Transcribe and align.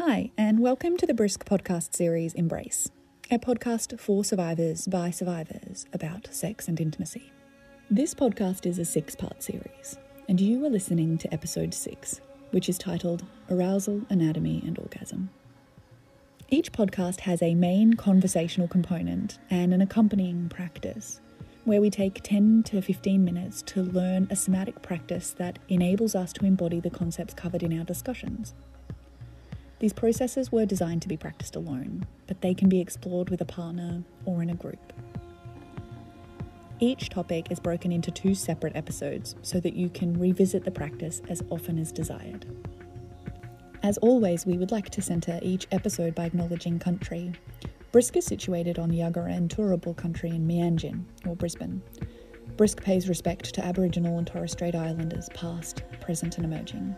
Hi, 0.00 0.30
and 0.38 0.60
welcome 0.60 0.96
to 0.98 1.06
the 1.06 1.12
BRISSC 1.12 1.38
podcast 1.38 1.92
series 1.92 2.32
Embrace, 2.34 2.88
a 3.32 3.38
podcast 3.40 3.98
for 3.98 4.22
survivors 4.22 4.86
by 4.86 5.10
survivors 5.10 5.86
about 5.92 6.28
sex 6.30 6.68
and 6.68 6.80
intimacy. 6.80 7.32
This 7.90 8.14
podcast 8.14 8.64
is 8.64 8.78
a 8.78 8.84
six 8.84 9.16
part 9.16 9.42
series, 9.42 9.98
and 10.28 10.40
you 10.40 10.64
are 10.64 10.70
listening 10.70 11.18
to 11.18 11.34
episode 11.34 11.74
six, 11.74 12.20
which 12.52 12.68
is 12.68 12.78
titled 12.78 13.24
Arousal, 13.50 14.02
Anatomy, 14.08 14.62
and 14.64 14.78
Orgasm. 14.78 15.30
Each 16.48 16.70
podcast 16.70 17.18
has 17.22 17.42
a 17.42 17.56
main 17.56 17.94
conversational 17.94 18.68
component 18.68 19.40
and 19.50 19.74
an 19.74 19.80
accompanying 19.80 20.48
practice, 20.48 21.20
where 21.64 21.80
we 21.80 21.90
take 21.90 22.22
10 22.22 22.62
to 22.66 22.80
15 22.80 23.24
minutes 23.24 23.62
to 23.62 23.82
learn 23.82 24.28
a 24.30 24.36
somatic 24.36 24.80
practice 24.80 25.32
that 25.32 25.58
enables 25.68 26.14
us 26.14 26.32
to 26.34 26.46
embody 26.46 26.78
the 26.78 26.88
concepts 26.88 27.34
covered 27.34 27.64
in 27.64 27.76
our 27.76 27.84
discussions. 27.84 28.54
These 29.80 29.92
processes 29.92 30.50
were 30.50 30.66
designed 30.66 31.02
to 31.02 31.08
be 31.08 31.16
practiced 31.16 31.54
alone, 31.54 32.06
but 32.26 32.40
they 32.40 32.52
can 32.52 32.68
be 32.68 32.80
explored 32.80 33.30
with 33.30 33.40
a 33.40 33.44
partner 33.44 34.02
or 34.24 34.42
in 34.42 34.50
a 34.50 34.54
group. 34.54 34.92
Each 36.80 37.08
topic 37.08 37.50
is 37.50 37.60
broken 37.60 37.92
into 37.92 38.10
two 38.10 38.34
separate 38.34 38.76
episodes 38.76 39.36
so 39.42 39.60
that 39.60 39.74
you 39.74 39.88
can 39.88 40.18
revisit 40.18 40.64
the 40.64 40.70
practice 40.70 41.22
as 41.28 41.42
often 41.50 41.78
as 41.78 41.92
desired. 41.92 42.46
As 43.82 43.98
always, 43.98 44.46
we 44.46 44.58
would 44.58 44.72
like 44.72 44.90
to 44.90 45.02
centre 45.02 45.38
each 45.42 45.68
episode 45.70 46.14
by 46.14 46.26
acknowledging 46.26 46.80
country. 46.80 47.32
BRISSC 47.92 48.16
is 48.16 48.26
situated 48.26 48.78
on 48.78 48.90
Yagara 48.90 49.36
and 49.36 49.48
Turrbal 49.48 49.96
country 49.96 50.30
in 50.30 50.46
Meanjin, 50.46 51.04
or 51.26 51.36
Brisbane. 51.36 51.80
BRISSC 52.56 52.82
pays 52.82 53.08
respect 53.08 53.54
to 53.54 53.64
Aboriginal 53.64 54.18
and 54.18 54.26
Torres 54.26 54.52
Strait 54.52 54.74
Islanders 54.74 55.28
past, 55.34 55.82
present, 56.00 56.36
and 56.36 56.44
emerging. 56.44 56.96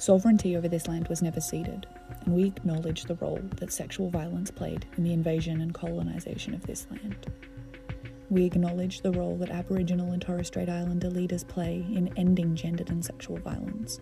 Sovereignty 0.00 0.56
over 0.56 0.66
this 0.66 0.88
land 0.88 1.08
was 1.08 1.20
never 1.20 1.42
ceded, 1.42 1.86
and 2.24 2.34
we 2.34 2.44
acknowledge 2.44 3.04
the 3.04 3.16
role 3.16 3.38
that 3.56 3.70
sexual 3.70 4.08
violence 4.08 4.50
played 4.50 4.86
in 4.96 5.04
the 5.04 5.12
invasion 5.12 5.60
and 5.60 5.74
colonisation 5.74 6.54
of 6.54 6.62
this 6.62 6.86
land. 6.90 7.26
We 8.30 8.46
acknowledge 8.46 9.02
the 9.02 9.12
role 9.12 9.36
that 9.36 9.50
Aboriginal 9.50 10.12
and 10.12 10.22
Torres 10.22 10.46
Strait 10.46 10.70
Islander 10.70 11.10
leaders 11.10 11.44
play 11.44 11.84
in 11.92 12.10
ending 12.16 12.56
gendered 12.56 12.88
and 12.88 13.04
sexual 13.04 13.36
violence. 13.36 14.00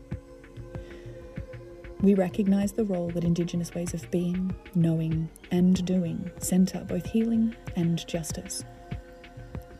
We 2.01 2.15
recognise 2.15 2.71
the 2.71 2.85
role 2.85 3.09
that 3.09 3.25
Indigenous 3.25 3.75
ways 3.75 3.93
of 3.93 4.09
being, 4.13 4.55
knowing, 4.77 5.29
and 5.51 5.85
doing 5.85 6.31
centre 6.39 6.85
both 6.87 7.07
healing 7.07 7.57
and 7.75 8.07
justice. 8.07 8.65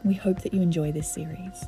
We 0.03 0.15
hope 0.15 0.43
that 0.43 0.53
you 0.53 0.63
enjoy 0.63 0.91
this 0.91 1.15
series. 1.15 1.65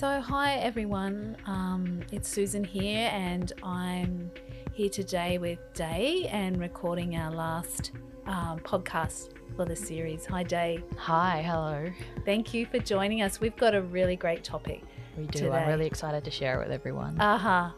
So, 0.00 0.18
hi 0.22 0.54
everyone, 0.54 1.36
um, 1.44 2.00
it's 2.10 2.26
Susan 2.26 2.64
here, 2.64 3.10
and 3.12 3.52
I'm 3.62 4.30
here 4.72 4.88
today 4.88 5.36
with 5.36 5.58
Day 5.74 6.26
and 6.32 6.58
recording 6.58 7.16
our 7.16 7.30
last 7.30 7.90
um, 8.24 8.60
podcast 8.60 9.32
for 9.54 9.66
the 9.66 9.76
series. 9.76 10.24
Hi, 10.24 10.42
Day. 10.42 10.82
Hi, 10.96 11.42
hello. 11.42 11.92
Thank 12.24 12.54
you 12.54 12.64
for 12.64 12.78
joining 12.78 13.20
us. 13.20 13.42
We've 13.42 13.54
got 13.58 13.74
a 13.74 13.82
really 13.82 14.16
great 14.16 14.42
topic. 14.42 14.82
We 15.18 15.26
do. 15.26 15.40
Today. 15.40 15.50
I'm 15.50 15.68
really 15.68 15.84
excited 15.86 16.24
to 16.24 16.30
share 16.30 16.58
it 16.58 16.64
with 16.64 16.72
everyone. 16.72 17.20
Uh 17.20 17.36
huh. 17.36 17.70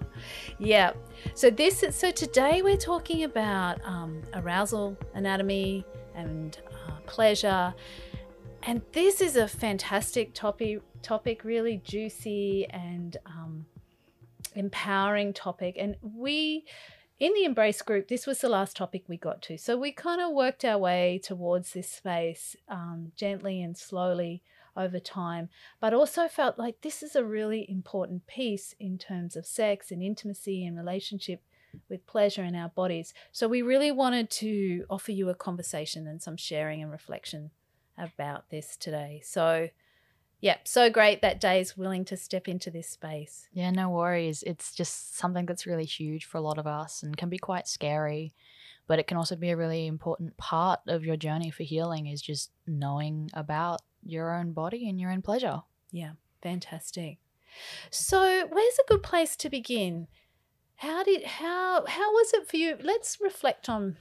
Yeah. 0.61 0.93
So 1.35 1.51
this 1.51 1.83
is 1.83 1.97
so 1.97 2.13
today 2.13 2.63
we're 2.63 2.77
talking 2.77 3.25
about 3.25 3.85
um, 3.85 4.23
arousal 4.35 4.97
anatomy 5.15 5.85
and 6.15 6.57
uh, 6.73 7.01
pleasure, 7.05 7.75
and 8.63 8.81
this 8.93 9.21
is 9.21 9.35
a 9.35 9.49
fantastic 9.49 10.35
topic. 10.35 10.83
Topic 11.03 11.45
really 11.45 11.81
juicy 11.85 12.67
and 12.71 13.17
um, 13.27 13.67
empowering 14.55 15.33
topic, 15.33 15.77
and 15.79 15.97
we. 16.03 16.65
In 17.21 17.35
the 17.35 17.45
embrace 17.45 17.83
group, 17.83 18.09
this 18.09 18.27
was 18.27 18.41
the 18.41 18.49
last 18.49 18.77
topic 18.77 19.05
we 19.07 19.17
got 19.17 19.43
to. 19.43 19.57
So 19.57 19.77
we 19.77 19.93
kind 19.93 20.21
of 20.21 20.33
worked 20.33 20.65
our 20.65 20.77
way 20.77 21.21
towards 21.23 21.73
this 21.73 21.89
space 21.89 22.57
um, 22.69 23.13
gently 23.15 23.63
and 23.63 23.79
slowly 23.79 24.43
over 24.77 24.99
time, 24.99 25.49
but 25.81 25.95
also 25.95 26.27
felt 26.27 26.59
like 26.59 26.81
this 26.81 27.01
is 27.01 27.15
a 27.15 27.25
really 27.25 27.65
important 27.71 28.27
piece 28.27 28.75
in 28.81 28.99
terms 28.99 29.37
of 29.37 29.47
sex 29.47 29.93
and 29.93 30.03
intimacy 30.03 30.67
and 30.67 30.77
relationship 30.77 31.43
with 31.89 32.07
pleasure 32.07 32.45
in 32.45 32.55
our 32.55 32.69
bodies. 32.69 33.15
So 33.31 33.49
we 33.49 33.63
really 33.63 33.93
wanted 33.93 34.31
to 34.31 34.85
offer 34.91 35.13
you 35.13 35.29
a 35.29 35.35
conversation 35.35 36.07
and 36.07 36.23
some 36.23 36.37
sharing 36.37 36.83
and 36.83 36.91
reflection 36.91 37.51
about 37.97 38.51
this 38.51 38.77
today. 38.77 39.21
So, 39.25 39.69
yeah, 40.43 40.57
so 40.65 40.91
great 40.91 41.23
that 41.23 41.41
Day's 41.41 41.77
willing 41.77 42.05
to 42.07 42.17
step 42.17 42.49
into 42.49 42.69
this 42.69 42.89
space. 42.89 43.49
Yeah, 43.53 43.71
no 43.71 43.89
worries. 43.89 44.43
It's 44.43 44.75
just 44.75 45.17
something 45.17 45.47
that's 45.47 45.69
really 45.69 45.85
huge 45.85 46.25
for 46.25 46.39
a 46.39 46.41
lot 46.41 46.59
of 46.59 46.67
us 46.67 47.05
and 47.05 47.17
can 47.17 47.29
be 47.29 47.39
quite 47.39 47.69
scary, 47.69 48.35
but 48.89 48.99
it 48.99 49.07
can 49.07 49.17
also 49.17 49.37
be 49.37 49.51
a 49.51 49.57
really 49.57 49.87
important 49.87 50.37
part 50.39 50.81
of 50.89 51.05
your 51.05 51.17
journey 51.17 51.51
for 51.51 51.63
healing 51.63 52.09
is 52.09 52.21
just 52.21 52.51
knowing 52.67 53.31
about 53.35 53.83
your 54.05 54.35
own 54.35 54.53
body 54.53 54.89
and 54.89 55.01
your 55.01 55.13
own 55.13 55.23
pleasure. 55.23 55.63
Yeah, 55.93 56.15
fantastic. 56.43 57.19
So, 57.91 58.49
where's 58.51 58.79
a 58.81 58.89
good 58.89 59.05
place 59.05 59.37
to 59.37 59.49
begin? 59.49 60.09
How 60.75 61.05
did 61.05 61.23
how 61.23 61.87
how 61.87 62.13
was 62.15 62.33
it 62.35 62.49
for 62.49 62.57
you? 62.57 62.79
Let's 62.83 63.21
reflect 63.21 63.69
on 63.69 63.97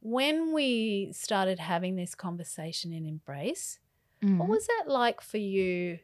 when 0.00 0.52
we 0.52 1.12
started 1.14 1.60
having 1.60 1.96
this 1.96 2.14
conversation 2.14 2.92
in 2.92 3.06
Embrace. 3.06 3.78
Mm. 4.22 4.38
What 4.38 4.48
was 4.48 4.66
that 4.66 4.84
like 4.86 5.20
for 5.20 5.38
you? 5.38 5.98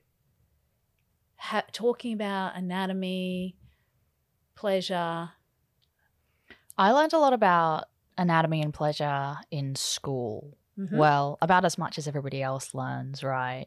Ha- 1.36 1.64
talking 1.72 2.12
about 2.14 2.56
anatomy, 2.56 3.56
pleasure. 4.56 5.30
I 6.76 6.92
learned 6.92 7.12
a 7.12 7.18
lot 7.18 7.32
about 7.32 7.84
anatomy 8.16 8.60
and 8.62 8.74
pleasure 8.74 9.36
in 9.50 9.74
school. 9.76 10.56
Mhm. 10.76 10.96
Well, 10.96 11.38
about 11.40 11.64
as 11.64 11.78
much 11.78 11.98
as 11.98 12.08
everybody 12.08 12.42
else 12.42 12.74
learns, 12.74 13.22
right? 13.22 13.66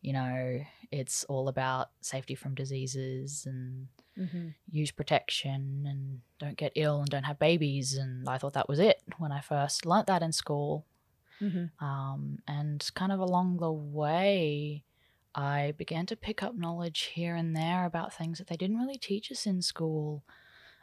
You 0.00 0.12
know, 0.12 0.60
it's 0.92 1.24
all 1.24 1.48
about 1.48 1.90
safety 2.00 2.34
from 2.34 2.54
diseases 2.54 3.46
and 3.46 3.88
Mhm. 4.16 4.54
use 4.70 4.90
protection 4.92 5.84
and 5.86 6.20
don't 6.38 6.56
get 6.56 6.72
ill 6.76 7.00
and 7.00 7.08
don't 7.08 7.24
have 7.24 7.38
babies. 7.38 7.96
And 7.96 8.28
I 8.28 8.38
thought 8.38 8.52
that 8.54 8.68
was 8.68 8.78
it 8.78 9.02
when 9.18 9.32
I 9.32 9.40
first 9.40 9.84
learnt 9.86 10.06
that 10.06 10.22
in 10.22 10.32
school. 10.32 10.86
Mhm. 11.40 11.70
Um, 11.80 12.38
and 12.48 12.88
kind 12.94 13.12
of 13.12 13.20
along 13.20 13.58
the 13.58 13.72
way, 13.72 14.84
I 15.34 15.72
began 15.76 16.06
to 16.06 16.16
pick 16.16 16.42
up 16.42 16.54
knowledge 16.54 17.02
here 17.14 17.34
and 17.36 17.54
there 17.56 17.84
about 17.84 18.14
things 18.14 18.38
that 18.38 18.46
they 18.48 18.56
didn't 18.56 18.78
really 18.78 18.98
teach 18.98 19.30
us 19.30 19.46
in 19.46 19.62
school 19.62 20.24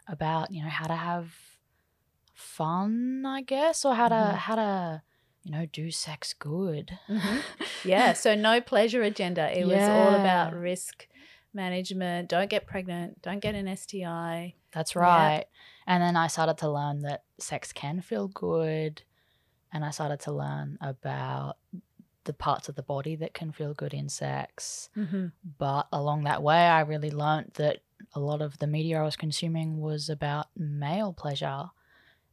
about, 0.08 0.52
you 0.52 0.64
know, 0.64 0.70
how 0.70 0.88
to 0.88 0.96
have 0.96 1.34
fun, 2.34 3.26
I 3.26 3.42
guess, 3.42 3.86
or 3.86 3.96
how 3.96 4.10
to 4.10 4.16
Mhm. 4.16 4.36
how 4.36 4.56
to, 4.56 5.04
you 5.44 5.52
know, 5.52 5.66
do 5.66 5.92
sex 5.92 6.34
good. 6.34 6.98
Mhm. 7.10 7.44
Yeah, 7.84 8.14
so 8.14 8.34
no 8.36 8.62
pleasure 8.62 9.02
agenda. 9.04 9.52
It 9.58 9.66
was 9.66 9.90
all 9.90 10.14
about 10.14 10.54
risk 10.54 11.08
management. 11.54 12.30
Don't 12.30 12.50
get 12.50 12.66
pregnant. 12.66 13.22
Don't 13.22 13.40
get 13.40 13.56
an 13.56 13.68
STI. 13.68 14.56
That's 14.72 14.96
Yeah. 14.96 15.02
right. 15.02 15.46
And 15.86 16.02
then 16.02 16.16
I 16.16 16.28
started 16.28 16.58
to 16.60 16.70
learn 16.72 17.02
that 17.02 17.26
sex 17.40 17.74
can 17.74 18.02
feel 18.02 18.28
good. 18.30 19.04
And 19.74 19.84
I 19.84 19.90
started 19.90 20.20
to 20.22 20.32
learn 20.32 20.78
about 20.80 21.58
the 22.26 22.34
parts 22.34 22.70
of 22.70 22.76
the 22.76 22.84
body 22.84 23.16
that 23.18 23.34
can 23.34 23.52
feel 23.52 23.74
good 23.74 23.94
in 23.94 24.08
sex. 24.08 24.90
Mm-hmm. 24.96 25.28
But 25.58 25.88
along 25.92 26.24
that 26.24 26.44
way, 26.44 26.68
I 26.68 26.82
really 26.82 27.12
learnt 27.12 27.56
that 27.56 27.80
a 28.14 28.20
lot 28.20 28.42
of 28.42 28.60
the 28.60 28.68
media 28.68 29.00
I 29.00 29.04
was 29.04 29.16
consuming 29.16 29.82
was 29.82 30.10
about 30.10 30.48
male 30.56 31.12
pleasure. 31.12 31.72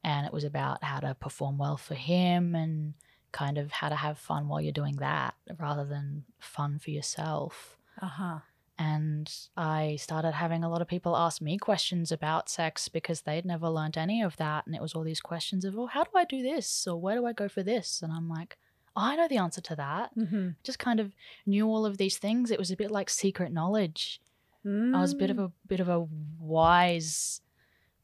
And 0.04 0.26
it 0.26 0.32
was 0.32 0.44
about 0.44 0.84
how 0.84 1.00
to 1.00 1.14
perform 1.14 1.58
well 1.58 1.76
for 1.76 1.94
him 1.94 2.54
and 2.54 2.94
kind 3.32 3.58
of 3.58 3.70
how 3.70 3.88
to 3.88 3.96
have 3.96 4.18
fun 4.18 4.48
while 4.48 4.60
you're 4.60 4.72
doing 4.72 4.96
that 4.96 5.34
rather 5.58 5.84
than 5.84 6.24
fun 6.38 6.78
for 6.78 6.90
yourself. 6.90 7.76
Uh 8.00 8.06
huh. 8.06 8.38
And 8.82 9.30
I 9.58 9.96
started 10.00 10.32
having 10.32 10.64
a 10.64 10.70
lot 10.70 10.80
of 10.80 10.88
people 10.88 11.14
ask 11.14 11.42
me 11.42 11.58
questions 11.58 12.10
about 12.10 12.48
sex 12.48 12.88
because 12.88 13.20
they'd 13.20 13.44
never 13.44 13.68
learned 13.68 13.98
any 13.98 14.22
of 14.22 14.38
that. 14.38 14.64
And 14.66 14.74
it 14.74 14.80
was 14.80 14.94
all 14.94 15.02
these 15.04 15.20
questions 15.20 15.66
of, 15.66 15.78
oh, 15.78 15.84
how 15.84 16.02
do 16.04 16.10
I 16.16 16.24
do 16.24 16.42
this? 16.42 16.86
Or 16.86 16.96
where 16.98 17.14
do 17.16 17.26
I 17.26 17.34
go 17.34 17.46
for 17.46 17.62
this? 17.62 18.00
And 18.00 18.10
I'm 18.10 18.26
like, 18.30 18.56
oh, 18.96 19.02
I 19.02 19.16
know 19.16 19.28
the 19.28 19.36
answer 19.36 19.60
to 19.60 19.76
that. 19.76 20.16
Mm-hmm. 20.16 20.48
Just 20.64 20.78
kind 20.78 20.98
of 20.98 21.12
knew 21.44 21.66
all 21.66 21.84
of 21.84 21.98
these 21.98 22.16
things. 22.16 22.50
It 22.50 22.58
was 22.58 22.70
a 22.70 22.76
bit 22.76 22.90
like 22.90 23.10
secret 23.10 23.52
knowledge. 23.52 24.18
I 24.64 25.00
was 25.00 25.12
a 25.12 25.16
bit 25.16 25.30
of 25.30 25.36
Mm. 25.36 25.44
a 25.46 25.52
bit 25.68 25.80
of 25.80 25.88
a 25.90 26.06
wise 26.38 27.42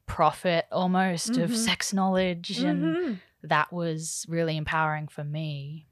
prophet 0.06 0.66
almost 0.70 1.32
Mhm. 1.32 1.44
of 1.44 1.56
sex 1.56 1.92
knowledge 1.94 2.58
and 2.62 2.82
Mhm. 2.96 3.20
that 3.42 3.72
was 3.72 4.26
really 4.28 4.56
empowering 4.58 5.08
for 5.08 5.24
me. 5.24 5.86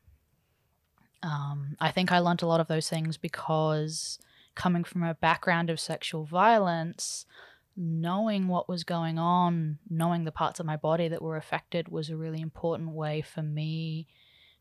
Um, 1.22 1.76
I 1.80 1.90
think 1.90 2.12
I 2.12 2.18
learnt 2.18 2.42
a 2.42 2.46
lot 2.46 2.60
of 2.60 2.68
those 2.68 2.88
things 2.88 3.16
because 3.16 4.18
coming 4.54 4.84
from 4.84 5.02
a 5.02 5.14
background 5.14 5.70
of 5.70 5.80
sexual 5.80 6.24
violence, 6.24 7.26
knowing 7.76 8.46
what 8.48 8.68
was 8.68 8.84
going 8.84 9.18
on, 9.18 9.78
knowing 9.90 10.24
the 10.24 10.32
parts 10.32 10.60
of 10.60 10.66
my 10.66 10.76
body 10.76 11.08
that 11.08 11.22
were 11.22 11.36
affected 11.36 11.88
was 11.88 12.08
a 12.10 12.16
really 12.16 12.40
important 12.40 12.90
way 12.90 13.20
for 13.20 13.42
me 13.42 14.06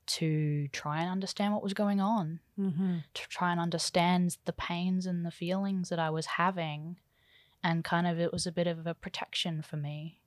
to 0.05 0.67
try 0.69 0.99
and 1.01 1.09
understand 1.09 1.53
what 1.53 1.63
was 1.63 1.73
going 1.73 2.01
on, 2.01 2.39
Mhm. 2.57 3.03
to 3.13 3.29
try 3.29 3.51
and 3.51 3.59
understand 3.59 4.37
the 4.45 4.53
pains 4.53 5.05
and 5.05 5.25
the 5.25 5.31
feelings 5.31 5.89
that 5.89 5.99
I 5.99 6.09
was 6.09 6.25
having 6.25 6.99
and 7.63 7.83
kind 7.85 8.05
of 8.07 8.19
it 8.19 8.33
was 8.33 8.45
a 8.45 8.51
bit 8.51 8.67
of 8.67 8.85
a 8.85 8.93
protection 8.93 9.61
for 9.61 9.77
me. 9.77 10.19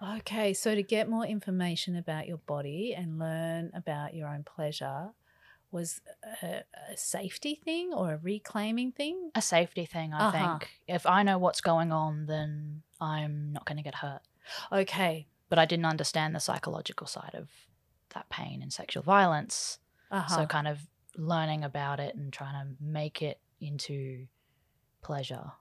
Okay, 0.00 0.54
so 0.54 0.74
to 0.76 0.82
get 0.82 1.08
more 1.08 1.24
information 1.26 1.96
about 1.96 2.28
your 2.28 2.38
body 2.38 2.94
and 2.94 3.18
learn 3.18 3.72
about 3.74 4.14
your 4.14 4.28
own 4.28 4.44
pleasure 4.44 5.10
was 5.70 6.00
a, 6.42 6.62
a 6.90 6.96
safety 6.96 7.54
thing 7.54 7.92
or 7.92 8.12
a 8.14 8.16
reclaiming 8.18 8.92
thing? 8.92 9.30
A 9.34 9.42
safety 9.42 9.84
thing, 9.86 10.12
I 10.14 10.28
Uh-huh. 10.28 10.58
think. 10.58 10.70
If 10.86 11.06
I 11.06 11.22
know 11.22 11.38
what's 11.38 11.60
going 11.60 11.92
on, 11.92 12.26
then 12.26 12.82
I'm 13.00 13.52
not 13.52 13.64
going 13.66 13.76
to 13.76 13.82
get 13.82 13.96
hurt. 13.96 14.22
Okay. 14.72 15.26
But 15.48 15.58
I 15.58 15.64
didn't 15.66 15.86
understand 15.86 16.34
the 16.34 16.40
psychological 16.40 17.06
side 17.06 17.34
of 17.34 17.48
that 18.14 18.28
pain 18.30 18.62
and 18.62 18.72
sexual 18.72 19.02
violence. 19.02 19.78
Uh-huh. 20.10 20.36
So, 20.36 20.46
kind 20.46 20.68
of 20.68 20.86
learning 21.16 21.64
about 21.64 21.98
it 22.00 22.14
and 22.14 22.32
trying 22.32 22.54
to 22.54 22.74
make 22.80 23.22
it 23.22 23.40
into 23.60 24.26
pleasure 25.02 25.52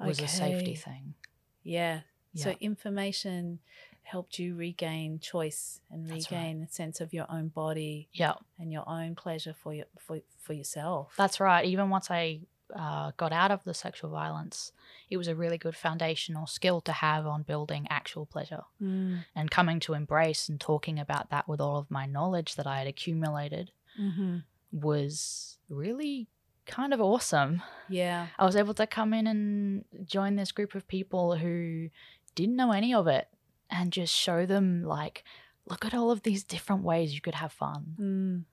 was 0.00 0.20
a 0.20 0.28
safety 0.28 0.74
thing. 0.74 1.14
Yeah. 1.62 2.00
So 2.36 2.50
information 2.60 3.60
helped 4.04 4.38
you 4.38 4.54
regain 4.54 5.18
choice 5.18 5.80
and 5.90 6.08
That's 6.08 6.30
right. 6.30 6.38
regain 6.38 6.62
a 6.62 6.68
sense 6.72 7.00
of 7.00 7.12
your 7.12 7.26
own 7.30 7.48
body 7.48 8.08
Yeah, 8.12 8.34
and 8.58 8.72
your 8.72 8.88
own 8.88 9.14
pleasure 9.16 9.54
for 9.54 9.74
your 9.74 9.86
for, 9.98 10.20
for 10.38 10.52
yourself. 10.52 11.14
that's 11.16 11.40
right. 11.40 11.64
Even 11.64 11.90
once 11.90 12.10
I 12.10 12.40
uh, 12.74 13.12
got 13.16 13.32
out 13.32 13.50
of 13.50 13.62
the 13.64 13.74
sexual 13.74 14.10
violence, 14.10 14.72
it 15.10 15.16
was 15.16 15.28
a 15.28 15.34
really 15.34 15.58
good 15.58 15.76
foundational 15.76 16.46
skill 16.46 16.80
to 16.82 16.92
have 16.92 17.26
on 17.26 17.42
building 17.42 17.86
actual 17.90 18.24
pleasure 18.26 18.62
Mm. 18.82 19.24
and 19.34 19.50
coming 19.50 19.80
to 19.80 19.94
embrace 19.94 20.48
and 20.48 20.60
talking 20.60 20.98
about 20.98 21.30
that 21.30 21.46
with 21.48 21.60
all 21.60 21.76
of 21.78 21.90
my 21.90 22.06
knowledge 22.06 22.54
that 22.56 22.66
I 22.66 22.78
had 22.78 22.86
accumulated 22.86 23.70
hmm 23.96 24.38
was 24.72 25.56
really 25.68 26.26
kind 26.66 26.92
of 26.92 27.00
awesome. 27.00 27.62
Yeah. 27.88 28.26
I 28.38 28.44
was 28.44 28.56
able 28.56 28.74
to 28.74 28.86
come 28.86 29.14
in 29.14 29.26
and 29.26 29.84
join 30.04 30.34
this 30.36 30.50
group 30.52 30.74
of 30.74 30.88
people 30.88 31.36
who 31.36 31.90
didn't 32.34 32.56
know 32.56 32.72
any 32.72 32.92
of 32.92 33.06
it 33.06 33.28
and 33.74 33.92
just 33.92 34.14
show 34.14 34.46
them, 34.46 34.84
like, 34.84 35.24
look 35.68 35.84
at 35.84 35.94
all 35.94 36.10
of 36.12 36.22
these 36.22 36.44
different 36.44 36.84
ways 36.84 37.14
you 37.14 37.20
could 37.20 37.34
have 37.34 37.52
fun. 37.52 37.96
Mm. 38.00 38.44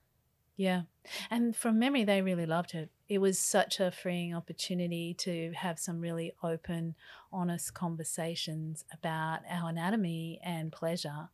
Yeah. 0.58 0.82
And 1.30 1.56
from 1.56 1.80
memory, 1.80 2.04
they 2.04 2.22
really 2.22 2.46
loved 2.46 2.74
it. 2.74 2.90
It 3.08 3.20
was 3.20 3.40
such 3.40 3.80
a 3.80 3.92
freeing 3.92 4.36
opportunity 4.36 5.14
to 5.20 5.52
have 5.54 5.80
some 5.80 6.00
really 6.00 6.34
open, 6.44 6.96
honest 7.32 7.74
conversations 7.74 8.86
about 8.92 9.40
our 9.50 9.70
anatomy 9.70 10.40
and 10.44 10.72
pleasure. 10.72 11.30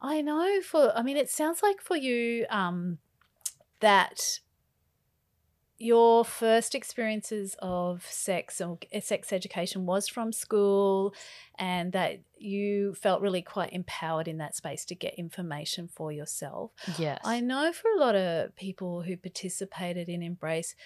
I 0.00 0.20
know 0.20 0.60
for, 0.62 0.92
I 0.96 1.02
mean, 1.02 1.16
it 1.16 1.30
sounds 1.30 1.62
like 1.62 1.80
for 1.80 1.96
you 1.96 2.46
um, 2.50 2.98
that 3.80 4.40
your 5.80 6.26
first 6.26 6.74
experiences 6.74 7.56
of 7.60 8.04
sex 8.04 8.60
or 8.60 8.78
uh, 8.94 9.00
sex 9.00 9.32
education 9.32 9.86
was 9.86 10.08
from 10.08 10.30
school 10.30 11.14
and 11.58 11.92
that 11.92 12.20
you 12.36 12.92
felt 12.94 13.22
really 13.22 13.40
quite 13.40 13.72
empowered 13.72 14.28
in 14.28 14.36
that 14.36 14.54
space 14.54 14.84
to 14.84 14.94
get 14.94 15.14
information 15.14 15.88
for 15.88 16.12
yourself. 16.12 16.70
Yes. 16.98 17.18
I 17.24 17.40
know 17.40 17.72
for 17.72 17.90
a 17.90 17.98
lot 17.98 18.14
of 18.14 18.54
people 18.56 19.02
who 19.02 19.16
participated 19.16 20.10
in 20.10 20.22
Embrace, 20.22 20.76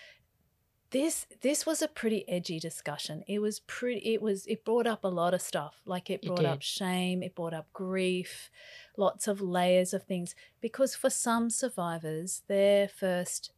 this 0.93 1.27
this 1.43 1.67
was 1.67 1.83
a 1.83 1.89
pretty 1.89 2.25
edgy 2.29 2.61
discussion. 2.61 3.25
It 3.27 3.41
was 3.41 3.59
pretty. 3.61 4.15
It 4.15 4.23
was. 4.23 4.47
It 4.47 4.65
brought 4.65 4.87
up 4.87 5.03
a 5.03 5.09
lot 5.09 5.35
of 5.35 5.43
stuff. 5.43 5.81
Like 5.85 6.09
it 6.09 6.21
It 6.23 6.27
brought 6.27 6.45
up 6.45 6.63
shame. 6.63 7.21
It 7.21 7.35
brought 7.35 7.53
up 7.53 7.67
grief, 7.73 8.49
lots 8.97 9.27
of 9.27 9.41
layers 9.41 9.93
of 9.93 10.05
things. 10.05 10.37
Because 10.61 10.95
for 10.95 11.11
some 11.11 11.51
survivors, 11.51 12.45
their 12.47 12.87
first 12.87 13.51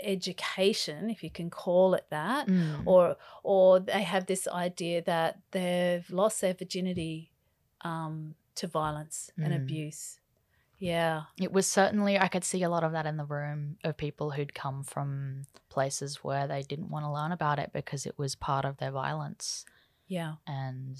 education, 0.00 1.10
if 1.10 1.22
you 1.22 1.30
can 1.30 1.50
call 1.50 1.94
it 1.94 2.06
that, 2.10 2.46
Mm. 2.48 2.86
or 2.86 3.16
or 3.42 3.80
they 3.80 4.02
have 4.02 4.26
this 4.26 4.46
idea 4.48 5.02
that 5.02 5.38
they've 5.50 6.08
lost 6.10 6.40
their 6.40 6.54
virginity 6.54 7.30
um, 7.82 8.34
to 8.54 8.66
violence 8.66 9.30
and 9.36 9.52
Mm. 9.52 9.56
abuse. 9.56 10.18
Yeah. 10.78 11.24
It 11.38 11.52
was 11.52 11.66
certainly, 11.66 12.18
I 12.18 12.28
could 12.28 12.44
see 12.44 12.62
a 12.62 12.68
lot 12.68 12.82
of 12.84 12.92
that 12.92 13.06
in 13.06 13.16
the 13.16 13.24
room 13.24 13.76
of 13.84 13.96
people 13.96 14.30
who'd 14.32 14.54
come 14.54 14.82
from 14.84 15.46
places 15.68 16.24
where 16.24 16.46
they 16.46 16.62
didn't 16.62 16.88
want 16.90 17.04
to 17.04 17.10
learn 17.12 17.30
about 17.32 17.58
it 17.58 17.72
because 17.72 18.06
it 18.06 18.18
was 18.18 18.34
part 18.34 18.64
of 18.64 18.78
their 18.78 18.90
violence. 18.90 19.64
Yeah. 20.06 20.34
And 20.46 20.98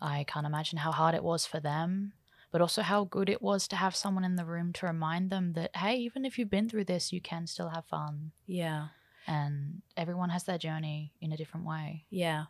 I 0.00 0.24
can't 0.24 0.46
imagine 0.46 0.78
how 0.78 0.92
hard 0.92 1.14
it 1.14 1.22
was 1.24 1.44
for 1.46 1.60
them, 1.60 2.12
but 2.50 2.60
also 2.60 2.82
how 2.82 3.04
good 3.04 3.28
it 3.28 3.42
was 3.42 3.68
to 3.68 3.76
have 3.76 3.94
someone 3.94 4.24
in 4.24 4.36
the 4.36 4.44
room 4.44 4.72
to 4.74 4.86
remind 4.86 5.30
them 5.30 5.52
that, 5.54 5.74
hey, 5.76 5.96
even 5.96 6.24
if 6.24 6.38
you've 6.38 6.50
been 6.50 6.68
through 6.68 6.84
this, 6.84 7.12
you 7.12 7.20
can 7.20 7.46
still 7.46 7.68
have 7.70 7.84
fun. 7.86 8.32
Yeah. 8.46 8.88
And 9.26 9.82
everyone 9.96 10.30
has 10.30 10.44
their 10.44 10.58
journey 10.58 11.12
in 11.20 11.32
a 11.32 11.36
different 11.36 11.66
way. 11.66 12.06
Yeah. 12.10 12.44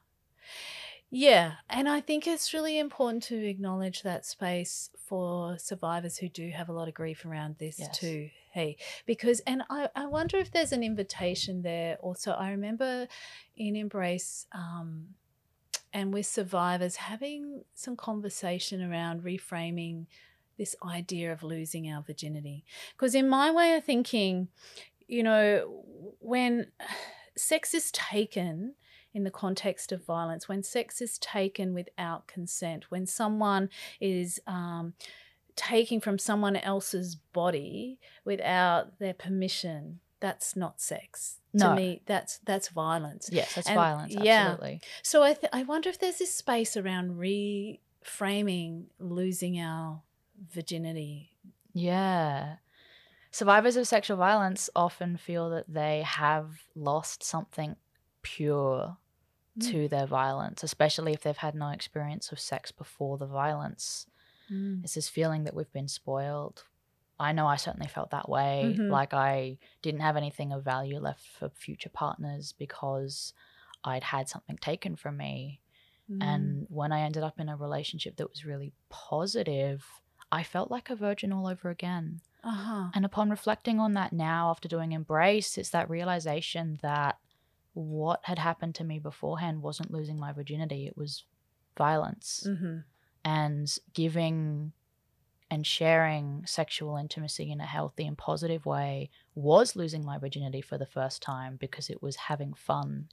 Yeah. 1.11 1.53
And 1.69 1.89
I 1.89 2.01
think 2.01 2.27
it's 2.27 2.53
really 2.53 2.79
important 2.79 3.23
to 3.25 3.49
acknowledge 3.49 4.03
that 4.03 4.27
space 4.27 4.91
for 5.07 5.59
survivors 5.59 6.19
who 6.19 6.29
do 6.29 6.51
have 6.51 6.69
a 6.69 6.73
lot 6.73 6.87
of 6.89 6.95
grief 6.95 7.25
around 7.25 7.57
this 7.59 7.79
Yes. 7.79 7.99
too. 7.99 8.31
Hey, 8.53 8.77
because, 9.07 9.41
and 9.41 9.63
I, 9.71 9.89
I 9.95 10.07
wonder 10.07 10.37
if 10.37 10.51
there's 10.51 10.73
an 10.73 10.83
invitation 10.83 11.63
there 11.63 11.97
also. 12.01 12.33
I 12.33 12.51
remember 12.51 13.09
in 13.57 13.77
Embrace, 13.77 14.47
um, 14.53 15.15
and 15.93 16.13
with 16.13 16.27
survivors 16.27 16.97
having 16.97 17.63
some 17.75 17.97
conversation 17.97 18.83
around 18.83 19.23
reframing 19.23 20.07
this 20.59 20.75
idea 20.85 21.33
of 21.33 21.43
losing 21.43 21.91
our 21.91 22.03
virginity. 22.03 22.65
Because 22.93 23.15
in 23.15 23.29
my 23.29 23.51
way 23.51 23.75
of 23.75 23.85
thinking, 23.85 24.49
you 25.07 25.23
know, 25.23 25.85
when 26.19 26.67
sex 27.37 27.73
is 27.73 27.91
taken 27.93 28.75
in 29.15 29.25
the 29.25 29.31
context 29.31 29.93
of 29.93 30.05
violence, 30.05 30.49
when 30.49 30.63
sex 30.63 31.01
is 31.01 31.19
taken 31.19 31.73
without 31.73 32.27
consent, 32.27 32.91
when 32.91 33.07
someone 33.07 33.71
is 34.01 34.41
um, 34.47 34.93
taking 35.57 36.01
from 36.01 36.19
someone 36.19 36.57
else's 36.57 37.17
body 37.17 37.99
without 38.25 38.99
their 38.99 39.15
permission, 39.15 40.01
that's 40.21 40.57
not 40.57 40.81
sex. 40.81 41.41
No. 41.53 41.71
To 41.71 41.77
me, 41.77 42.03
that's 42.07 42.39
that's 42.39 42.69
violence. 42.69 43.29
Yes, 43.33 43.55
that's 43.55 43.69
And- 43.69 43.77
violence. 43.77 44.15
yeah. 44.15 44.49
Absolutely. 44.51 44.81
So 45.03 45.23
I, 45.23 45.35
th- 45.35 45.51
I 45.53 45.63
wonder 45.63 45.89
if 45.89 45.99
there's 45.99 46.19
this 46.19 46.35
space 46.35 46.77
around 46.77 47.19
reframing 47.19 48.85
losing 48.99 49.59
our 49.61 50.03
virginity. 50.53 51.31
Yeah. 51.73 52.57
Survivors 53.31 53.77
of 53.77 53.87
sexual 53.87 54.17
violence 54.17 54.71
often 54.75 55.17
feel 55.17 55.51
that 55.51 55.73
they 55.73 56.03
have 56.03 56.63
lost 56.75 57.23
something 57.23 57.77
pure 58.23 58.97
Mm. 59.59 59.71
to 59.73 59.89
their 59.89 60.07
violence, 60.07 60.63
especially 60.63 61.13
if 61.13 61.23
they've 61.23 61.37
had 61.37 61.55
no 61.55 61.71
experience 61.71 62.31
of 62.31 62.39
sex 62.39 62.71
before 62.71 63.19
the 63.19 63.27
violence. 63.27 64.07
Mm. 64.51 64.85
It's 64.85 64.95
this 64.95 65.09
feeling 65.09 65.45
that 65.45 65.55
we've 65.55 65.73
been 65.73 65.89
spoiled. 65.89 66.65
I 67.21 67.33
know 67.33 67.47
I 67.47 67.57
certainly 67.57 67.89
felt 67.89 68.11
that 68.11 68.29
way. 68.29 68.77
Mhm. 68.79 68.91
Like 68.91 69.13
I 69.13 69.59
didn't 69.83 70.01
have 70.01 70.17
anything 70.17 70.53
of 70.53 70.65
value 70.65 70.99
left 70.99 71.27
for 71.27 71.49
future 71.49 71.89
partners 71.89 72.53
because 72.53 73.33
I'd 73.85 74.05
had 74.05 74.29
something 74.29 74.57
taken 74.59 74.97
from 74.97 75.17
me. 75.17 75.61
Mm. 76.11 76.23
And 76.23 76.67
when 76.69 76.93
I 76.93 77.01
ended 77.01 77.23
up 77.23 77.39
in 77.41 77.49
a 77.49 77.57
relationship 77.57 78.17
that 78.17 78.31
was 78.31 78.45
really 78.45 78.73
positive, 78.89 79.85
I 80.31 80.43
felt 80.43 80.71
like 80.71 80.91
a 80.91 80.97
virgin 80.97 81.33
all 81.33 81.47
over 81.47 81.71
again. 81.71 82.21
uh 82.45 82.51
huh. 82.53 82.91
And 82.95 83.05
upon 83.05 83.31
reflecting 83.31 83.81
on 83.81 83.95
that 83.95 84.13
now, 84.13 84.51
after 84.51 84.69
doing 84.69 84.93
Embrace, 84.93 85.59
it's 85.59 85.71
that 85.71 85.91
realization 85.91 86.79
that 86.83 87.19
what 87.75 88.21
had 88.25 88.39
happened 88.39 88.75
to 88.77 88.85
me 88.85 88.99
beforehand 88.99 89.63
wasn't 89.63 89.91
losing 89.91 90.19
my 90.19 90.33
virginity, 90.33 90.87
it 90.87 90.97
was 90.97 91.25
violence. 91.77 92.45
Mm-hmm. 92.47 92.79
And 93.25 93.79
giving 93.93 94.73
and 95.51 95.67
sharing 95.67 96.45
sexual 96.47 96.97
intimacy 96.97 97.51
in 97.51 97.61
a 97.61 97.67
healthy 97.67 98.07
and 98.07 98.19
positive 98.19 98.67
way 98.67 99.11
was 99.35 99.77
losing 99.77 100.05
my 100.05 100.19
virginity 100.19 100.61
for 100.61 100.77
the 100.79 100.87
first 100.87 101.23
time 101.23 101.57
because 101.57 101.89
it 101.89 102.03
was 102.03 102.17
having 102.17 102.53
fun, 102.55 103.09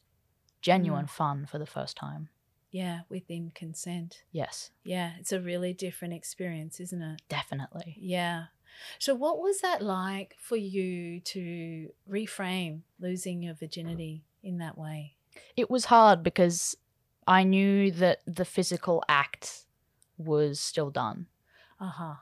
genuine 0.62 1.08
fun 1.08 1.46
for 1.46 1.58
the 1.60 1.66
first 1.66 1.96
time. 1.96 2.30
Yeah, 2.72 3.02
within 3.08 3.52
consent. 3.56 4.24
Yes, 4.32 4.72
Yeah, 4.84 5.14
it's 5.20 5.32
a 5.32 5.40
really 5.40 5.74
different 5.74 6.14
experience, 6.14 6.80
isn't 6.82 7.02
it? 7.02 7.22
definitely. 7.30 7.96
Yeah. 7.98 8.46
So, 9.00 9.16
what 9.16 9.40
was 9.40 9.62
that 9.62 9.82
like 9.82 10.36
for 10.38 10.58
you 10.58 11.22
to 11.22 11.90
reframe 12.10 12.82
losing 13.00 13.42
your 13.44 13.54
virginity 13.54 14.26
in 14.44 14.58
that 14.58 14.78
way? 14.78 15.16
It 15.56 15.70
was 15.70 15.86
hard 15.86 16.22
because 16.24 16.76
I 17.26 17.44
knew 17.44 17.92
that 17.92 18.20
the 18.28 18.44
physical 18.44 19.02
act 19.08 19.66
was 20.18 20.60
still 20.60 20.90
done. 20.90 21.28
Uh 21.80 21.90
huh. 21.90 22.16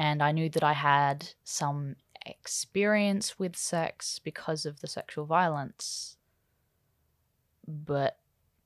And 0.00 0.22
I 0.22 0.32
knew 0.32 0.48
that 0.48 0.62
I 0.64 0.72
had 0.72 1.28
some 1.44 1.96
experience 2.24 3.38
with 3.38 3.54
sex 3.54 4.18
because 4.18 4.64
of 4.64 4.80
the 4.80 4.86
sexual 4.86 5.26
violence. 5.26 6.16
But 7.68 8.18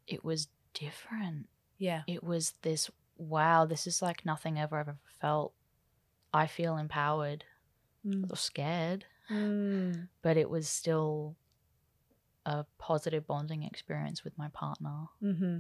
it 0.06 0.24
was 0.24 0.46
different. 0.74 1.48
Yeah. 1.78 2.02
It 2.06 2.22
was 2.22 2.54
this 2.62 2.88
wow, 3.16 3.64
this 3.64 3.86
is 3.88 4.00
like 4.00 4.24
nothing 4.24 4.58
ever 4.60 4.76
I've 4.78 4.88
ever 4.88 4.98
felt. 5.20 5.54
I 6.32 6.46
feel 6.46 6.76
empowered 6.76 7.44
Mm. 8.06 8.30
or 8.30 8.36
scared, 8.36 9.06
Mm. 9.30 10.08
but 10.22 10.36
it 10.36 10.48
was 10.50 10.68
still 10.68 11.36
a 12.46 12.64
positive 12.78 13.26
bonding 13.26 13.62
experience 13.62 14.22
with 14.22 14.36
my 14.36 14.48
partner. 14.48 15.06
Mm-hmm. 15.22 15.58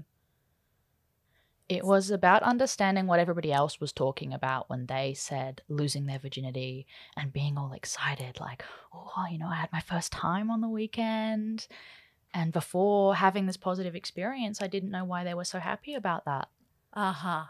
It 1.68 1.84
was 1.84 2.10
about 2.10 2.42
understanding 2.42 3.06
what 3.06 3.20
everybody 3.20 3.50
else 3.52 3.80
was 3.80 3.92
talking 3.92 4.34
about 4.34 4.68
when 4.68 4.86
they 4.86 5.14
said 5.14 5.62
losing 5.68 6.04
their 6.06 6.18
virginity 6.18 6.86
and 7.16 7.32
being 7.32 7.56
all 7.56 7.72
excited, 7.72 8.38
like, 8.38 8.62
oh, 8.92 9.24
you 9.30 9.38
know, 9.38 9.48
I 9.48 9.54
had 9.56 9.72
my 9.72 9.80
first 9.80 10.12
time 10.12 10.50
on 10.50 10.60
the 10.60 10.68
weekend. 10.68 11.66
And 12.34 12.52
before 12.52 13.14
having 13.14 13.46
this 13.46 13.56
positive 13.56 13.94
experience, 13.94 14.60
I 14.60 14.66
didn't 14.66 14.90
know 14.90 15.04
why 15.04 15.24
they 15.24 15.34
were 15.34 15.44
so 15.44 15.58
happy 15.58 15.94
about 15.94 16.24
that. 16.26 16.48
Uh-huh. 16.92 17.44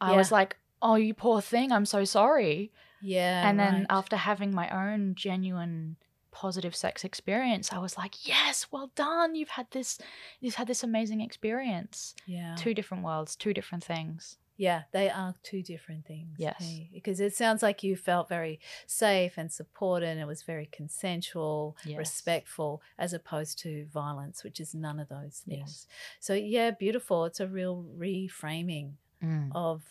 I 0.00 0.10
Yeah. 0.12 0.16
was 0.16 0.32
like, 0.32 0.56
oh, 0.80 0.94
you 0.94 1.12
poor 1.12 1.42
thing, 1.42 1.70
I'm 1.72 1.84
so 1.86 2.04
sorry. 2.04 2.72
Yeah. 3.02 3.48
and 3.48 3.58
then 3.58 3.74
right. 3.74 3.86
after 3.88 4.16
having 4.16 4.54
my 4.54 4.68
own 4.68 5.14
genuine 5.14 5.96
positive 6.32 6.74
sex 6.76 7.04
experience, 7.04 7.72
I 7.72 7.78
was 7.78 7.96
like, 7.98 8.26
yes, 8.26 8.66
well 8.70 8.90
done. 8.94 9.34
You've 9.34 9.50
had 9.50 9.66
this, 9.70 9.98
you've 10.40 10.54
had 10.56 10.66
this 10.68 10.82
amazing 10.82 11.20
experience. 11.20 12.14
yeah. 12.26 12.54
Two 12.56 12.74
different 12.74 13.04
worlds, 13.04 13.36
two 13.36 13.52
different 13.54 13.84
things. 13.84 14.36
Yeah, 14.56 14.82
they 14.92 15.08
are 15.08 15.34
two 15.42 15.62
different 15.62 16.04
things. 16.06 16.36
Yes. 16.36 16.56
hey? 16.60 16.90
Because 16.92 17.18
it 17.18 17.34
sounds 17.34 17.62
like 17.62 17.82
you 17.82 17.96
felt 17.96 18.28
very 18.28 18.60
safe 18.86 19.38
and 19.38 19.50
supported 19.50 20.06
and 20.10 20.20
it 20.20 20.26
was 20.26 20.42
very 20.42 20.68
consensual, 20.70 21.78
Yes. 21.84 21.96
respectful, 21.96 22.82
as 22.98 23.14
opposed 23.14 23.58
to 23.60 23.86
violence, 23.86 24.44
which 24.44 24.60
is 24.60 24.74
none 24.74 25.00
of 25.00 25.08
those 25.08 25.42
things. 25.48 25.60
Yes. 25.60 25.86
So, 26.20 26.34
yeah, 26.34 26.72
beautiful. 26.72 27.24
It's 27.24 27.40
a 27.40 27.46
real 27.48 27.86
reframing 27.96 28.92
Mm. 29.22 29.50
of 29.54 29.82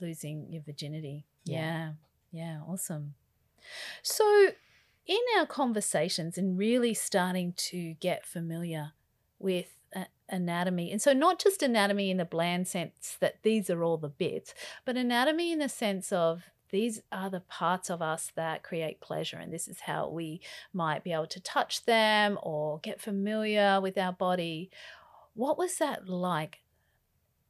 losing 0.00 0.50
your 0.50 0.62
virginity. 0.62 1.26
Yeah. 1.44 1.58
Yeah. 1.58 1.92
Yeah. 2.32 2.60
Awesome. 2.66 3.14
So, 4.02 4.48
in 5.06 5.20
our 5.38 5.46
conversations 5.46 6.38
and 6.38 6.58
really 6.58 6.94
starting 6.94 7.52
to 7.56 7.94
get 8.00 8.26
familiar 8.26 8.92
with 9.38 9.76
anatomy, 10.28 10.90
and 10.90 11.02
so 11.02 11.12
not 11.12 11.38
just 11.38 11.62
anatomy 11.62 12.10
in 12.10 12.16
the 12.16 12.24
bland 12.24 12.66
sense 12.66 13.16
that 13.20 13.42
these 13.42 13.68
are 13.68 13.84
all 13.84 13.98
the 13.98 14.08
bits, 14.08 14.54
but 14.84 14.96
anatomy 14.96 15.52
in 15.52 15.58
the 15.58 15.68
sense 15.68 16.10
of 16.12 16.44
these 16.70 17.02
are 17.12 17.30
the 17.30 17.40
parts 17.40 17.90
of 17.90 18.02
us 18.02 18.32
that 18.34 18.62
create 18.62 19.00
pleasure, 19.00 19.36
and 19.36 19.52
this 19.52 19.68
is 19.68 19.80
how 19.80 20.08
we 20.08 20.40
might 20.72 21.04
be 21.04 21.12
able 21.12 21.26
to 21.26 21.40
touch 21.40 21.84
them 21.84 22.38
or 22.42 22.80
get 22.80 23.00
familiar 23.00 23.80
with 23.80 23.98
our 23.98 24.12
body. 24.12 24.70
What 25.34 25.58
was 25.58 25.76
that 25.78 26.08
like 26.08 26.60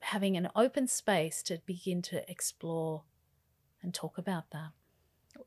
having 0.01 0.37
an 0.37 0.51
open 0.55 0.89
space 0.89 1.43
to 1.45 1.61
begin 1.65 2.03
to 2.03 2.29
explore 2.31 3.05
and 3.83 3.95
talk 3.95 4.19
about 4.19 4.51
that? 4.51 4.73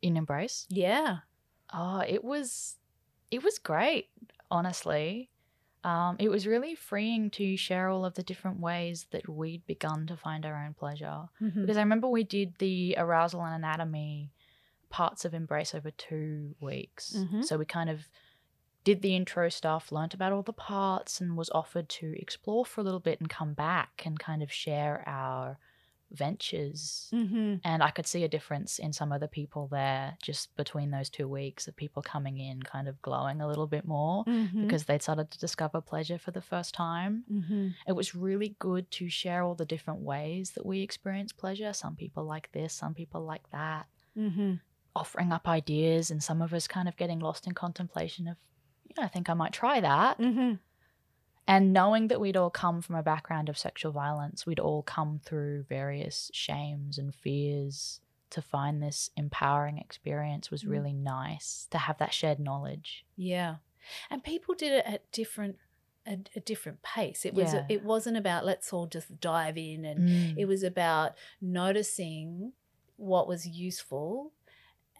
In 0.01 0.17
embrace. 0.17 0.65
Yeah. 0.69 1.17
Oh, 1.73 1.99
it 1.99 2.23
was, 2.23 2.77
it 3.31 3.43
was 3.43 3.59
great. 3.59 4.09
Honestly, 4.49 5.29
um, 5.83 6.15
it 6.19 6.29
was 6.29 6.47
really 6.47 6.75
freeing 6.75 7.29
to 7.31 7.57
share 7.57 7.89
all 7.89 8.05
of 8.05 8.15
the 8.15 8.23
different 8.23 8.59
ways 8.59 9.07
that 9.11 9.27
we'd 9.29 9.65
begun 9.65 10.07
to 10.07 10.17
find 10.17 10.45
our 10.45 10.63
own 10.65 10.73
pleasure. 10.73 11.29
Mhm. 11.41 11.61
Because 11.61 11.77
I 11.77 11.81
remember 11.81 12.07
we 12.07 12.23
did 12.23 12.57
the 12.57 12.95
arousal 12.97 13.43
and 13.43 13.55
anatomy 13.55 14.31
parts 14.89 15.25
of 15.25 15.33
Embrace 15.33 15.75
over 15.75 15.91
two 15.91 16.55
weeks. 16.59 17.13
Mhm. 17.15 17.43
So 17.43 17.57
we 17.57 17.65
kind 17.65 17.89
of 17.89 18.09
did 18.83 19.01
the 19.01 19.15
intro 19.15 19.49
stuff, 19.49 19.91
learnt 19.91 20.13
about 20.13 20.31
all 20.31 20.43
the 20.43 20.53
parts, 20.53 21.19
and 21.21 21.37
was 21.37 21.49
offered 21.51 21.89
to 21.89 22.13
explore 22.19 22.65
for 22.65 22.81
a 22.81 22.83
little 22.83 23.01
bit 23.01 23.19
and 23.19 23.29
come 23.29 23.53
back 23.53 24.03
and 24.05 24.19
kind 24.19 24.41
of 24.41 24.51
share 24.51 25.03
our 25.07 25.59
ventures. 26.11 27.09
Mhm. 27.13 27.61
And 27.63 27.83
I 27.83 27.91
could 27.91 28.07
see 28.07 28.23
a 28.23 28.27
difference 28.29 28.79
in 28.79 28.93
some 28.93 29.11
of 29.11 29.19
the 29.19 29.27
people 29.27 29.67
there 29.67 30.17
just 30.21 30.55
between 30.55 30.91
those 30.91 31.09
two 31.09 31.27
weeks 31.27 31.67
of 31.67 31.75
people 31.75 32.01
coming 32.01 32.37
in 32.37 32.61
kind 32.63 32.87
of 32.87 33.01
glowing 33.01 33.41
a 33.41 33.47
little 33.47 33.67
bit 33.67 33.85
more 33.85 34.23
Mhm. 34.25 34.61
because 34.63 34.85
they'd 34.85 35.01
started 35.01 35.31
to 35.31 35.39
discover 35.39 35.81
pleasure 35.81 36.17
for 36.17 36.31
the 36.31 36.41
first 36.41 36.73
time 36.73 37.23
Mhm. 37.31 37.75
it 37.85 37.93
was 37.93 38.15
really 38.15 38.55
good 38.59 38.89
to 38.91 39.09
share 39.09 39.43
all 39.43 39.55
the 39.55 39.65
different 39.65 39.99
ways 40.01 40.51
that 40.51 40.65
we 40.65 40.81
experience 40.81 41.33
pleasure. 41.33 41.73
Some 41.73 41.95
people 41.95 42.23
like 42.23 42.51
this, 42.51 42.73
some 42.73 42.93
people 42.93 43.21
like 43.23 43.49
that, 43.51 43.87
Mhm. 44.15 44.61
offering 44.95 45.31
up 45.31 45.47
ideas, 45.47 46.09
and 46.09 46.23
some 46.23 46.41
of 46.41 46.53
us 46.53 46.67
kind 46.67 46.87
of 46.87 46.95
getting 46.97 47.19
lost 47.19 47.45
in 47.47 47.53
contemplation 47.53 48.27
of, 48.27 48.37
yeah, 48.85 49.03
I 49.03 49.07
think 49.07 49.29
I 49.29 49.33
might 49.33 49.53
try 49.53 49.79
that. 49.81 50.19
And 51.47 51.71
knowing 51.73 52.09
that 52.09 52.19
we'd 52.19 52.35
all 52.37 52.49
come 52.49 52.81
from 52.81 52.95
a 52.95 53.03
background 53.03 53.47
of 53.49 53.57
sexual 53.57 53.91
violence, 53.91 54.45
we'd 54.45 54.59
all 54.59 54.83
come 54.83 55.19
through 55.23 55.63
various 55.69 56.29
shames 56.33 56.97
and 56.97 57.15
fears 57.15 58.01
to 58.31 58.41
find 58.41 58.83
this 58.83 59.09
empowering 59.15 59.77
experience 59.77 60.51
was 60.51 60.63
Mm. 60.65 60.69
really 60.69 60.93
nice 60.93 61.67
to 61.71 61.77
have 61.77 61.97
that 61.99 62.13
shared 62.13 62.39
knowledge. 62.39 63.05
Yeah. 63.15 63.55
And 64.09 64.21
people 64.23 64.53
did 64.53 64.73
it 64.73 64.85
at 64.85 65.09
different 65.11 65.57
a, 66.05 66.19
a 66.37 66.39
different 66.39 66.81
pace. 66.83 67.25
It 67.25 67.33
was 67.33 67.53
Yeah. 67.53 67.65
it 67.69 67.83
wasn't 67.83 68.15
about 68.17 68.45
let's 68.45 68.71
all 68.71 68.87
just 68.87 69.19
dive 69.19 69.57
in 69.57 69.83
and 69.85 69.99
Mm. 70.07 70.37
it 70.37 70.45
was 70.45 70.63
about 70.63 71.15
noticing 71.41 72.53
what 72.95 73.27
was 73.27 73.45
useful 73.47 74.31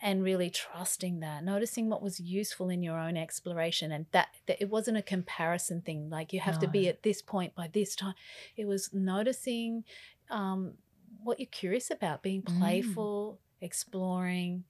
and 0.01 0.23
really 0.23 0.49
trusting 0.49 1.19
that 1.21 1.43
noticing 1.43 1.89
what 1.89 2.01
was 2.01 2.19
useful 2.19 2.69
in 2.69 2.83
your 2.83 2.97
own 2.99 3.17
exploration 3.17 3.91
and 3.91 4.05
that, 4.11 4.27
that 4.47 4.61
it 4.61 4.69
wasn't 4.69 4.95
a 4.97 5.01
comparison 5.01 5.81
thing 5.81 6.09
like 6.09 6.31
you 6.33 6.39
have 6.39 6.59
to 6.59 6.67
be 6.67 6.87
at 6.87 7.03
this 7.03 7.21
point 7.21 7.53
by 7.55 7.67
this 7.73 7.95
time 7.95 8.13
it 8.55 8.65
was 8.65 8.93
noticing 8.93 9.83
um, 10.29 10.73
what 11.23 11.39
you're 11.39 11.47
curious 11.51 11.89
about 11.91 12.21
being 12.21 12.41
Mm. 12.41 12.57
playful 12.59 13.39
exploring 13.61 14.63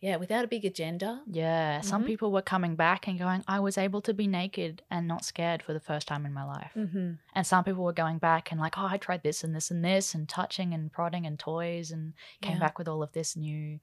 yeah 0.00 0.16
without 0.16 0.44
a 0.44 0.48
big 0.48 0.64
agenda 0.64 1.22
Yeah, 1.26 1.80
some 1.80 2.02
Mhm. 2.04 2.06
people 2.06 2.30
were 2.30 2.42
coming 2.42 2.76
back 2.76 3.08
and 3.08 3.18
going, 3.18 3.42
I 3.48 3.58
was 3.60 3.76
able 3.76 4.00
to 4.02 4.14
be 4.14 4.26
naked 4.26 4.82
and 4.90 5.08
not 5.08 5.24
scared 5.24 5.62
for 5.62 5.72
the 5.72 5.80
first 5.80 6.06
time 6.06 6.24
in 6.24 6.32
my 6.32 6.44
life. 6.44 6.72
mm-hmm. 6.76 7.14
And 7.34 7.46
some 7.46 7.64
people 7.64 7.82
were 7.84 7.92
going 8.04 8.18
back 8.18 8.50
and 8.52 8.60
like, 8.60 8.78
oh, 8.78 8.86
I 8.86 8.96
tried 8.96 9.22
this 9.22 9.42
and 9.44 9.54
this 9.54 9.70
and 9.70 9.84
this 9.84 10.14
and 10.14 10.28
touching 10.28 10.72
and 10.72 10.90
prodding 10.92 11.26
and 11.26 11.38
toys 11.38 11.90
and 11.90 12.14
came 12.40 12.54
Yeah. 12.54 12.60
back 12.60 12.78
with 12.78 12.88
all 12.88 13.02
of 13.02 13.12
this 13.12 13.34
new 13.36 13.80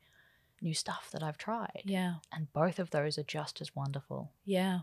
new 0.62 0.74
stuff 0.74 1.10
that 1.12 1.22
I've 1.24 1.38
tried. 1.38 1.82
yeah 1.86 2.16
And 2.32 2.52
both 2.54 2.80
of 2.80 2.90
those 2.92 3.18
are 3.18 3.24
just 3.24 3.62
as 3.62 3.76
wonderful. 3.76 4.32
Yeah. 4.44 4.80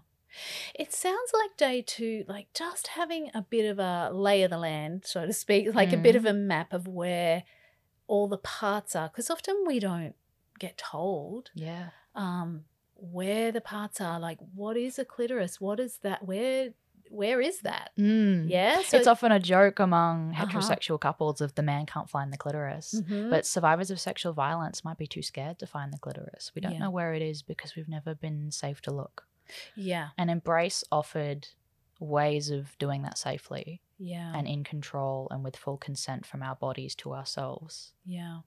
It 0.75 0.93
sounds 0.93 1.31
like 1.35 1.57
day 1.59 1.83
two, 1.83 2.25
like 2.26 2.47
just 2.55 2.88
having 2.88 3.31
a 3.35 3.43
bit 3.43 3.67
of 3.71 3.79
a 3.79 4.11
lay 4.12 4.43
of 4.45 4.50
the 4.50 4.59
land, 4.59 5.02
so 5.05 5.26
to 5.26 5.33
speak, 5.33 5.75
like 5.75 5.93
a 5.93 5.97
bit 5.99 6.17
of 6.17 6.25
a 6.25 6.33
map 6.33 6.73
of 6.73 6.88
where 6.88 7.43
all 8.07 8.29
the 8.29 8.38
parts 8.38 8.97
are. 8.97 9.09
Because 9.09 9.29
often 9.29 9.64
we 9.67 9.79
don't 9.79 10.14
get 10.59 10.79
told 10.79 11.50
Yeah. 11.55 11.91
um, 12.14 12.64
where 12.95 13.52
the 13.52 13.61
parts 13.61 14.00
are. 14.00 14.19
Like, 14.19 14.38
what 14.55 14.76
is 14.79 14.99
a 14.99 15.05
clitoris? 15.05 15.61
What 15.61 15.79
is 15.81 15.99
that? 15.99 16.25
Where 16.25 16.71
where 17.12 17.40
is 17.40 17.61
that? 17.61 17.90
Mm. 17.99 18.49
Yeah. 18.49 18.81
So 18.83 18.97
it's 18.97 19.07
often 19.07 19.33
a 19.33 19.38
joke 19.38 19.78
among 19.78 20.31
Uh-huh. 20.33 20.47
heterosexual 20.47 20.99
couples 21.00 21.40
of 21.40 21.54
the 21.54 21.62
man 21.62 21.85
can't 21.87 22.09
find 22.09 22.33
the 22.33 22.38
clitoris. 22.38 22.95
Mhm. 23.00 23.31
But 23.31 23.45
survivors 23.47 23.90
of 23.90 24.00
sexual 24.00 24.33
violence 24.33 24.85
might 24.85 24.97
be 24.99 25.07
too 25.07 25.23
scared 25.23 25.59
to 25.59 25.66
find 25.66 25.92
the 25.92 25.99
clitoris. 25.99 26.52
We 26.54 26.61
don't 26.62 26.73
Yeah. 26.73 26.78
know 26.78 26.90
where 26.90 27.12
it 27.14 27.23
is 27.23 27.42
because 27.42 27.76
we've 27.76 27.88
never 27.88 28.14
been 28.14 28.50
safe 28.50 28.81
to 28.83 28.90
look. 28.92 29.26
yeah, 29.76 30.11
And 30.16 30.31
Embrace 30.31 30.83
offered 30.90 31.49
ways 32.00 32.49
of 32.50 32.76
doing 32.78 33.02
that 33.02 33.19
safely 33.19 33.81
yeah, 33.99 34.33
and 34.35 34.47
in 34.49 34.64
control 34.64 35.28
and 35.31 35.45
with 35.45 35.57
full 35.57 35.76
consent 35.76 36.25
from 36.25 36.42
our 36.42 36.57
bodies 36.57 36.95
to 36.97 37.12
ourselves. 37.14 37.92
yeah. 38.04 38.40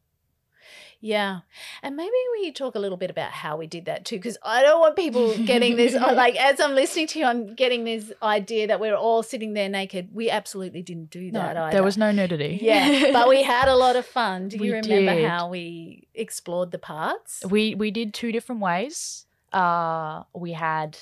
Yeah. 1.01 1.39
And 1.83 1.95
maybe 1.95 2.11
we 2.33 2.51
talk 2.51 2.75
a 2.75 2.79
little 2.79 2.97
bit 2.97 3.09
about 3.09 3.31
how 3.31 3.57
we 3.57 3.67
did 3.67 3.85
that 3.85 4.05
too, 4.05 4.15
because 4.15 4.37
I 4.43 4.63
don't 4.63 4.79
want 4.79 4.95
people 4.95 5.37
getting 5.45 5.75
this, 5.75 5.93
uh, 5.93 6.13
like, 6.15 6.35
as 6.35 6.59
I'm 6.59 6.73
listening 6.73 7.07
to 7.07 7.19
you, 7.19 7.25
I'm 7.25 7.53
getting 7.53 7.83
this 7.83 8.11
idea 8.23 8.67
that 8.67 8.79
we're 8.79 8.95
all 8.95 9.21
sitting 9.21 9.53
there 9.53 9.69
naked. 9.69 10.09
We 10.13 10.29
absolutely 10.29 10.81
didn't 10.81 11.09
do 11.11 11.31
that 11.31 11.57
either. 11.57 11.71
there 11.73 11.83
was 11.83 11.97
no 11.97 12.11
nudity. 12.11 12.59
Yeah. 12.61 13.11
but 13.13 13.27
we 13.29 13.43
had 13.43 13.67
a 13.67 13.75
lot 13.75 13.95
of 13.95 14.05
fun. 14.05 14.47
Do 14.49 14.55
you 14.57 14.61
We 14.61 14.71
remember 14.71 15.15
did. 15.15 15.29
how 15.29 15.49
we 15.49 16.07
explored 16.15 16.71
the 16.71 16.79
parts? 16.79 17.43
we 17.49 17.75
we 17.75 17.91
did 17.91 18.13
two 18.13 18.31
different 18.31 18.61
ways. 18.61 19.25
Uh, 19.53 20.23
we 20.33 20.51
had 20.53 20.97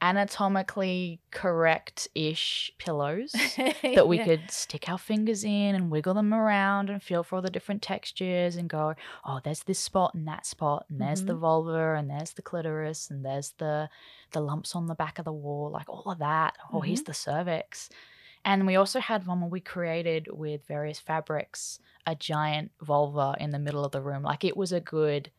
anatomically 0.00 1.20
correct-ish 1.30 2.72
pillows 2.78 3.32
that 3.82 4.06
we 4.08 4.18
Yeah. 4.18 4.24
could 4.24 4.50
stick 4.50 4.88
our 4.88 4.98
fingers 4.98 5.44
in 5.44 5.74
and 5.74 5.90
wiggle 5.90 6.14
them 6.14 6.32
around 6.32 6.90
and 6.90 7.02
feel 7.02 7.22
for 7.22 7.36
all 7.36 7.42
the 7.42 7.50
different 7.50 7.82
textures 7.82 8.56
and 8.56 8.68
go, 8.68 8.94
oh, 9.24 9.40
there's 9.42 9.64
this 9.64 9.78
spot 9.78 10.14
and 10.14 10.26
that 10.28 10.46
spot 10.46 10.86
and 10.88 11.00
there's 11.00 11.22
the 11.24 11.34
Mhm. 11.34 11.40
vulva 11.40 11.94
and 11.94 12.10
there's 12.10 12.32
the 12.32 12.42
clitoris 12.42 13.10
and 13.10 13.24
there's 13.24 13.52
the 13.58 13.88
the 14.32 14.40
lumps 14.40 14.74
on 14.76 14.86
the 14.86 14.94
back 14.94 15.18
of 15.18 15.24
the 15.24 15.32
wall, 15.32 15.70
like 15.70 15.88
all 15.88 16.10
of 16.12 16.18
that. 16.18 16.56
Oh, 16.72 16.80
here's 16.82 17.02
the 17.02 17.14
cervix. 17.14 17.88
And 18.44 18.66
we 18.66 18.76
also 18.76 19.00
had 19.00 19.26
one 19.26 19.40
where 19.40 19.50
we 19.50 19.60
created 19.60 20.28
with 20.30 20.66
various 20.66 20.98
fabrics 21.00 21.80
a 22.06 22.14
giant 22.14 22.70
vulva 22.80 23.34
in 23.40 23.50
the 23.50 23.58
middle 23.58 23.84
of 23.84 23.92
the 23.92 24.00
room. 24.02 24.22
Like 24.22 24.44
it 24.44 24.56
was 24.56 24.70
a 24.72 24.80
good 24.80 25.30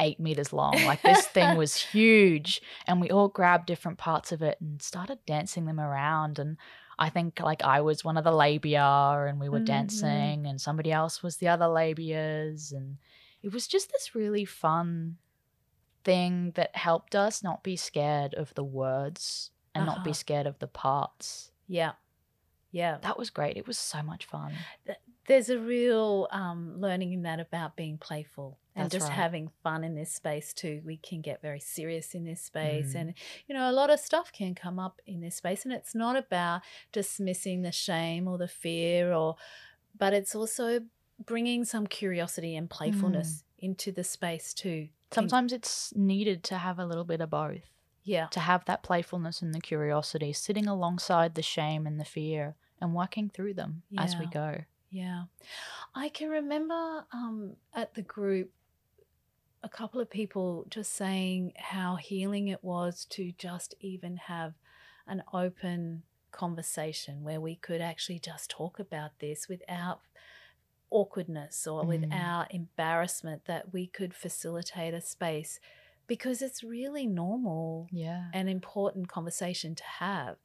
eight 0.00 0.18
meters 0.20 0.52
long. 0.52 0.74
Like 0.84 1.02
this 1.10 1.26
thing 1.26 1.56
was 1.56 1.76
huge. 1.76 2.60
And 2.86 3.00
we 3.00 3.10
all 3.10 3.28
grabbed 3.28 3.66
different 3.66 3.98
parts 3.98 4.32
of 4.32 4.42
it 4.42 4.58
and 4.60 4.80
started 4.82 5.18
dancing 5.26 5.66
them 5.66 5.80
around. 5.80 6.38
And 6.38 6.56
I 6.98 7.08
think 7.10 7.40
like 7.40 7.62
I 7.62 7.80
was 7.80 8.04
one 8.04 8.16
of 8.16 8.24
the 8.24 8.32
labia 8.32 8.82
and 9.28 9.40
we 9.40 9.48
were 9.48 9.60
Mhm. 9.60 9.66
dancing 9.66 10.46
and 10.46 10.60
somebody 10.60 10.92
else 10.92 11.22
was 11.22 11.36
the 11.38 11.48
other 11.48 11.66
labias. 11.66 12.72
And 12.72 12.98
it 13.42 13.52
was 13.52 13.66
just 13.66 13.90
this 13.92 14.14
really 14.14 14.44
fun 14.44 15.18
thing 16.04 16.52
that 16.54 16.76
helped 16.76 17.14
us 17.14 17.42
not 17.42 17.62
be 17.62 17.76
scared 17.76 18.34
of 18.34 18.52
the 18.54 18.64
words 18.64 19.50
and 19.74 19.86
not 19.86 20.04
be 20.04 20.10
Uh-huh. 20.10 20.14
scared 20.14 20.46
of 20.46 20.58
the 20.58 20.66
parts. 20.66 21.50
Yeah. 21.66 21.92
Yeah. 22.70 22.98
That 23.02 23.18
was 23.18 23.30
great. 23.30 23.56
It 23.56 23.66
was 23.66 23.78
so 23.78 24.02
much 24.02 24.26
fun. 24.26 24.52
There's 25.26 25.48
a 25.48 25.58
real 25.58 26.28
um, 26.30 26.78
learning 26.80 27.12
in 27.12 27.22
that 27.22 27.40
about 27.40 27.76
being 27.76 27.96
playful 27.98 28.58
and 28.76 28.84
That's 28.86 28.94
just 28.94 29.08
right. 29.08 29.16
having 29.16 29.50
fun 29.62 29.84
in 29.84 29.94
this 29.94 30.12
space 30.12 30.52
too. 30.52 30.82
We 30.84 30.96
can 30.96 31.20
get 31.20 31.40
very 31.40 31.60
serious 31.60 32.14
in 32.14 32.24
this 32.24 32.40
space, 32.42 32.92
Mm. 32.94 33.00
and 33.00 33.14
you 33.46 33.54
know, 33.54 33.70
a 33.70 33.72
lot 33.72 33.90
of 33.90 34.00
stuff 34.00 34.32
can 34.32 34.54
come 34.54 34.78
up 34.78 35.00
in 35.06 35.20
this 35.20 35.36
space, 35.36 35.64
and 35.64 35.72
it's 35.72 35.94
not 35.94 36.16
about 36.16 36.62
dismissing 36.92 37.62
the 37.62 37.72
shame 37.72 38.26
or 38.28 38.38
the 38.38 38.48
fear, 38.48 39.12
or, 39.12 39.36
but 39.96 40.12
it's 40.12 40.34
also 40.34 40.80
bringing 41.24 41.64
some 41.64 41.86
curiosity 41.86 42.56
and 42.56 42.68
playfulness 42.70 43.44
into 43.58 43.92
the 43.92 44.02
space 44.04 44.52
too. 44.52 44.88
Sometimes 45.12 45.52
it's 45.52 45.92
needed 45.94 46.42
to 46.44 46.58
have 46.58 46.78
a 46.80 46.84
little 46.86 47.04
bit 47.04 47.20
of 47.20 47.30
both. 47.30 47.62
yeah, 48.02 48.26
To 48.32 48.40
have 48.40 48.64
that 48.66 48.82
playfulness 48.82 49.40
and 49.40 49.54
the 49.54 49.60
curiosity 49.60 50.32
sitting 50.32 50.66
alongside 50.66 51.36
the 51.36 51.42
shame 51.42 51.86
and 51.86 51.98
the 52.00 52.04
fear 52.04 52.56
and 52.80 52.92
working 52.94 53.30
through 53.30 53.54
them 53.54 53.82
as 53.96 54.16
we 54.16 54.26
go. 54.26 54.62
Yeah. 54.90 55.24
I 55.94 56.08
can 56.08 56.28
remember 56.28 57.06
um, 57.12 57.56
at 57.72 57.94
the 57.94 58.02
group 58.02 58.50
a 59.64 59.68
couple 59.68 59.98
of 60.00 60.10
people 60.10 60.66
just 60.68 60.92
saying 60.92 61.52
how 61.56 61.96
healing 61.96 62.48
it 62.48 62.62
was 62.62 63.06
to 63.06 63.32
just 63.38 63.74
even 63.80 64.16
have 64.18 64.52
an 65.06 65.22
open 65.32 66.02
conversation 66.30 67.24
where 67.24 67.40
we 67.40 67.56
could 67.56 67.80
actually 67.80 68.18
just 68.18 68.50
talk 68.50 68.78
about 68.78 69.18
this 69.20 69.48
without 69.48 70.00
awkwardness 70.90 71.66
or 71.66 71.84
Mm. 71.84 71.88
without 71.88 72.52
embarrassment, 72.54 73.46
that 73.46 73.72
we 73.72 73.86
could 73.86 74.14
facilitate 74.14 74.92
a 74.94 75.00
space 75.00 75.58
because 76.06 76.42
it's 76.42 76.62
really 76.62 77.06
normal 77.06 77.88
Yeah. 77.90 78.26
an 78.34 78.48
important 78.48 79.08
conversation 79.08 79.74
to 79.74 79.84
have. 79.84 80.36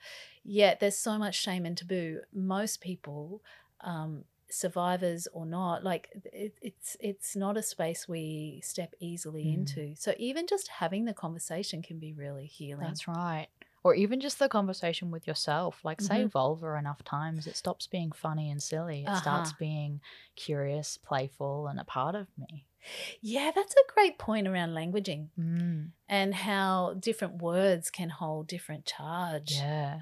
Yet 0.44 0.80
there's 0.80 0.98
so 0.98 1.18
much 1.18 1.36
shame 1.36 1.66
and 1.66 1.78
taboo. 1.78 2.22
Most 2.32 2.80
people, 2.80 3.44
um, 3.82 4.24
survivors 4.52 5.28
or 5.34 5.46
not, 5.46 5.84
like 5.84 6.10
it, 6.34 6.58
it's 6.62 6.98
it's 7.00 7.36
not 7.36 7.58
a 7.58 7.62
space 7.64 8.08
we 8.08 8.62
step 8.64 8.94
easily 9.00 9.46
Mm. 9.46 9.54
into. 9.60 9.96
So 9.98 10.14
even 10.18 10.48
just 10.48 10.68
having 10.68 11.06
the 11.06 11.14
conversation 11.14 11.82
can 11.82 12.00
be 12.00 12.14
really 12.14 12.46
healing. 12.46 12.88
That's 12.88 13.08
right. 13.08 13.48
Or 13.84 13.96
even 13.96 14.20
just 14.20 14.40
the 14.40 14.50
conversation 14.50 15.10
with 15.10 15.26
yourself. 15.26 15.86
Like, 15.86 16.02
say 16.02 16.26
Mhm. 16.26 16.32
vulva 16.32 16.76
enough 16.76 17.02
times, 17.04 17.48
it 17.48 17.56
stops 17.56 17.88
being 17.88 18.12
funny 18.12 18.52
and 18.52 18.62
silly. 18.62 19.04
It 19.06 19.16
starts 19.16 19.52
Uh-huh. 19.52 19.58
being 19.60 20.02
curious, 20.36 20.98
playful, 20.98 21.68
and 21.68 21.80
a 21.80 21.86
part 21.86 22.14
of 22.16 22.28
me. 22.38 22.66
Yeah, 23.22 23.52
that's 23.56 23.74
a 23.76 23.94
great 23.94 24.18
point 24.18 24.48
around 24.48 24.72
languaging 24.72 25.30
Mm, 25.40 25.92
and 26.10 26.34
how 26.36 26.96
different 27.00 27.42
words 27.42 27.90
can 27.90 28.10
hold 28.10 28.48
different 28.48 28.86
charge. 28.86 29.54
yeah. 29.56 30.02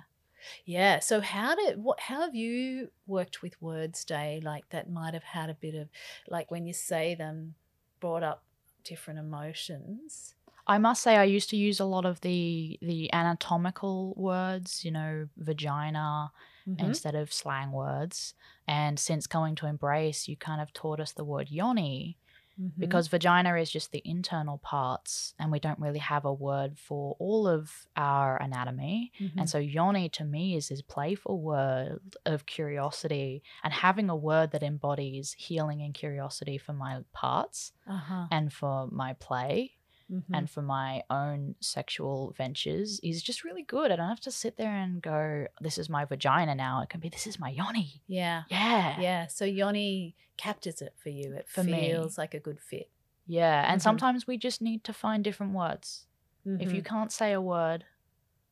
Yeah. 0.66 1.00
So 1.00 1.22
how 1.22 1.56
did 1.56 1.82
what 1.84 2.00
how 2.00 2.22
have 2.22 2.36
you 2.36 2.92
worked 3.06 3.42
with 3.42 3.62
words, 3.62 4.04
Day, 4.06 4.40
like 4.44 4.70
that 4.70 4.90
might 4.90 5.14
have 5.14 5.24
had 5.24 5.50
a 5.50 5.54
bit 5.54 5.76
of 5.76 5.90
like 6.30 6.52
when 6.52 6.66
you 6.66 6.74
say 6.74 7.16
them 7.16 7.56
brought 8.00 8.24
up 8.24 8.44
different 8.84 9.20
emotions? 9.20 10.36
I 10.70 10.78
must 10.80 11.02
say, 11.02 11.16
I 11.16 11.24
used 11.24 11.50
to 11.52 11.56
use 11.58 11.80
a 11.80 11.86
lot 11.86 12.06
of 12.06 12.22
the 12.22 12.78
the 12.82 13.12
anatomical 13.14 14.14
words, 14.18 14.84
you 14.84 14.92
know, 14.92 15.30
vagina, 15.38 16.32
Mhm. 16.68 16.80
instead 16.80 17.16
of 17.16 17.32
slang 17.32 17.72
words. 17.72 18.34
And 18.68 19.00
since 19.00 19.28
coming 19.28 19.56
to 19.56 19.66
Embrace, 19.68 20.28
you 20.28 20.36
kind 20.36 20.60
of 20.62 20.74
taught 20.74 21.00
us 21.00 21.14
the 21.14 21.24
word 21.24 21.50
yoni 21.50 22.18
Mhm. 22.60 22.72
because 22.78 23.08
vagina 23.08 23.56
is 23.56 23.70
just 23.72 23.92
the 23.92 24.02
internal 24.04 24.58
parts, 24.58 25.34
and 25.40 25.52
we 25.52 25.60
don't 25.60 25.80
really 25.80 26.00
have 26.00 26.26
a 26.26 26.34
word 26.34 26.78
for 26.80 27.16
all 27.20 27.48
of 27.48 27.88
our 27.96 28.38
anatomy. 28.42 29.12
Mhm. 29.20 29.32
And 29.38 29.50
so 29.50 29.58
yoni 29.60 30.10
to 30.10 30.24
me 30.24 30.56
is 30.56 30.70
this 30.70 30.82
playful 30.82 31.40
word 31.40 32.16
of 32.26 32.46
curiosity 32.46 33.44
and 33.64 33.74
having 33.74 34.10
a 34.10 34.16
word 34.16 34.52
that 34.52 34.64
embodies 34.64 35.34
healing 35.34 35.82
and 35.82 35.94
curiosity 35.94 36.58
for 36.58 36.74
my 36.74 37.04
parts 37.14 37.74
uh-huh. 37.88 38.28
and 38.32 38.52
for 38.52 38.88
my 38.88 39.14
play 39.14 39.77
Mhm. 40.12 40.24
and 40.34 40.50
for 40.50 40.62
my 40.62 41.04
own 41.10 41.56
sexual 41.60 42.32
ventures 42.38 43.00
is 43.04 43.22
just 43.22 43.44
really 43.44 43.64
good. 43.64 43.92
I 43.92 43.96
don't 43.98 44.08
have 44.08 44.22
to 44.22 44.32
sit 44.32 44.56
there 44.58 44.74
and 44.74 45.02
go, 45.02 45.48
this 45.60 45.78
is 45.78 45.90
my 45.90 46.06
vagina 46.06 46.56
now. 46.56 46.82
It 46.82 46.90
can 46.90 47.00
be, 47.02 47.10
this 47.10 47.28
is 47.28 47.40
my 47.40 47.50
yoni. 47.50 48.02
yeah. 48.08 48.44
Yeah. 48.50 49.00
Yeah. 49.02 49.28
So 49.28 49.44
Yoni 49.46 50.16
captures 50.38 50.82
it 50.82 50.94
for 50.98 51.10
you. 51.10 51.34
It 51.34 51.50
For 51.50 51.64
me. 51.64 51.90
feels 51.92 52.18
like 52.18 52.34
a 52.34 52.40
good 52.40 52.60
fit. 52.62 52.90
Yeah. 53.26 53.70
And 53.72 53.80
Mhm. 53.82 53.84
sometimes 53.84 54.26
we 54.28 54.38
just 54.38 54.62
need 54.62 54.84
to 54.86 54.94
find 54.94 55.24
different 55.24 55.54
words. 55.54 56.08
If 56.46 56.72
you 56.72 56.82
Mhm. 56.82 56.86
can't 56.86 57.12
say 57.12 57.34
a 57.34 57.42
word, 57.42 57.84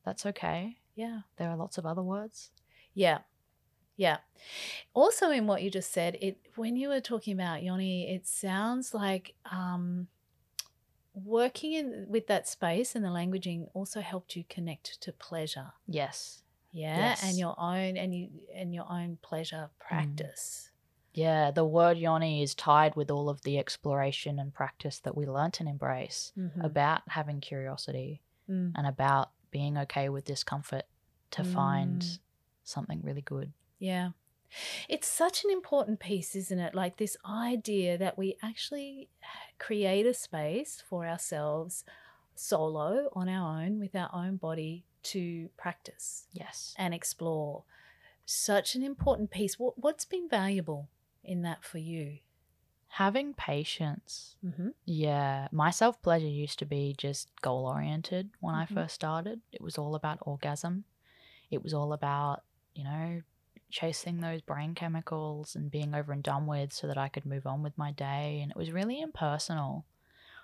that's 0.04 0.26
okay. 0.26 0.80
Yeah. 0.94 1.22
There 1.36 1.48
are 1.50 1.56
lots 1.56 1.78
of 1.78 1.86
other 1.86 2.02
words. 2.02 2.50
Yeah. 2.92 3.20
Yeah. 3.96 4.18
Also 4.92 5.30
in 5.30 5.46
what 5.46 5.62
you 5.62 5.70
just 5.70 5.90
said, 5.92 6.18
it 6.20 6.36
when 6.56 6.76
you 6.76 6.88
were 6.90 7.00
talking 7.00 7.32
about 7.32 7.62
Yoni, 7.62 8.14
it 8.14 8.26
sounds 8.26 8.92
like 8.92 9.34
um 9.50 10.08
working 11.24 11.72
in 11.72 12.06
with 12.08 12.26
that 12.26 12.46
space 12.46 12.94
and 12.94 13.04
the 13.04 13.08
languaging 13.08 13.68
also 13.74 14.00
helped 14.00 14.36
you 14.36 14.44
connect 14.48 15.00
to 15.00 15.12
pleasure. 15.12 15.72
Yes. 15.86 16.42
Yeah. 16.72 17.16
And 17.24 17.38
your 17.38 17.58
own 17.58 17.96
and 17.96 18.14
you 18.14 18.28
and 18.54 18.74
your 18.74 18.84
own 18.90 19.18
pleasure 19.22 19.70
practice. 19.78 20.70
Yeah. 21.14 21.50
The 21.50 21.64
word 21.64 21.96
yoni 21.96 22.42
is 22.42 22.54
tied 22.54 22.94
with 22.96 23.10
all 23.10 23.30
of 23.30 23.40
the 23.42 23.58
exploration 23.58 24.38
and 24.38 24.52
practice 24.52 24.98
that 25.00 25.16
we 25.16 25.26
learnt 25.26 25.58
and 25.60 25.68
embrace 25.68 26.32
Mhm. 26.36 26.62
about 26.62 27.00
having 27.08 27.40
curiosity 27.40 28.20
Mm. 28.48 28.72
and 28.76 28.86
about 28.86 29.30
being 29.50 29.78
okay 29.78 30.08
with 30.10 30.26
discomfort 30.26 30.84
to 31.30 31.42
find 31.44 32.02
Mm. 32.02 32.18
something 32.64 33.00
really 33.02 33.22
good. 33.22 33.52
Yeah. 33.78 34.10
It's 34.88 35.08
such 35.08 35.44
an 35.44 35.50
important 35.50 36.00
piece, 36.00 36.34
isn't 36.36 36.58
it? 36.58 36.74
Like 36.74 36.96
this 36.96 37.16
idea 37.28 37.98
that 37.98 38.16
we 38.16 38.36
actually 38.42 39.08
create 39.58 40.06
a 40.06 40.14
space 40.14 40.82
for 40.88 41.06
ourselves 41.06 41.84
solo 42.34 43.08
on 43.14 43.28
our 43.28 43.62
own 43.62 43.78
with 43.78 43.94
our 43.94 44.10
own 44.12 44.36
body 44.36 44.84
to 45.04 45.48
practice 45.56 46.26
Yes. 46.32 46.74
and 46.76 46.92
explore. 46.94 47.64
Such 48.24 48.74
an 48.74 48.82
important 48.82 49.30
piece. 49.30 49.58
What, 49.58 49.78
what's 49.78 50.04
been 50.04 50.28
valuable 50.28 50.88
in 51.24 51.42
that 51.42 51.62
for 51.64 51.78
you? 51.78 52.18
Having 52.88 53.34
patience. 53.34 54.36
Mm-hmm. 54.44 54.68
Yeah. 54.84 55.48
My 55.52 55.70
self 55.70 56.00
pleasure 56.02 56.26
used 56.26 56.58
to 56.60 56.64
be 56.66 56.94
just 56.96 57.28
goal 57.42 57.66
oriented 57.66 58.30
when 58.40 58.54
I 58.54 58.64
Mhm. 58.64 58.74
first 58.74 58.94
started. 58.94 59.40
It 59.52 59.60
was 59.60 59.76
all 59.78 59.94
about 59.94 60.18
orgasm. 60.22 60.84
It 61.50 61.62
was 61.62 61.74
all 61.74 61.92
about, 61.92 62.42
you 62.74 62.84
know, 62.84 63.22
chasing 63.70 64.20
those 64.20 64.40
brain 64.40 64.74
chemicals 64.74 65.54
and 65.54 65.70
being 65.70 65.94
over 65.94 66.12
and 66.12 66.22
done 66.22 66.46
with 66.46 66.72
so 66.72 66.86
that 66.86 66.98
I 66.98 67.08
could 67.08 67.26
move 67.26 67.46
on 67.46 67.62
with 67.62 67.76
my 67.76 67.92
day. 67.92 68.40
And 68.42 68.50
it 68.50 68.56
was 68.56 68.72
really 68.72 69.00
impersonal. 69.00 69.84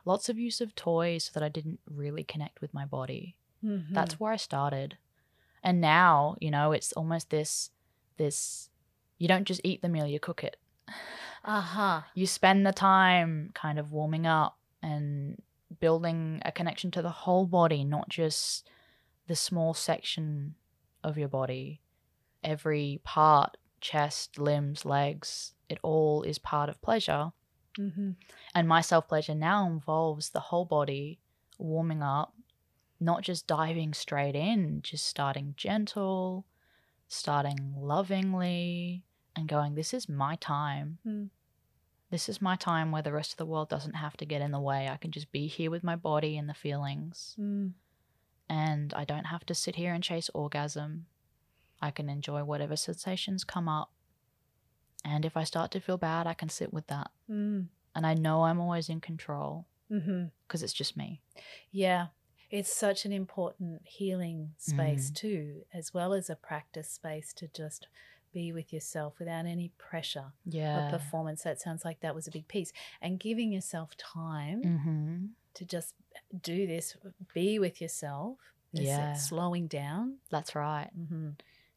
Lots 0.04 0.28
of 0.28 0.38
use 0.38 0.60
of 0.60 0.74
toys 0.74 1.24
so 1.24 1.30
that 1.34 1.44
I 1.44 1.48
didn't 1.48 1.80
really 1.88 2.24
connect 2.24 2.60
with 2.60 2.74
my 2.74 2.84
body. 2.84 3.36
Mm-hmm. 3.64 3.94
That's 3.94 4.18
where 4.18 4.32
I 4.32 4.36
started. 4.36 4.96
And 5.62 5.80
now, 5.80 6.36
you 6.40 6.50
know, 6.50 6.72
it's 6.72 6.92
almost 6.92 7.30
this 7.30 7.70
this 8.16 8.68
you 9.18 9.28
don't 9.28 9.46
just 9.46 9.60
eat 9.62 9.82
the 9.82 9.88
meal, 9.88 10.06
you 10.06 10.18
cook 10.18 10.42
it. 10.42 10.56
Uh-huh. 11.44 12.02
You 12.14 12.26
spend 12.26 12.66
the 12.66 12.72
time 12.72 13.50
kind 13.54 13.78
of 13.78 13.92
warming 13.92 14.26
up 14.26 14.58
and 14.82 15.40
building 15.80 16.42
a 16.44 16.52
connection 16.52 16.90
to 16.92 17.02
the 17.02 17.10
whole 17.10 17.46
body, 17.46 17.84
not 17.84 18.08
just 18.08 18.68
the 19.28 19.36
small 19.36 19.74
section 19.74 20.54
of 21.02 21.18
your 21.18 21.28
body. 21.28 21.80
Every 22.44 23.00
part, 23.04 23.56
chest, 23.80 24.38
limbs, 24.38 24.84
legs, 24.84 25.52
it 25.68 25.78
all 25.82 26.22
is 26.22 26.38
part 26.38 26.68
of 26.68 26.80
pleasure. 26.82 27.32
Mm-hmm. 27.78 28.10
And 28.54 28.68
my 28.68 28.80
self 28.80 29.08
pleasure 29.08 29.34
now 29.34 29.66
involves 29.66 30.30
the 30.30 30.40
whole 30.40 30.64
body 30.64 31.18
warming 31.58 32.02
up, 32.02 32.34
not 33.00 33.22
just 33.22 33.46
diving 33.46 33.94
straight 33.94 34.34
in, 34.34 34.80
just 34.82 35.06
starting 35.06 35.54
gentle, 35.56 36.44
starting 37.08 37.74
lovingly, 37.76 39.04
and 39.34 39.48
going, 39.48 39.74
This 39.74 39.94
is 39.94 40.08
my 40.08 40.36
time. 40.36 40.98
Mm. 41.06 41.30
This 42.10 42.28
is 42.28 42.42
my 42.42 42.56
time 42.56 42.92
where 42.92 43.00
the 43.00 43.12
rest 43.12 43.32
of 43.32 43.38
the 43.38 43.46
world 43.46 43.70
doesn't 43.70 43.94
have 43.94 44.18
to 44.18 44.26
get 44.26 44.42
in 44.42 44.50
the 44.50 44.60
way. 44.60 44.88
I 44.88 44.98
can 44.98 45.10
just 45.10 45.32
be 45.32 45.46
here 45.46 45.70
with 45.70 45.82
my 45.82 45.96
body 45.96 46.36
and 46.36 46.46
the 46.46 46.54
feelings. 46.54 47.34
Mm. 47.40 47.72
And 48.50 48.92
I 48.92 49.04
don't 49.04 49.24
have 49.24 49.46
to 49.46 49.54
sit 49.54 49.76
here 49.76 49.94
and 49.94 50.04
chase 50.04 50.28
orgasm. 50.34 51.06
I 51.82 51.90
can 51.90 52.08
enjoy 52.08 52.44
whatever 52.44 52.76
sensations 52.76 53.44
come 53.44 53.68
up. 53.68 53.90
And 55.04 55.24
if 55.24 55.36
I 55.36 55.44
start 55.44 55.72
to 55.72 55.80
feel 55.80 55.98
bad, 55.98 56.26
I 56.28 56.34
can 56.34 56.48
sit 56.48 56.72
with 56.72 56.86
that. 56.86 57.10
Mm. 57.28 57.66
And 57.94 58.06
I 58.06 58.14
know 58.14 58.44
I'm 58.44 58.60
always 58.60 58.88
in 58.88 59.00
control 59.00 59.66
Mm-hmm. 59.90 60.26
because 60.46 60.62
it's 60.62 60.72
just 60.72 60.96
me. 60.96 61.20
Yeah. 61.70 62.06
It's 62.50 62.72
such 62.72 63.04
an 63.04 63.12
important 63.12 63.82
healing 63.84 64.54
space 64.56 65.10
Mm. 65.10 65.14
too, 65.14 65.62
as 65.74 65.92
well 65.92 66.14
as 66.14 66.30
a 66.30 66.36
practice 66.36 66.88
space 66.88 67.34
to 67.34 67.48
just 67.48 67.88
be 68.32 68.52
with 68.52 68.72
yourself 68.72 69.18
without 69.18 69.44
any 69.44 69.68
pressure 69.76 70.32
Yeah. 70.46 70.86
of 70.86 70.92
performance. 70.92 71.42
That 71.42 71.60
sounds 71.60 71.84
like 71.84 72.00
that 72.00 72.14
was 72.14 72.26
a 72.26 72.30
big 72.30 72.48
piece. 72.48 72.72
And 73.02 73.20
giving 73.20 73.52
yourself 73.52 73.94
time 73.98 74.62
Mm-hmm. 74.62 75.24
to 75.54 75.64
just 75.66 75.94
do 76.42 76.66
this, 76.66 76.96
be 77.34 77.58
with 77.58 77.80
yourself 77.82 78.38
Yeah. 78.72 79.12
slowing 79.14 79.66
down. 79.66 80.18
That's 80.30 80.54
right. 80.54 80.88
Mm-hmm. 80.98 81.30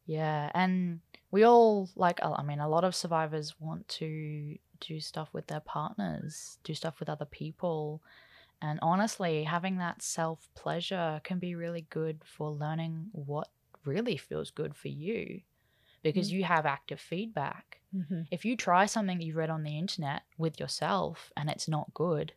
Yeah, 0.06 0.52
and 0.54 1.02
we 1.32 1.44
all 1.44 1.90
like. 1.96 2.20
I 2.24 2.44
mean, 2.44 2.60
a 2.60 2.70
lot 2.70 2.84
of 2.84 2.96
survivors 2.96 3.60
want 3.60 3.88
to 3.90 4.58
do 4.80 5.00
stuff 5.00 5.30
with 5.34 5.48
their 5.48 5.62
partners, 5.62 6.60
do 6.64 6.74
stuff 6.74 7.00
with 7.00 7.10
other 7.10 7.26
people, 7.26 8.04
and 8.62 8.80
honestly, 8.82 9.44
having 9.44 9.78
that 9.78 10.02
self 10.02 10.50
pleasure 10.56 11.22
can 11.24 11.40
be 11.40 11.56
really 11.56 11.82
good 11.90 12.22
for 12.26 12.52
learning 12.52 13.10
what 13.14 13.50
really 13.86 14.18
feels 14.18 14.52
good 14.52 14.76
for 14.76 14.90
you, 14.90 15.42
because 16.04 16.30
Mm. 16.30 16.34
you 16.34 16.44
have 16.46 16.66
active 16.66 17.00
feedback. 17.02 17.82
Mm-hmm. 17.96 18.24
If 18.32 18.46
you 18.46 18.58
try 18.58 18.86
something 18.88 19.22
you 19.22 19.36
read 19.36 19.50
on 19.50 19.64
the 19.64 19.78
internet 19.78 20.24
with 20.38 20.60
yourself 20.60 21.32
and 21.38 21.50
it's 21.50 21.68
not 21.68 21.94
good, 21.94 22.34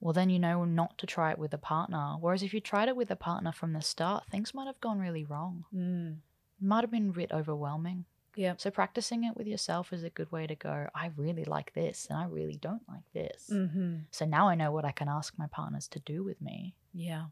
well, 0.00 0.12
then 0.12 0.30
you 0.30 0.38
know 0.38 0.64
not 0.64 0.98
to 0.98 1.06
try 1.06 1.30
it 1.32 1.38
with 1.38 1.54
a 1.54 1.58
partner. 1.58 2.16
Whereas 2.20 2.42
if 2.42 2.54
you 2.54 2.60
tried 2.60 2.88
it 2.88 2.96
with 2.96 3.10
a 3.10 3.16
partner 3.16 3.52
from 3.52 3.72
the 3.72 3.82
start, 3.82 4.26
things 4.30 4.54
might 4.54 4.66
have 4.66 4.80
gone 4.80 5.00
really 5.00 5.24
wrong 5.24 5.64
Mm. 5.74 6.22
Might 6.62 6.82
have 6.82 6.90
been 6.90 7.10
a 7.10 7.12
bit 7.12 7.32
overwhelming. 7.32 8.04
Yeah. 8.34 8.54
So 8.56 8.70
practicing 8.70 9.24
it 9.24 9.36
with 9.36 9.46
yourself 9.46 9.92
is 9.92 10.04
a 10.04 10.10
good 10.10 10.32
way 10.32 10.46
to 10.46 10.54
go. 10.54 10.88
I 10.94 11.10
really 11.16 11.44
like 11.44 11.74
this 11.74 12.06
and 12.08 12.18
I 12.18 12.24
really 12.24 12.56
don't 12.56 12.82
like 12.88 13.04
this. 13.12 13.50
Mm-hmm. 13.52 13.96
So 14.10 14.24
now 14.24 14.48
I 14.48 14.54
know 14.54 14.70
what 14.72 14.86
I 14.86 14.92
can 14.92 15.08
ask 15.08 15.34
my 15.36 15.46
partners 15.48 15.86
to 15.88 15.98
do 16.00 16.24
with 16.24 16.40
me. 16.40 16.74
Yeah. 16.94 17.26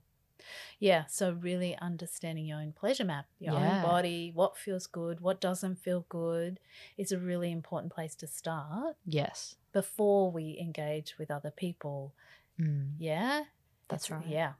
Yeah. 0.78 1.04
So 1.06 1.32
really 1.32 1.76
understanding 1.78 2.44
your 2.46 2.58
own 2.58 2.72
pleasure 2.72 3.04
map, 3.04 3.26
your 3.38 3.54
Yeah. 3.54 3.76
own 3.76 3.82
body, 3.82 4.30
what 4.34 4.58
feels 4.58 4.86
good, 4.86 5.20
what 5.20 5.40
doesn't 5.40 5.76
feel 5.76 6.04
good 6.10 6.60
is 6.98 7.12
a 7.12 7.18
really 7.18 7.50
important 7.50 7.92
place 7.92 8.14
to 8.16 8.26
start 8.26 8.96
Yes. 9.06 9.56
before 9.72 10.30
we 10.30 10.58
engage 10.60 11.16
with 11.18 11.30
other 11.30 11.50
people. 11.50 12.14
Mm, 12.58 12.94
Yeah. 12.98 13.44
that's 13.88 14.10
right. 14.10 14.26
Yeah. 14.26 14.52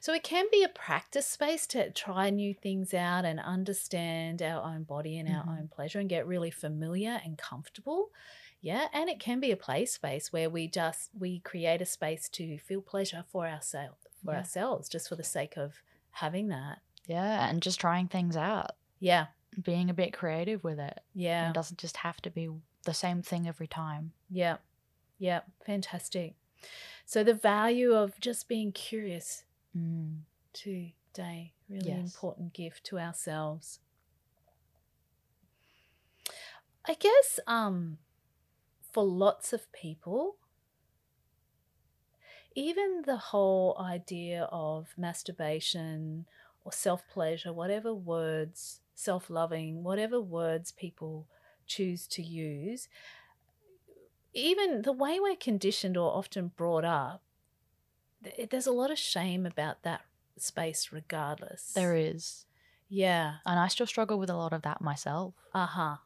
So 0.00 0.12
it 0.14 0.22
can 0.22 0.46
be 0.50 0.62
a 0.62 0.68
practice 0.68 1.26
space 1.26 1.66
to 1.68 1.90
try 1.92 2.30
new 2.30 2.54
things 2.54 2.94
out 2.94 3.24
and 3.24 3.40
understand 3.40 4.42
our 4.42 4.62
own 4.62 4.84
body 4.84 5.18
and 5.18 5.28
our 5.28 5.44
Mhm. 5.44 5.58
own 5.58 5.68
pleasure 5.68 6.00
and 6.00 6.08
get 6.08 6.26
really 6.26 6.50
familiar 6.50 7.20
and 7.24 7.38
comfortable. 7.38 8.10
Yeah, 8.60 8.88
and 8.92 9.08
it 9.08 9.20
can 9.20 9.40
be 9.40 9.52
a 9.52 9.56
play 9.56 9.86
space 9.86 10.32
where 10.32 10.50
we 10.50 10.68
just 10.68 11.10
we 11.14 11.40
create 11.40 11.80
a 11.82 11.86
space 11.86 12.28
to 12.30 12.58
feel 12.58 12.82
pleasure 12.82 13.24
for 13.28 13.46
ourselves 13.46 13.98
for 14.24 14.34
Yeah. 14.34 14.38
ourselves 14.38 14.88
just 14.88 15.08
for 15.08 15.16
the 15.16 15.24
sake 15.24 15.56
of 15.56 15.82
having 16.10 16.48
that. 16.48 16.80
Yeah. 17.06 17.48
And 17.48 17.62
just 17.62 17.80
trying 17.80 18.08
things 18.08 18.36
out, 18.36 18.72
Yeah. 19.00 19.28
being 19.62 19.90
a 19.90 19.94
bit 19.94 20.12
creative 20.12 20.64
with 20.64 20.78
it. 20.80 21.00
Yeah. 21.14 21.50
It 21.50 21.54
doesn't 21.54 21.78
just 21.78 21.98
have 21.98 22.20
to 22.22 22.30
be 22.30 22.48
the 22.84 22.94
same 22.94 23.22
thing 23.22 23.48
every 23.48 23.68
time. 23.68 24.12
Yeah. 24.30 24.58
Yeah. 25.18 25.42
Fantastic. 25.64 26.36
So 27.06 27.24
the 27.24 27.34
value 27.34 27.94
of 27.94 28.18
just 28.20 28.48
being 28.48 28.72
curious 28.72 29.44
Mm, 29.76 30.24
today, 30.52 31.54
really 31.68 31.98
Yes. 31.98 31.98
important 31.98 32.52
gift 32.52 32.84
to 32.84 32.98
ourselves. 32.98 33.80
I 36.84 36.94
guess 36.94 37.38
um 37.46 37.98
for 38.92 39.04
lots 39.04 39.52
of 39.52 39.70
people 39.72 40.36
even 42.54 43.02
the 43.06 43.16
whole 43.16 43.76
idea 43.78 44.48
of 44.50 44.94
masturbation 44.96 46.26
or 46.64 46.72
self-pleasure, 46.72 47.52
whatever 47.52 47.94
words, 47.94 48.80
self-loving, 48.94 49.84
whatever 49.84 50.20
words 50.20 50.72
people 50.72 51.26
choose 51.66 52.06
to 52.08 52.22
use, 52.22 52.88
even 54.34 54.82
the 54.82 54.92
way 54.92 55.18
we're 55.20 55.36
conditioned 55.36 55.96
or 55.96 56.12
often 56.16 56.48
brought 56.56 56.84
up, 56.84 57.22
th- 58.24 58.48
there's 58.50 58.66
a 58.66 58.72
lot 58.72 58.90
of 58.90 58.98
shame 58.98 59.46
about 59.46 59.82
that 59.82 60.02
space 60.36 60.90
regardless. 60.92 61.72
there 61.74 61.94
is. 61.96 62.44
Yeah. 62.88 63.34
And 63.44 63.58
I 63.60 63.68
still 63.68 63.86
struggle 63.86 64.18
with 64.18 64.30
a 64.30 64.36
lot 64.36 64.52
of 64.52 64.62
that 64.62 64.80
myself. 64.80 65.34
Uh-huh. 65.54 65.96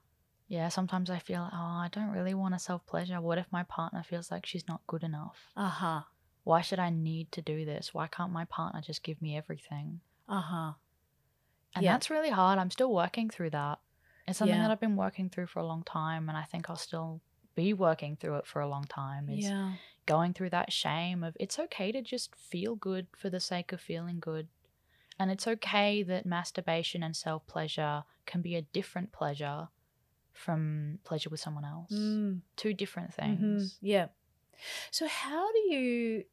Yeah, 0.48 0.68
sometimes 0.68 1.08
I 1.10 1.18
feel, 1.18 1.48
oh, 1.52 1.56
I 1.56 1.88
don't 1.92 2.10
really 2.10 2.34
want 2.34 2.54
to 2.54 2.58
self 2.58 2.84
pleasure. 2.86 3.20
What 3.20 3.38
if 3.38 3.46
my 3.50 3.62
partner 3.62 4.02
feels 4.02 4.30
like 4.30 4.44
she's 4.46 4.66
not 4.68 4.80
good 4.86 5.02
enough? 5.02 5.36
Uh-huh. 5.56 6.02
Why 6.44 6.60
should 6.60 6.80
I 6.80 6.90
need 6.90 7.30
to 7.32 7.40
do 7.42 7.64
this? 7.64 7.94
Why 7.94 8.08
can't 8.08 8.32
my 8.32 8.44
partner 8.46 8.80
just 8.80 9.02
give 9.04 9.22
me 9.22 9.36
everything? 9.36 10.00
Uh-huh. 10.28 10.72
And 11.74 11.84
Yeah. 11.84 11.92
that's 11.92 12.10
really 12.10 12.30
hard. 12.30 12.58
I'm 12.58 12.70
still 12.70 12.92
working 12.92 13.30
through 13.30 13.50
that. 13.50 13.78
It's 14.26 14.38
something 14.38 14.56
Yeah. 14.56 14.62
that 14.64 14.70
I've 14.72 14.80
been 14.80 14.96
working 14.96 15.30
through 15.30 15.46
for 15.46 15.60
a 15.60 15.66
long 15.66 15.84
time, 15.84 16.28
and 16.28 16.36
I 16.36 16.42
think 16.44 16.68
I'll 16.68 16.76
still 16.76 17.20
be 17.54 17.72
working 17.72 18.16
through 18.16 18.36
it 18.36 18.46
for 18.46 18.60
a 18.60 18.68
long 18.68 18.84
time. 18.84 19.28
Is 19.28 19.44
Yeah. 19.44 19.74
Going 20.06 20.32
through 20.34 20.50
that 20.50 20.72
shame 20.72 21.22
of 21.22 21.36
it's 21.38 21.58
okay 21.58 21.92
to 21.92 22.02
just 22.02 22.34
feel 22.34 22.74
good 22.74 23.06
for 23.16 23.30
the 23.30 23.40
sake 23.40 23.72
of 23.72 23.80
feeling 23.80 24.18
good. 24.20 24.48
And 25.18 25.30
it's 25.30 25.46
okay 25.46 26.02
that 26.02 26.26
masturbation 26.26 27.02
and 27.02 27.14
self 27.14 27.46
pleasure 27.46 28.04
can 28.26 28.42
be 28.42 28.56
a 28.56 28.62
different 28.62 29.12
pleasure 29.12 29.68
from 30.32 30.98
pleasure 31.04 31.30
with 31.30 31.40
someone 31.40 31.64
else. 31.64 31.92
Mm. 31.92 32.40
Two 32.56 32.74
different 32.74 33.10
Mhm. 33.10 33.14
things. 33.14 33.78
Yeah. 33.80 34.08
So 34.90 35.06
how 35.06 35.52
do 35.52 35.58
you 35.58 36.24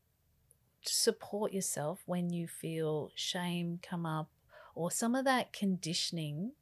support 0.81 1.51
yourself 1.51 2.01
when 2.05 2.29
you 2.29 2.47
feel 2.47 3.11
shame 3.15 3.79
come 3.81 4.05
up 4.05 4.31
or 4.75 4.89
some 4.89 5.13
of 5.13 5.25
that 5.25 5.51
conditioning 5.51 6.53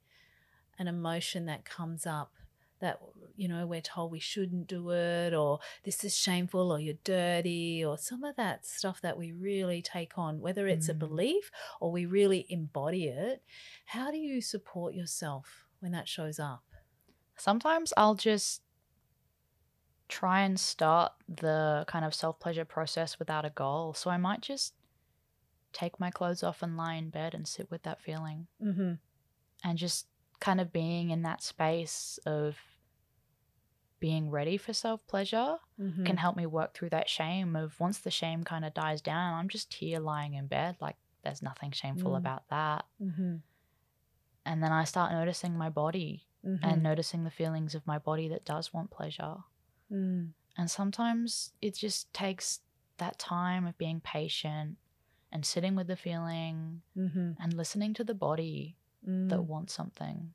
and 0.79 0.89
emotion 0.89 1.45
that 1.45 1.65
comes 1.65 2.05
up 2.05 2.36
that 2.79 2.99
you 3.35 3.47
know 3.47 3.65
we're 3.65 3.81
told 3.81 4.11
we 4.11 4.19
shouldn't 4.19 4.67
do 4.67 4.91
it 4.91 5.33
or 5.33 5.59
this 5.83 6.03
is 6.03 6.15
shameful 6.17 6.71
or 6.71 6.79
you're 6.79 6.95
dirty 7.03 7.83
or 7.83 7.97
some 7.97 8.23
of 8.23 8.35
that 8.35 8.65
stuff 8.65 9.01
that 9.01 9.17
we 9.17 9.31
really 9.31 9.81
take 9.81 10.17
on 10.17 10.39
whether 10.39 10.67
it's 10.67 10.89
a 10.89 10.93
Mm. 10.93 10.99
belief 10.99 11.51
or 11.79 11.91
we 11.91 12.05
really 12.05 12.45
embody 12.49 13.07
it 13.07 13.43
how 13.87 14.11
do 14.11 14.17
you 14.17 14.41
support 14.41 14.93
yourself 14.93 15.65
when 15.79 15.91
that 15.91 16.07
shows 16.07 16.39
up 16.39 16.63
Sometimes 17.37 17.93
I'll 17.95 18.15
just 18.15 18.63
try 20.09 20.41
and 20.41 20.59
start 20.59 21.11
the 21.27 21.85
kind 21.87 22.03
of 22.03 22.13
self 22.13 22.39
pleasure 22.39 22.65
process 22.65 23.19
without 23.19 23.45
a 23.45 23.51
goal. 23.51 23.93
So 23.93 24.09
I 24.09 24.17
might 24.17 24.41
just 24.41 24.73
take 25.71 25.99
my 25.99 26.09
clothes 26.09 26.43
off 26.43 26.63
and 26.63 26.75
lie 26.75 26.95
in 26.95 27.09
bed 27.09 27.35
and 27.35 27.47
sit 27.47 27.69
with 27.69 27.83
that 27.83 28.01
feeling 28.01 28.47
mm-hmm. 28.63 28.93
and 29.63 29.77
just 29.77 30.07
kind 30.39 30.61
of 30.61 30.71
being 30.71 31.09
in 31.09 31.23
that 31.23 31.41
space 31.41 32.19
of 32.25 32.57
being 33.99 34.29
ready 34.29 34.57
for 34.57 34.73
self 34.73 35.05
pleasure 35.07 35.57
Mm-hmm. 35.79 36.05
can 36.05 36.17
help 36.17 36.35
me 36.35 36.47
work 36.47 36.73
through 36.73 36.89
that 36.89 37.07
shame 37.07 37.55
of 37.55 37.79
once 37.79 37.99
the 37.99 38.09
shame 38.09 38.43
kind 38.43 38.65
of 38.65 38.73
dies 38.73 38.99
down, 38.99 39.33
I'm 39.35 39.47
just 39.47 39.71
here 39.75 39.99
lying 39.99 40.33
in 40.33 40.47
bed. 40.47 40.75
Like 40.81 40.95
there's 41.23 41.43
nothing 41.43 41.71
shameful 41.71 42.11
Mm. 42.13 42.17
about 42.17 42.43
that. 42.49 42.85
mm-hmm. 43.01 43.35
And 44.45 44.63
then 44.63 44.71
I 44.71 44.85
start 44.85 45.11
noticing 45.11 45.57
my 45.57 45.69
body 45.69 46.23
Mm-hmm. 46.45 46.63
and 46.67 46.81
noticing 46.83 47.23
the 47.25 47.29
feelings 47.31 47.75
of 47.75 47.85
my 47.85 47.97
body 47.99 48.29
that 48.29 48.45
does 48.45 48.73
want 48.73 48.89
pleasure. 48.89 49.35
Mm. 49.91 50.29
And 50.57 50.71
sometimes 50.71 51.51
it 51.61 51.75
just 51.75 52.11
takes 52.13 52.61
that 52.97 53.19
time 53.19 53.67
of 53.67 53.77
being 53.77 53.99
patient 53.99 54.77
and 55.31 55.45
sitting 55.45 55.75
with 55.75 55.87
the 55.87 55.95
feeling 55.97 56.81
Mm-hmm. 56.97 57.31
and 57.39 57.53
listening 57.53 57.93
to 57.95 58.03
the 58.03 58.13
body 58.15 58.76
Mm. 59.07 59.29
that 59.29 59.41
wants 59.41 59.73
something. 59.73 60.33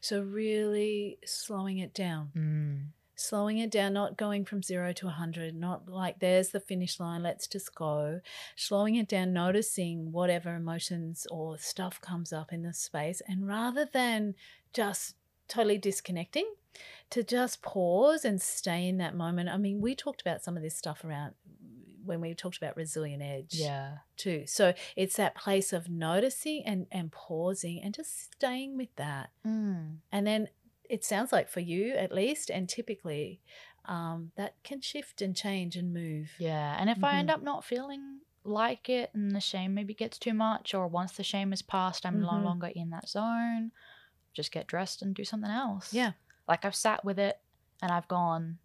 So 0.00 0.22
really 0.22 1.18
slowing 1.24 1.78
it 1.78 1.92
down, 1.92 2.30
Mm. 2.36 2.86
slowing 3.16 3.58
it 3.58 3.70
down, 3.70 3.92
not 3.92 4.16
going 4.16 4.44
from 4.44 4.62
zero 4.62 4.92
to 4.92 5.08
a 5.08 5.10
hundred, 5.10 5.54
not 5.54 5.88
like 5.88 6.18
there's 6.20 6.50
the 6.50 6.60
finish 6.60 7.00
line, 7.00 7.22
let's 7.22 7.46
just 7.46 7.74
go. 7.74 8.20
Slowing 8.56 8.94
it 8.96 9.08
down, 9.08 9.32
noticing 9.32 10.12
whatever 10.12 10.54
emotions 10.54 11.26
or 11.30 11.58
stuff 11.58 12.00
comes 12.00 12.32
up 12.32 12.52
in 12.52 12.62
the 12.62 12.72
space, 12.72 13.20
and 13.26 13.46
rather 13.46 13.84
than 13.84 14.34
just 14.72 15.16
totally 15.48 15.78
disconnecting, 15.78 16.54
to 17.10 17.22
just 17.22 17.60
pause 17.60 18.24
and 18.24 18.40
stay 18.40 18.88
in 18.88 18.96
that 18.98 19.14
moment. 19.14 19.50
I 19.50 19.58
mean, 19.58 19.80
we 19.82 19.94
talked 19.94 20.22
about 20.22 20.42
some 20.42 20.56
of 20.56 20.62
this 20.62 20.74
stuff 20.76 21.04
around 21.04 21.34
when 22.04 22.20
we 22.20 22.34
talked 22.34 22.56
about 22.56 22.76
resilient 22.76 23.22
edge 23.22 23.54
Yeah. 23.54 23.98
too. 24.16 24.44
So 24.46 24.74
it's 24.96 25.16
that 25.16 25.34
place 25.34 25.72
of 25.72 25.88
noticing 25.88 26.64
and 26.66 26.86
and 26.90 27.10
pausing 27.12 27.82
and 27.82 27.94
just 27.94 28.32
staying 28.34 28.76
with 28.76 28.94
that. 28.96 29.30
Mm. 29.46 29.98
And 30.10 30.26
then 30.26 30.48
it 30.88 31.04
sounds 31.04 31.32
like 31.32 31.48
for 31.48 31.60
you 31.60 31.92
at 31.94 32.12
least, 32.12 32.50
and 32.50 32.68
typically, 32.68 33.40
um, 33.86 34.32
that 34.36 34.54
can 34.62 34.80
shift 34.80 35.22
and 35.22 35.34
change 35.36 35.76
and 35.76 35.92
move. 35.92 36.30
Yeah. 36.38 36.76
And 36.78 36.90
if 36.90 37.02
I 37.02 37.16
end 37.18 37.28
Mhm. 37.28 37.32
up 37.34 37.42
not 37.42 37.64
feeling 37.64 38.20
like 38.44 38.88
it 38.88 39.10
and 39.14 39.34
the 39.34 39.40
shame 39.40 39.72
maybe 39.74 39.94
gets 39.94 40.18
too 40.18 40.34
much, 40.34 40.74
or 40.74 40.86
once 40.88 41.12
the 41.12 41.22
shame 41.24 41.52
is 41.52 41.62
past, 41.62 42.04
I'm 42.04 42.20
no 42.20 42.26
Mhm. 42.32 42.44
longer 42.44 42.66
in 42.68 42.90
that 42.90 43.08
zone, 43.08 43.72
just 44.34 44.52
get 44.52 44.66
dressed 44.66 45.02
and 45.02 45.14
do 45.14 45.24
something 45.24 45.50
else. 45.50 45.92
Yeah. 45.94 46.12
Like 46.48 46.64
I've 46.64 46.74
sat 46.76 47.04
with 47.04 47.18
it 47.18 47.40
and 47.80 47.90
I've 47.92 48.08
gone, 48.08 48.58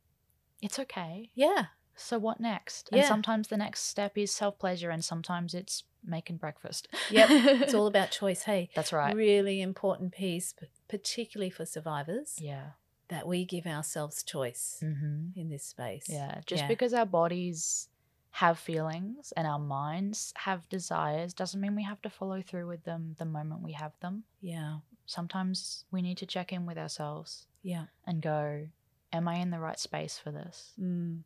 it's 0.62 0.80
okay. 0.80 1.30
Yeah. 1.36 1.67
So 1.99 2.17
what 2.19 2.39
next? 2.39 2.89
And 2.91 3.03
sometimes 3.03 3.47
the 3.47 3.57
next 3.57 3.81
step 3.86 4.17
is 4.17 4.31
self 4.31 4.57
pleasure, 4.60 4.89
and 4.91 5.03
sometimes 5.03 5.53
it's 5.53 5.83
making 6.05 6.38
breakfast. 6.38 6.88
Yep. 7.12 7.27
It's 7.63 7.73
all 7.73 7.88
about 7.93 8.12
choice. 8.12 8.43
Hey, 8.43 8.69
That's 8.75 8.93
right. 8.93 9.13
really 9.15 9.62
important 9.62 10.13
piece, 10.13 10.53
particularly 10.88 11.49
for 11.49 11.65
survivors, 11.65 12.38
Yeah. 12.39 12.67
that 13.10 13.27
we 13.27 13.43
give 13.45 13.65
ourselves 13.65 14.23
choice 14.23 14.79
Mm-hmm. 14.81 15.39
in 15.39 15.49
this 15.49 15.63
space. 15.65 16.05
Yeah. 16.07 16.39
Just 16.45 16.63
Yeah. 16.63 16.67
because 16.67 16.93
our 16.93 17.05
bodies 17.05 17.89
have 18.31 18.60
feelings 18.60 19.33
and 19.36 19.47
our 19.47 19.57
minds 19.60 20.31
have 20.38 20.69
desires 20.69 21.33
doesn't 21.33 21.60
mean 21.60 21.75
we 21.75 21.83
have 21.83 22.01
to 22.03 22.10
follow 22.10 22.41
through 22.41 22.67
with 22.67 22.83
them 22.83 23.15
the 23.17 23.25
moment 23.25 23.63
we 23.63 23.71
have 23.73 23.93
them. 23.99 24.23
Yeah. 24.39 24.77
Sometimes 25.07 25.86
we 25.91 26.01
need 26.03 26.17
to 26.19 26.25
check 26.27 26.53
in 26.53 26.65
with 26.67 26.77
ourselves 26.77 27.47
Yeah. 27.63 27.86
and 28.05 28.21
go, 28.21 28.67
Am 29.12 29.27
I 29.27 29.36
in 29.36 29.49
the 29.51 29.60
right 29.60 29.79
space 29.79 30.19
for 30.19 30.31
this? 30.31 30.73
Mm. 30.79 31.21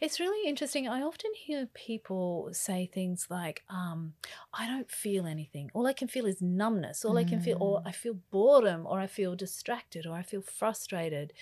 It's 0.00 0.20
really 0.20 0.48
interesting. 0.48 0.88
I 0.88 1.02
often 1.02 1.32
hear 1.34 1.66
people 1.74 2.48
say 2.52 2.86
things 2.86 3.26
like, 3.30 3.62
um, 3.68 4.14
I 4.52 4.66
don't 4.66 4.90
feel 4.90 5.26
anything. 5.26 5.70
All 5.74 5.86
I 5.86 5.92
can 5.92 6.08
feel 6.08 6.26
is 6.26 6.40
numbness. 6.40 7.04
All 7.04 7.18
I 7.18 7.24
can 7.24 7.40
feel, 7.40 7.56
or 7.60 7.80
Mm. 7.80 7.86
I 7.86 7.92
feel 7.92 8.14
boredom, 8.30 8.86
or 8.86 9.00
I 9.00 9.06
feel 9.06 9.34
distracted, 9.36 10.06
or 10.06 10.14
I 10.14 10.22
feel 10.22 10.42
frustrated. 10.42 11.32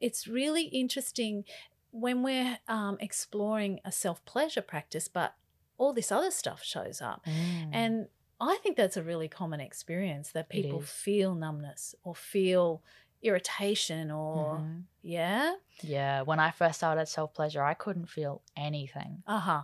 It's 0.00 0.26
really 0.26 0.64
interesting 0.64 1.44
when 1.90 2.22
we're 2.22 2.58
um, 2.68 2.96
exploring 3.00 3.80
a 3.84 3.92
self 3.92 4.24
pleasure 4.24 4.62
practice, 4.62 5.08
but 5.08 5.34
all 5.78 5.92
this 5.92 6.12
other 6.12 6.30
stuff 6.30 6.62
shows 6.62 7.00
up. 7.00 7.24
Mm. 7.26 7.68
And 7.72 8.08
I 8.40 8.58
think 8.62 8.76
that's 8.76 8.96
a 8.96 9.02
really 9.02 9.28
common 9.28 9.60
experience 9.60 10.32
that 10.32 10.48
people 10.48 10.80
feel 10.80 11.34
numbness 11.34 11.94
or 12.02 12.14
feel 12.14 12.82
irritation 13.22 14.10
or, 14.10 14.58
Mhm. 14.58 14.86
yeah. 15.02 15.56
Yeah, 15.82 16.22
when 16.22 16.40
I 16.40 16.50
first 16.50 16.78
started 16.78 17.06
self 17.06 17.34
pleasure, 17.34 17.62
I 17.62 17.74
couldn't 17.74 18.06
feel 18.06 18.42
anything 18.56 19.24
Uh 19.26 19.40
huh. 19.40 19.62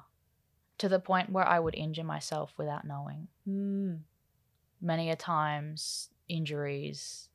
to 0.79 0.89
the 0.89 1.01
point 1.01 1.31
where 1.31 1.47
I 1.47 1.59
would 1.61 1.75
injure 1.75 2.05
myself 2.05 2.55
without 2.59 2.85
knowing. 2.87 3.29
Mm. 3.47 4.05
Many 4.81 5.11
a 5.11 5.17
times, 5.17 6.11
injuries, 6.29 7.31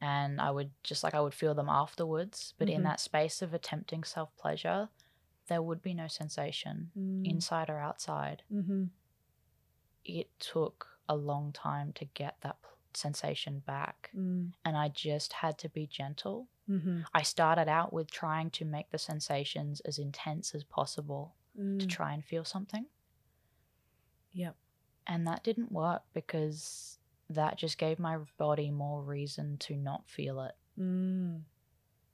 and 0.00 0.40
I 0.40 0.50
would 0.50 0.72
just 0.84 1.04
like 1.04 1.14
I 1.14 1.20
would 1.20 1.34
feel 1.34 1.54
them 1.54 1.68
afterwards. 1.68 2.54
But 2.58 2.70
in 2.70 2.82
Mhm. 2.82 2.84
that 2.84 3.00
space 3.00 3.42
of 3.42 3.54
attempting 3.54 4.04
self 4.04 4.36
pleasure, 4.36 4.90
there 5.48 5.62
would 5.62 5.82
be 5.82 5.94
no 5.94 6.08
sensation 6.08 6.92
Mm. 6.96 7.24
inside 7.26 7.70
or 7.70 7.78
outside. 7.80 8.44
Mm-hmm. 8.52 8.84
It 10.06 10.38
took 10.38 11.00
a 11.08 11.16
long 11.16 11.52
time 11.52 11.92
to 11.94 12.04
get 12.04 12.40
that 12.42 12.62
sensation 12.96 13.60
back, 13.60 14.10
Mm. 14.14 14.52
and 14.64 14.76
I 14.76 14.88
just 14.88 15.32
had 15.34 15.58
to 15.58 15.68
be 15.68 15.86
gentle. 15.86 16.48
Mm-hmm. 16.68 17.02
I 17.12 17.22
started 17.22 17.68
out 17.68 17.92
with 17.92 18.10
trying 18.10 18.50
to 18.52 18.64
make 18.64 18.90
the 18.90 18.98
sensations 18.98 19.80
as 19.80 19.98
intense 19.98 20.54
as 20.54 20.64
possible 20.64 21.34
to 21.56 21.60
Mm. 21.62 21.88
try 21.88 22.12
and 22.14 22.24
feel 22.24 22.44
something. 22.44 22.86
Yep. 24.32 24.56
And 25.06 25.26
that 25.26 25.44
didn't 25.44 25.70
work 25.72 26.02
because 26.12 26.98
that 27.30 27.56
just 27.58 27.78
gave 27.78 27.98
my 27.98 28.18
body 28.38 28.70
more 28.70 29.02
reason 29.02 29.58
to 29.58 29.76
not 29.76 30.08
feel 30.08 30.40
it. 30.42 30.54
Mm. 30.78 31.42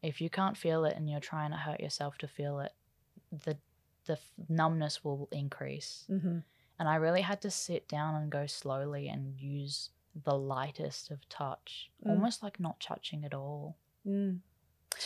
If 0.03 0.21
you 0.21 0.29
can't 0.31 0.57
feel 0.57 0.85
it 0.85 0.97
and 0.97 1.09
you're 1.09 1.21
trying 1.21 1.51
to 1.53 1.57
hurt 1.57 1.81
yourself 1.81 2.19
to 2.19 2.29
feel 2.29 2.61
it, 2.61 2.73
the 3.31 3.57
the 4.07 4.15
f- 4.15 4.33
numbness 4.49 5.05
will 5.05 5.29
increase. 5.31 6.07
Mm-hmm. 6.11 6.39
And 6.79 6.89
I 6.89 6.95
really 6.97 7.21
had 7.21 7.43
to 7.43 7.51
sit 7.51 7.87
down 7.87 8.15
and 8.15 8.31
go 8.33 8.47
slowly 8.47 9.09
and 9.09 9.39
use 9.39 9.91
the 10.15 10.37
lightest 10.37 11.11
of 11.11 11.29
touch, 11.29 11.91
Mm. 12.05 12.11
almost 12.11 12.43
like 12.43 12.59
not 12.61 12.81
touching 12.81 13.25
at 13.25 13.35
all, 13.35 13.77
Mm. 14.07 14.41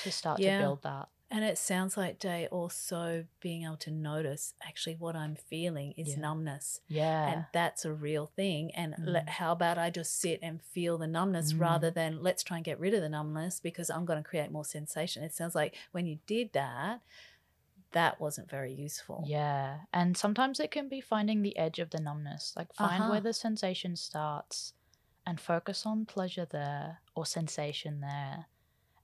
to 0.02 0.10
start 0.12 0.40
Yeah. 0.40 0.58
to 0.58 0.64
build 0.64 0.82
that. 0.82 1.08
And 1.30 1.42
it 1.44 1.58
sounds 1.58 1.96
like 1.96 2.18
Day 2.20 2.46
also 2.48 3.26
being 3.40 3.64
able 3.64 3.78
to 3.78 3.90
notice 3.90 4.54
actually 4.62 4.94
what 4.96 5.16
I'm 5.16 5.34
feeling 5.34 5.92
is 5.92 6.10
Yeah. 6.10 6.20
numbness, 6.20 6.80
Yeah. 6.86 7.28
and 7.32 7.46
that's 7.52 7.84
a 7.84 7.92
real 7.92 8.26
thing. 8.26 8.72
And 8.74 8.94
Mm. 8.94 9.28
how 9.28 9.50
about 9.52 9.76
I 9.76 9.90
just 9.90 10.14
sit 10.14 10.38
and 10.42 10.62
feel 10.62 10.96
the 10.96 11.06
numbness 11.08 11.52
Mm. 11.52 11.60
rather 11.60 11.90
than 11.90 12.22
let's 12.22 12.42
try 12.44 12.58
and 12.58 12.64
get 12.64 12.78
rid 12.78 12.94
of 12.94 13.00
the 13.00 13.08
numbness 13.08 13.58
because 13.58 13.90
I'm 13.90 14.04
going 14.04 14.22
to 14.22 14.28
create 14.28 14.52
more 14.52 14.64
sensation. 14.64 15.24
It 15.24 15.32
sounds 15.34 15.54
like 15.56 15.76
when 15.92 16.06
you 16.06 16.20
did 16.26 16.52
that, 16.52 17.00
that 17.92 18.20
wasn't 18.20 18.48
very 18.50 18.72
useful. 18.72 19.24
Yeah. 19.26 19.80
And 19.92 20.16
sometimes 20.16 20.60
it 20.60 20.70
can 20.70 20.88
be 20.88 21.00
finding 21.00 21.42
the 21.42 21.56
edge 21.56 21.78
of 21.78 21.90
the 21.90 22.00
numbness. 22.00 22.54
Like 22.56 22.72
find 22.74 23.02
Uh-huh. 23.02 23.10
where 23.10 23.20
the 23.20 23.32
sensation 23.32 23.96
starts 23.96 24.72
and 25.26 25.40
focus 25.40 25.86
on 25.86 26.04
pleasure 26.06 26.46
there 26.50 27.00
or 27.14 27.24
sensation 27.26 28.00
there. 28.00 28.46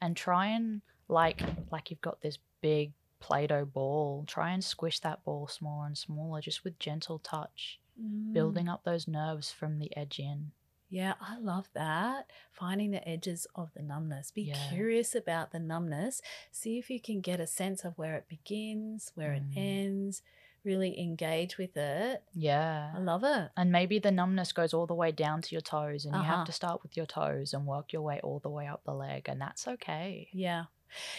And 0.01 0.17
try 0.17 0.47
and 0.49 0.83
like 1.09 1.43
like 1.71 1.91
you've 1.91 2.01
got 2.01 2.21
this 2.23 2.39
big 2.61 2.93
Play-Doh 3.21 3.67
ball, 3.67 4.25
try 4.27 4.51
and 4.53 4.65
squish 4.65 5.01
that 5.01 5.23
ball 5.25 5.47
smaller 5.47 5.87
and 5.87 5.99
smaller 5.99 6.41
just 6.41 6.65
with 6.65 6.79
gentle 6.79 7.19
touch, 7.19 7.79
Mm. 8.01 8.33
building 8.33 8.67
up 8.69 8.83
those 8.85 9.07
nerves 9.07 9.53
from 9.53 9.79
the 9.79 9.95
edge 9.95 10.19
in. 10.19 10.53
Yeah, 10.89 11.15
I 11.21 11.37
love 11.39 11.69
that. 11.75 12.31
Finding 12.51 12.91
the 12.93 13.07
edges 13.07 13.47
of 13.55 13.73
the 13.75 13.83
numbness. 13.83 14.31
Be 14.31 14.43
Yeah. 14.45 14.69
curious 14.71 15.15
about 15.15 15.53
the 15.53 15.59
numbness. 15.61 16.23
See 16.51 16.79
if 16.79 16.89
you 16.91 16.99
can 17.01 17.21
get 17.21 17.41
a 17.41 17.47
sense 17.47 17.85
of 17.85 17.99
where 17.99 18.17
it 18.17 18.27
begins, 18.27 19.13
where 19.15 19.33
Mm. 19.33 19.53
it 19.53 19.57
ends. 19.59 20.23
Really 20.65 20.99
engage 21.01 21.57
with 21.59 21.77
it. 21.77 22.23
Yeah. 22.35 22.93
I 22.95 22.99
love 22.99 23.25
it. 23.25 23.51
And 23.57 23.73
maybe 23.73 23.99
the 23.99 24.11
numbness 24.11 24.53
goes 24.53 24.75
all 24.75 24.87
the 24.87 24.95
way 24.95 25.11
down 25.13 25.41
to 25.43 25.55
your 25.55 25.63
toes 25.63 26.05
and 26.05 26.15
you 26.15 26.21
Uh-huh. 26.21 26.37
have 26.37 26.47
to 26.47 26.53
start 26.53 26.83
with 26.83 26.97
your 26.97 27.07
toes 27.07 27.55
and 27.55 27.67
work 27.67 27.93
your 27.93 28.03
way 28.03 28.21
all 28.23 28.41
the 28.41 28.51
way 28.51 28.67
up 28.67 28.83
the 28.85 28.93
leg 28.93 29.29
and 29.29 29.41
that's 29.41 29.67
okay. 29.67 30.29
Yeah. 30.33 30.65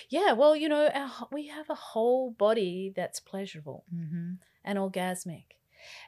Yeah, 0.10 0.34
well, 0.34 0.56
you 0.56 0.68
know, 0.70 0.88
our, 0.94 1.28
we 1.32 1.48
have 1.48 1.70
a 1.70 1.76
whole 1.76 2.32
body 2.32 2.92
that's 2.96 3.20
pleasurable 3.20 3.86
Mhm. 3.94 4.38
and 4.64 4.78
orgasmic. 4.78 5.46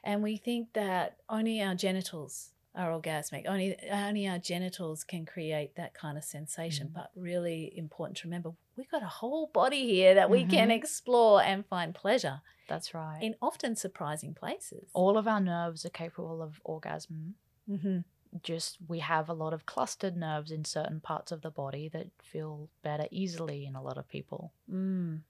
And 0.04 0.22
we 0.22 0.36
think 0.36 0.74
that 0.74 1.16
only 1.28 1.60
our 1.62 1.74
genitals 1.74 2.52
are 2.76 2.90
orgasmic. 2.90 3.46
Only 3.46 3.76
only 3.90 4.28
our 4.28 4.38
genitals 4.38 5.02
can 5.04 5.24
create 5.26 5.74
that 5.76 5.94
kind 5.94 6.16
of 6.18 6.24
sensation. 6.24 6.88
Mm. 6.88 6.92
But 6.94 7.10
really 7.16 7.72
important 7.76 8.18
to 8.18 8.26
remember, 8.28 8.52
we've 8.76 8.90
got 8.90 9.02
a 9.02 9.06
whole 9.06 9.46
body 9.48 9.86
here 9.86 10.14
that 10.14 10.30
we 10.30 10.44
can 10.44 10.68
Mhm. 10.68 10.76
explore 10.76 11.42
and 11.42 11.64
find 11.66 11.94
pleasure 11.94 12.42
That's 12.68 12.92
right. 12.94 13.22
in 13.22 13.36
often 13.40 13.76
surprising 13.76 14.34
places. 14.34 14.90
all 14.94 15.16
of 15.16 15.26
our 15.28 15.40
nerves 15.40 15.84
are 15.84 15.90
capable 15.90 16.42
of 16.42 16.60
orgasm. 16.64 17.36
hmm 17.66 18.00
Just 18.42 18.78
we 18.88 18.98
have 18.98 19.28
a 19.28 19.32
lot 19.34 19.52
of 19.54 19.64
clustered 19.64 20.16
nerves 20.16 20.50
in 20.50 20.64
certain 20.64 21.00
parts 21.00 21.30
of 21.30 21.40
the 21.42 21.50
body 21.52 21.88
that 21.90 22.08
feel 22.20 22.68
better 22.82 23.06
easily 23.12 23.64
in 23.64 23.76
a 23.76 23.82
lot 23.82 23.96
of 23.96 24.08
people, 24.08 24.52
Mm. 24.68 25.22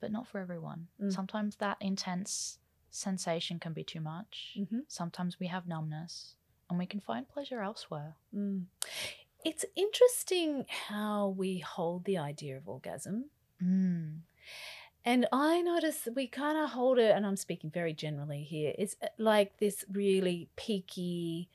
but 0.00 0.10
not 0.10 0.26
for 0.26 0.38
everyone. 0.38 0.88
Mm. 0.98 1.12
Sometimes 1.12 1.56
that 1.56 1.76
intense 1.80 2.58
sensation 2.90 3.58
can 3.60 3.74
be 3.74 3.84
too 3.84 4.00
much. 4.00 4.56
Mhm. 4.58 4.84
Sometimes 4.88 5.38
we 5.38 5.48
have 5.48 5.66
numbness 5.66 6.36
and 6.70 6.78
we 6.78 6.86
can 6.86 7.00
find 7.00 7.28
pleasure 7.28 7.60
elsewhere. 7.60 8.16
Mm. 8.34 8.64
It's 9.44 9.64
interesting 9.76 10.66
how 10.88 11.28
we 11.28 11.58
hold 11.58 12.04
the 12.04 12.18
idea 12.18 12.56
of 12.56 12.68
orgasm. 12.68 13.26
Mm. 13.62 14.18
And 15.04 15.26
I 15.32 15.62
notice 15.62 16.08
we 16.14 16.26
kind 16.26 16.58
of 16.58 16.70
hold 16.70 16.98
it, 16.98 17.14
and 17.14 17.24
I'm 17.24 17.36
speaking 17.36 17.70
very 17.70 17.94
generally 17.94 18.42
here, 18.42 18.74
it's 18.76 18.96
uh, 19.02 19.06
like 19.16 19.58
this 19.58 19.84
really 19.90 20.48
peaky, 20.56 21.48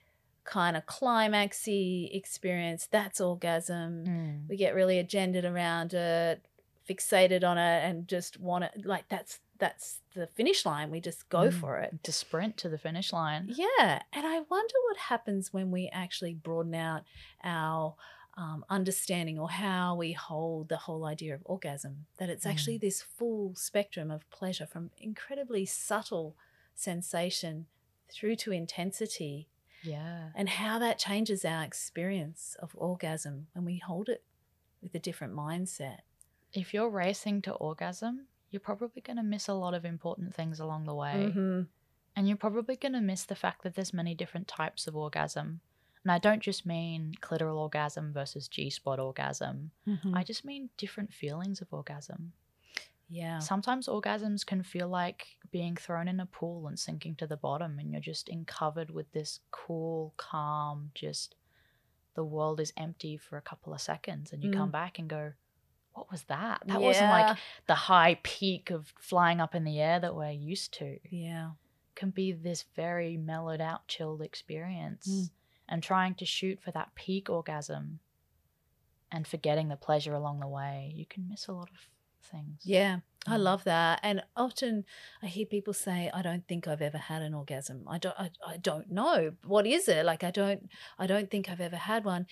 kind 0.43 0.75
of 0.75 0.85
climaxy 0.85 2.09
experience. 2.15 2.87
That's 2.89 3.21
orgasm. 3.21 4.05
Mm. 4.05 4.49
We 4.49 4.57
get 4.57 4.73
really 4.73 5.03
agendaed 5.03 5.49
around 5.49 5.93
it, 5.93 6.43
fixated 6.89 7.43
on 7.43 7.57
it, 7.57 7.83
and 7.83 8.07
just 8.07 8.39
want 8.39 8.63
it. 8.63 8.85
Like 8.85 9.07
that's 9.09 9.39
that's 9.59 9.99
the 10.13 10.27
finish 10.27 10.65
line. 10.65 10.89
We 10.91 10.99
just 10.99 11.29
go 11.29 11.49
Mm. 11.49 11.53
for 11.59 11.77
it. 11.79 12.03
To 12.03 12.11
sprint 12.11 12.57
to 12.57 12.69
the 12.69 12.77
finish 12.77 13.13
line. 13.13 13.47
Yeah, 13.49 14.01
and 14.11 14.25
I 14.25 14.39
wonder 14.41 14.73
what 14.87 14.97
happens 14.97 15.53
when 15.53 15.71
we 15.71 15.89
actually 15.89 16.33
broaden 16.33 16.75
out 16.75 17.03
our 17.43 17.95
um, 18.35 18.65
understanding 18.67 19.37
or 19.37 19.47
how 19.51 19.93
we 19.95 20.13
hold 20.13 20.67
the 20.69 20.77
whole 20.77 21.05
idea 21.05 21.35
of 21.35 21.41
orgasm. 21.45 22.07
That 22.17 22.29
it's 22.31 22.47
actually 22.47 22.79
this 22.79 22.99
full 23.03 23.53
spectrum 23.53 24.09
of 24.09 24.27
pleasure 24.31 24.65
from 24.65 24.89
incredibly 24.97 25.67
subtle 25.67 26.35
sensation 26.73 27.67
through 28.09 28.35
to 28.37 28.51
intensity, 28.51 29.49
Yeah. 29.83 30.31
and 30.33 30.49
how 30.49 30.79
that 30.79 30.97
changes 30.97 31.45
our 31.45 31.63
experience 31.63 32.55
of 32.59 32.71
orgasm 32.75 33.47
when 33.53 33.65
we 33.65 33.77
hold 33.77 34.09
it 34.09 34.23
with 34.81 34.95
a 34.95 34.99
different 34.99 35.33
mindset. 35.35 35.99
If 36.53 36.73
you're 36.73 36.89
racing 36.89 37.43
to 37.43 37.53
orgasm, 37.53 38.27
you're 38.53 38.59
probably 38.59 39.01
going 39.01 39.17
to 39.17 39.23
miss 39.23 39.47
a 39.47 39.53
lot 39.53 39.73
of 39.73 39.83
important 39.83 40.33
things 40.35 40.59
along 40.59 40.85
the 40.85 40.93
way. 40.93 41.31
Mhm. 41.35 41.67
And 42.15 42.27
you're 42.27 42.37
probably 42.37 42.75
going 42.75 42.93
to 42.93 43.01
miss 43.01 43.25
the 43.25 43.35
fact 43.35 43.63
that 43.63 43.73
there's 43.75 43.91
many 43.93 44.13
different 44.13 44.47
types 44.47 44.85
of 44.87 44.95
orgasm. 44.95 45.61
And 46.03 46.11
I 46.11 46.19
don't 46.19 46.41
just 46.43 46.65
mean 46.65 47.15
clitoral 47.21 47.57
orgasm 47.57 48.13
versus 48.13 48.47
G 48.47 48.69
spot 48.69 48.99
orgasm. 48.99 49.71
Mhm. 49.87 50.15
I 50.15 50.23
just 50.23 50.45
mean 50.45 50.69
different 50.77 51.11
feelings 51.13 51.59
of 51.61 51.73
orgasm. 51.73 52.33
yeah. 53.09 53.37
Sometimes 53.39 53.87
orgasms 53.87 54.43
can 54.45 54.63
feel 54.63 54.87
like 54.87 55.37
being 55.51 55.75
thrown 55.75 56.07
in 56.07 56.19
a 56.19 56.25
pool 56.25 56.67
and 56.67 56.79
sinking 56.79 57.15
to 57.17 57.27
the 57.27 57.37
bottom, 57.37 57.77
and 57.77 57.91
you're 57.91 58.01
just 58.01 58.27
in 58.29 58.43
covered 58.45 58.89
with 58.89 59.11
this 59.11 59.39
cool, 59.51 60.13
calm, 60.17 60.89
just 60.95 61.35
the 62.15 62.23
world 62.23 62.59
is 62.59 62.73
empty 62.75 63.17
for 63.17 63.37
a 63.37 63.41
couple 63.41 63.71
of 63.73 63.81
seconds. 63.81 64.33
And 64.33 64.43
you 64.43 64.51
come 64.51 64.71
back 64.71 64.97
and 64.99 65.07
go, 65.09 65.33
What 65.93 66.11
was 66.11 66.23
that? 66.23 66.63
That 66.65 66.81
wasn't 66.81 67.09
like 67.09 67.37
the 67.67 67.75
high 67.75 68.19
peak 68.23 68.71
of 68.71 68.93
flying 68.99 69.39
up 69.39 69.53
in 69.55 69.63
the 69.63 69.79
air 69.79 69.99
that 69.99 70.15
we're 70.15 70.31
used 70.31 70.73
to. 70.79 70.99
yeah. 71.09 71.51
can 71.95 72.09
be 72.09 72.31
this 72.31 72.65
very 72.75 73.15
mellowed 73.17 73.61
out, 73.61 73.87
chilled 73.87 74.21
experience. 74.21 75.07
Mm. 75.07 75.29
And 75.69 75.83
trying 75.83 76.15
to 76.15 76.25
shoot 76.25 76.59
for 76.61 76.71
that 76.71 76.93
peak 76.95 77.29
orgasm 77.29 77.99
and 79.11 79.27
forgetting 79.27 79.69
the 79.69 79.75
pleasure 79.75 80.13
along 80.13 80.39
the 80.39 80.47
way, 80.47 80.91
you 80.95 81.05
can 81.05 81.29
miss 81.29 81.47
a 81.47 81.53
lot 81.53 81.69
of 81.69 81.87
things. 82.29 82.61
Yeah, 82.63 82.99
I 83.27 83.37
Mm. 83.37 83.43
love 83.43 83.63
that. 83.65 83.99
And 84.03 84.23
often 84.35 84.85
I 85.21 85.27
hear 85.27 85.45
people 85.45 85.73
say, 85.73 86.09
"I 86.13 86.21
don't 86.21 86.47
think 86.47 86.67
I've 86.67 86.81
ever 86.81 86.97
had 86.97 87.21
an 87.21 87.33
orgasm. 87.33 87.85
I 87.87 87.97
don't. 87.97 88.19
I, 88.19 88.31
I 88.45 88.57
don't 88.57 88.89
know 88.91 89.33
what 89.45 89.67
is 89.67 89.87
it 89.87 90.03
like. 90.05 90.23
I 90.23 90.31
don't. 90.31 90.69
I 90.97 91.05
don't 91.07 91.29
think 91.29 91.47
I've 91.49 91.61
ever 91.61 91.77
had 91.77 92.03
one." 92.05 92.25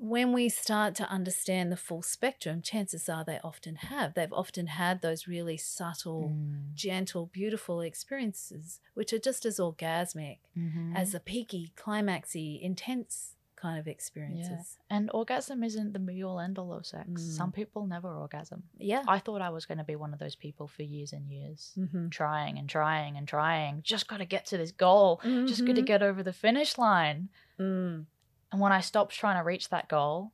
When 0.00 0.32
we 0.32 0.48
start 0.48 0.94
to 0.96 1.08
understand 1.10 1.72
the 1.72 1.76
full 1.76 2.02
spectrum, 2.02 2.62
chances 2.62 3.08
are 3.08 3.24
they 3.24 3.40
often 3.42 3.74
have. 3.76 4.14
They've 4.14 4.32
often 4.32 4.68
had 4.68 5.02
those 5.02 5.26
really 5.26 5.56
subtle, 5.56 6.30
Mm. 6.32 6.72
gentle, 6.74 7.26
beautiful 7.26 7.80
experiences, 7.80 8.80
which 8.94 9.12
are 9.12 9.18
just 9.18 9.44
as 9.44 9.58
orgasmic 9.58 10.38
Mhm. 10.56 10.94
as 10.96 11.12
the 11.12 11.20
peaky, 11.20 11.72
climaxy, 11.76 12.60
intense 12.60 13.34
kind 13.56 13.76
of 13.76 13.88
experiences. 13.88 14.78
and 14.88 15.10
orgasm 15.12 15.64
isn't 15.64 15.92
the 15.92 15.98
be 15.98 16.22
all 16.22 16.38
end 16.38 16.60
all 16.60 16.72
of 16.72 16.86
sex. 16.86 17.08
Mm. 17.08 17.18
Some 17.18 17.50
people 17.50 17.88
never 17.88 18.08
orgasm. 18.14 18.62
Yeah. 18.78 19.02
I 19.08 19.18
thought 19.18 19.42
I 19.42 19.48
was 19.50 19.66
going 19.66 19.78
to 19.78 19.84
be 19.84 19.96
one 19.96 20.12
of 20.12 20.20
those 20.20 20.36
people 20.36 20.68
for 20.68 20.84
years 20.84 21.12
and 21.12 21.28
years, 21.28 21.72
mm-hmm. 21.76 22.08
trying 22.10 22.56
and 22.56 22.68
trying 22.68 23.16
and 23.16 23.26
trying. 23.26 23.82
Just 23.82 24.06
got 24.06 24.18
to 24.18 24.24
get 24.26 24.46
to 24.46 24.56
this 24.56 24.70
goal. 24.70 25.20
Just 25.24 25.66
got 25.66 25.74
to 25.74 25.82
get 25.82 26.04
over 26.04 26.22
the 26.22 26.32
finish 26.32 26.78
line. 26.78 27.30
Mm. 27.58 28.06
And 28.50 28.60
when 28.60 28.72
I 28.72 28.80
stopped 28.80 29.14
trying 29.14 29.36
to 29.38 29.44
reach 29.44 29.68
that 29.68 29.88
goal, 29.88 30.32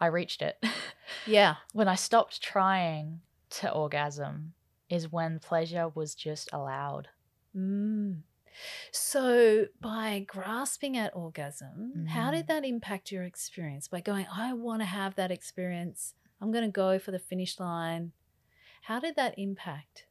I 0.00 0.06
reached 0.06 0.42
it. 0.42 0.62
Yeah. 1.26 1.56
when 1.72 1.88
I 1.88 1.94
stopped 1.94 2.42
trying 2.42 3.20
to 3.50 3.70
orgasm 3.72 4.52
is 4.90 5.10
when 5.10 5.38
pleasure 5.38 5.88
was 5.88 6.14
just 6.14 6.50
allowed. 6.52 7.08
Mm. 7.56 8.20
So, 8.92 9.66
by 9.80 10.24
grasping 10.26 10.96
at 10.98 11.14
orgasm, 11.16 12.06
how 12.10 12.30
did 12.30 12.44
Mhm. 12.44 12.48
that 12.48 12.64
impact 12.64 13.10
your 13.12 13.22
experience? 13.24 13.88
By 13.88 14.00
going, 14.02 14.26
I 14.30 14.52
want 14.52 14.82
to 14.82 14.86
have 14.86 15.14
that 15.14 15.30
experience, 15.30 16.14
I'm 16.40 16.50
going 16.52 16.64
to 16.64 16.70
go 16.70 16.98
for 16.98 17.10
the 17.10 17.18
finish 17.18 17.58
line. 17.58 18.12
How 18.82 19.00
did 19.00 19.16
that 19.16 19.38
impact? 19.38 20.06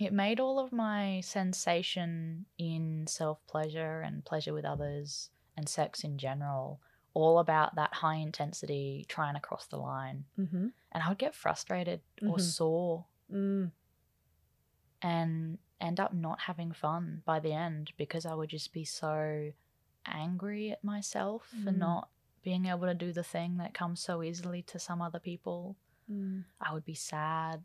It 0.00 0.12
made 0.12 0.40
all 0.40 0.58
of 0.58 0.72
my 0.72 1.20
sensation 1.20 2.46
in 2.58 3.06
self 3.06 3.44
pleasure 3.46 4.00
and 4.00 4.24
pleasure 4.24 4.52
with 4.54 4.64
others 4.64 5.30
and 5.58 5.68
sex 5.68 6.04
in 6.04 6.16
general 6.16 6.80
all 7.14 7.38
about 7.40 7.74
that 7.74 7.92
high 7.94 8.14
intensity 8.14 9.04
trying 9.08 9.34
to 9.34 9.40
cross 9.40 9.66
the 9.66 9.76
line. 9.76 10.24
Mm-hmm. 10.38 10.68
And 10.92 11.02
I 11.02 11.08
would 11.08 11.18
get 11.18 11.34
frustrated 11.34 12.00
or 12.22 12.36
Mhm. 12.36 12.40
sore 12.40 13.06
Mm. 13.30 13.72
and 15.02 15.58
end 15.80 16.00
up 16.00 16.12
not 16.12 16.40
having 16.40 16.72
fun 16.72 17.22
by 17.24 17.40
the 17.40 17.52
end 17.52 17.92
because 17.96 18.24
I 18.26 18.34
would 18.34 18.48
just 18.50 18.72
be 18.72 18.84
so 18.84 19.52
angry 20.06 20.70
at 20.72 20.82
myself 20.84 21.46
for 21.64 21.70
Mm. 21.72 21.78
not 21.78 22.10
being 22.42 22.66
able 22.66 22.86
to 22.86 22.94
do 22.94 23.12
the 23.12 23.22
thing 23.24 23.58
that 23.58 23.74
comes 23.74 24.00
so 24.00 24.22
easily 24.22 24.62
to 24.62 24.78
some 24.78 25.02
other 25.02 25.18
people. 25.20 25.76
Mm. 26.10 26.44
I 26.60 26.72
would 26.72 26.84
be 26.84 26.94
sad. 26.94 27.64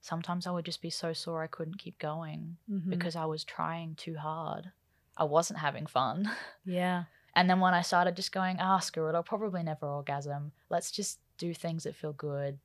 Sometimes 0.00 0.46
I 0.46 0.50
would 0.50 0.64
just 0.64 0.82
be 0.82 0.90
so 0.90 1.12
sore 1.12 1.42
I 1.42 1.46
couldn't 1.46 1.78
keep 1.78 1.98
going 1.98 2.58
Mhm. 2.70 2.90
because 2.90 3.16
I 3.16 3.24
was 3.24 3.44
trying 3.44 3.94
too 3.94 4.16
hard. 4.18 4.72
I 5.16 5.24
wasn't 5.24 5.58
having 5.60 5.86
fun. 5.86 6.24
yeah. 6.64 7.04
And 7.38 7.48
then 7.48 7.60
when 7.60 7.72
I 7.72 7.82
started 7.82 8.16
just 8.16 8.32
going, 8.32 8.56
ah, 8.58 8.80
screw 8.80 9.08
it, 9.08 9.14
I'll 9.14 9.22
probably 9.22 9.62
never 9.62 9.86
orgasm. 9.86 10.50
Let's 10.70 10.90
just 10.90 11.20
do 11.38 11.54
things 11.54 11.84
that 11.84 11.94
feel 11.94 12.12
good 12.12 12.58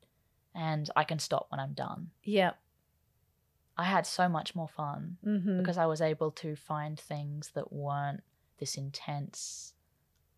and 0.55 0.89
I 0.95 1.03
can 1.03 1.19
stop 1.19 1.45
when 1.49 1.59
I'm 1.59 1.73
done. 1.73 2.09
Yeah. 2.23 2.53
I 3.77 3.83
had 3.85 4.05
so 4.07 4.27
much 4.27 4.55
more 4.55 4.67
fun 4.67 5.17
Mm-hmm. 5.25 5.59
because 5.59 5.77
I 5.77 5.85
was 5.85 6.01
able 6.01 6.31
to 6.31 6.55
find 6.55 6.99
things 6.99 7.51
that 7.55 7.71
weren't 7.71 8.23
this 8.59 8.75
intense 8.75 9.73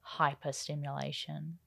hyper 0.01 0.51
stimulation. 0.51 1.57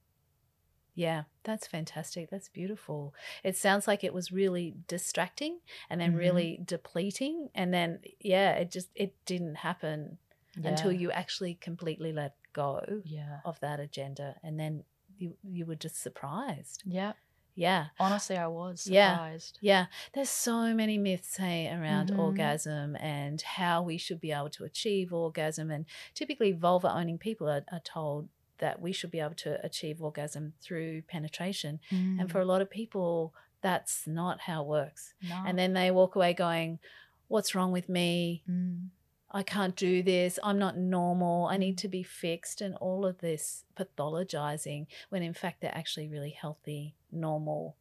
Yeah, 0.94 1.22
that's 1.44 1.66
fantastic. 1.66 2.28
That's 2.30 2.48
beautiful. 2.48 3.14
It 3.44 3.56
sounds 3.56 3.86
like 3.86 4.02
it 4.04 4.12
was 4.12 4.32
really 4.32 4.74
distracting 4.88 5.60
and 5.88 6.00
then 6.00 6.12
Mhm. 6.14 6.18
really 6.18 6.60
depleting 6.64 7.48
and 7.54 7.72
then 7.72 8.00
yeah, 8.20 8.52
it 8.52 8.70
just 8.70 8.88
it 8.94 9.14
didn't 9.24 9.56
happen 9.56 10.18
until 10.64 10.90
you 10.92 11.10
actually 11.12 11.54
completely 11.54 12.12
let 12.12 12.34
go 12.52 13.02
Yeah. 13.04 13.40
of 13.44 13.58
that 13.60 13.80
agenda 13.80 14.36
and 14.42 14.58
then 14.58 14.84
you 15.16 15.36
you 15.42 15.66
were 15.66 15.74
just 15.76 15.96
surprised. 16.02 16.82
Yeah. 16.86 17.12
Yeah. 17.54 17.86
Honestly, 17.98 18.36
I 18.36 18.46
was 18.46 18.86
Yeah. 18.86 19.14
surprised. 19.14 19.58
Yeah, 19.60 19.86
there's 20.12 20.30
so 20.30 20.72
many 20.74 20.96
myths 20.96 21.36
hey 21.38 21.68
around 21.72 22.10
Mhm. 22.10 22.18
orgasm 22.18 22.94
and 22.96 23.42
how 23.42 23.82
we 23.82 23.98
should 23.98 24.20
be 24.20 24.30
able 24.30 24.50
to 24.50 24.64
achieve 24.64 25.12
orgasm 25.12 25.70
and 25.70 25.84
typically 26.14 26.52
vulva 26.52 26.92
owning 26.94 27.18
people 27.18 27.48
are, 27.48 27.64
are 27.72 27.80
told 27.80 28.28
that 28.58 28.80
we 28.80 28.92
should 28.92 29.10
be 29.10 29.18
able 29.20 29.34
to 29.36 29.64
achieve 29.64 30.00
orgasm 30.02 30.52
through 30.60 31.02
penetration 31.02 31.80
and 31.90 32.20
Mm. 32.28 32.30
for 32.30 32.40
a 32.40 32.44
lot 32.44 32.60
of 32.62 32.70
people 32.70 33.34
that's 33.60 34.06
not 34.06 34.40
how 34.42 34.62
it 34.62 34.68
works 34.68 35.14
no. 35.22 35.42
and 35.46 35.58
then 35.58 35.72
they 35.72 35.90
walk 35.90 36.14
away 36.14 36.32
going 36.34 36.78
what's 37.26 37.54
wrong 37.56 37.72
with 37.72 37.88
me 37.88 38.42
Mm. 38.48 38.90
I 39.30 39.42
can't 39.42 39.76
do 39.76 40.02
this. 40.02 40.38
I'm 40.42 40.58
not 40.58 40.76
normal. 40.78 41.46
I 41.46 41.56
need 41.58 41.76
to 41.78 41.88
be 41.88 42.02
fixed. 42.02 42.60
And 42.60 42.74
all 42.76 43.04
of 43.04 43.18
this 43.18 43.64
pathologizing 43.78 44.86
when 45.10 45.22
in 45.22 45.34
fact 45.34 45.60
they're 45.60 45.76
actually 45.76 46.08
really 46.08 46.30
healthy, 46.30 46.94
normal 47.12 47.76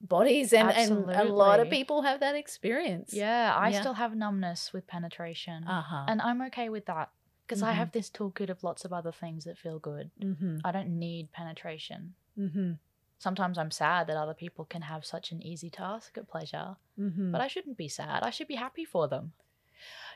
bodies. 0.00 0.52
And, 0.52 0.70
and 0.70 1.10
a 1.10 1.24
lot 1.24 1.60
of 1.60 1.70
people 1.70 2.02
have 2.02 2.20
that 2.20 2.34
experience. 2.36 3.12
Yeah, 3.12 3.54
I 3.56 3.70
Yeah. 3.70 3.80
still 3.80 3.94
have 3.94 4.14
numbness 4.14 4.72
with 4.72 4.86
penetration. 4.86 5.66
Uh 5.66 5.82
huh. 5.82 6.04
And 6.08 6.20
I'm 6.22 6.40
okay 6.42 6.68
with 6.68 6.86
that 6.86 7.10
because 7.46 7.62
I 7.62 7.72
Mhm. 7.72 7.76
have 7.76 7.92
this 7.92 8.10
toolkit 8.10 8.50
of 8.50 8.62
lots 8.62 8.84
of 8.84 8.92
other 8.92 9.12
things 9.12 9.44
that 9.44 9.58
feel 9.58 9.78
good. 9.78 10.10
Mm 10.20 10.60
I 10.64 10.70
don't 10.72 10.98
need 10.98 11.32
penetration. 11.32 12.14
hmm. 12.36 12.44
Mm 12.46 12.52
hmm. 12.52 12.72
Sometimes 13.18 13.56
I'm 13.56 13.70
sad 13.70 14.08
that 14.08 14.16
other 14.18 14.34
people 14.34 14.66
can 14.66 14.82
have 14.82 15.06
such 15.06 15.32
an 15.32 15.40
easy 15.42 15.70
task 15.70 16.18
at 16.18 16.28
pleasure, 16.28 16.76
Mm 16.98 17.32
but 17.32 17.40
I 17.40 17.48
shouldn't 17.48 17.78
be 17.78 17.88
sad. 17.88 18.22
I 18.22 18.30
should 18.30 18.46
be 18.48 18.56
happy 18.56 18.84
for 18.84 19.08
them. 19.08 19.32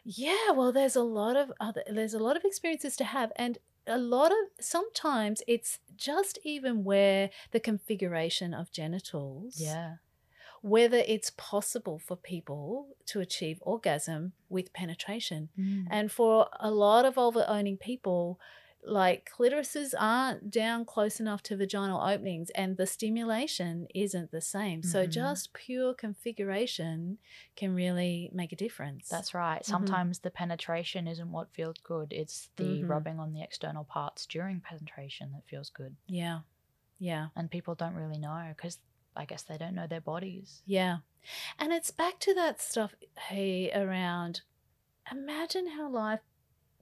Yeah, 0.04 0.50
well, 0.52 0.72
there's 0.72 0.96
a 0.96 1.02
lot 1.02 1.36
of 1.36 1.52
other, 1.60 1.82
there's 1.90 2.14
a 2.14 2.18
lot 2.18 2.36
of 2.36 2.44
experiences 2.44 2.96
to 2.96 3.04
have, 3.04 3.32
and 3.36 3.58
a 3.86 3.98
lot 3.98 4.30
of 4.32 4.38
sometimes 4.60 5.42
it's 5.46 5.78
just 5.96 6.38
even 6.44 6.84
where 6.84 7.30
the 7.50 7.60
configuration 7.60 8.54
of 8.54 8.70
genitals, 8.72 9.60
Yeah. 9.60 9.96
whether 10.62 10.98
it's 10.98 11.30
possible 11.36 11.98
for 11.98 12.16
people 12.16 12.88
to 13.06 13.20
achieve 13.20 13.58
orgasm 13.62 14.32
with 14.48 14.72
penetration, 14.72 15.48
Mm. 15.58 15.86
and 15.90 16.12
for 16.12 16.48
a 16.58 16.70
lot 16.70 17.04
of 17.04 17.14
vulva 17.14 17.48
owning 17.50 17.76
people, 17.78 18.38
like 18.84 19.30
clitorises 19.36 19.94
aren't 19.98 20.50
down 20.50 20.84
close 20.84 21.20
enough 21.20 21.42
to 21.44 21.56
vaginal 21.56 22.00
openings, 22.00 22.50
and 22.50 22.76
the 22.76 22.86
stimulation 22.86 23.86
isn't 23.94 24.30
the 24.30 24.40
same. 24.40 24.82
So 24.82 25.06
Mhm. 25.06 25.10
just 25.10 25.52
pure 25.52 25.92
configuration 25.94 27.18
can 27.56 27.74
really 27.74 28.30
make 28.32 28.52
a 28.52 28.56
difference. 28.56 29.08
That's 29.08 29.34
right. 29.34 29.64
Sometimes 29.64 30.20
the 30.20 30.30
penetration 30.30 31.06
isn't 31.08 31.30
what 31.30 31.52
feels 31.52 31.76
good. 31.82 32.12
It's 32.12 32.48
the 32.56 32.82
Mhm. 32.82 32.88
rubbing 32.88 33.18
on 33.20 33.32
the 33.32 33.42
external 33.42 33.84
parts 33.84 34.26
during 34.26 34.60
penetration 34.60 35.32
that 35.32 35.46
feels 35.46 35.70
good. 35.70 35.96
yeah, 36.06 36.40
yeah. 36.98 37.28
And 37.36 37.50
people 37.50 37.74
don't 37.74 37.94
really 37.94 38.18
know 38.18 38.52
because 38.56 38.78
I 39.16 39.24
guess 39.24 39.42
they 39.42 39.58
don't 39.58 39.74
know 39.74 39.86
their 39.86 40.00
bodies. 40.00 40.62
Yeah. 40.64 40.98
And 41.58 41.72
it's 41.72 41.90
back 41.90 42.18
to 42.20 42.34
that 42.34 42.60
stuff, 42.60 42.94
hey, 43.18 43.70
around 43.72 44.42
imagine 45.10 45.66
how 45.68 45.88
life 45.90 46.20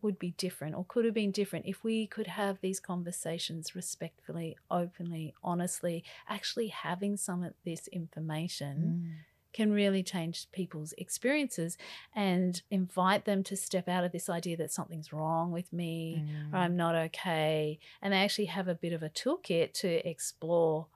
would 0.03 0.19
be 0.19 0.33
different 0.33 0.75
or 0.75 0.85
could 0.87 1.05
have 1.05 1.15
been 1.15 1.31
different 1.31 1.67
if 1.67 1.83
we 1.85 2.07
could 2.07 2.27
have 2.27 2.61
these 2.61 2.81
conversations 2.81 3.75
respectfully, 3.75 4.57
openly, 4.71 5.35
honestly. 5.43 6.05
Actually, 6.29 6.69
having 6.69 7.17
some 7.17 7.43
of 7.43 7.55
this 7.65 7.89
information 7.89 9.17
can 9.53 9.73
really 9.73 10.03
change 10.03 10.47
people's 10.53 10.93
experiences 10.99 11.77
and 12.15 12.63
invite 12.71 13.25
them 13.25 13.43
to 13.43 13.57
step 13.57 13.89
out 13.89 14.05
of 14.05 14.13
this 14.13 14.29
idea 14.29 14.57
that 14.57 14.71
something's 14.71 15.13
wrong 15.13 15.51
with 15.51 15.73
me 15.73 16.23
Mm. 16.27 16.53
or 16.53 16.57
I'm 16.59 16.77
not 16.77 16.95
okay. 16.95 17.79
And 18.03 18.13
they 18.13 18.19
actually 18.19 18.45
have 18.47 18.69
a 18.69 18.75
bit 18.75 18.93
of 18.93 19.03
a 19.03 19.09
toolkit 19.09 19.73
to 19.75 20.07
explore 20.09 20.87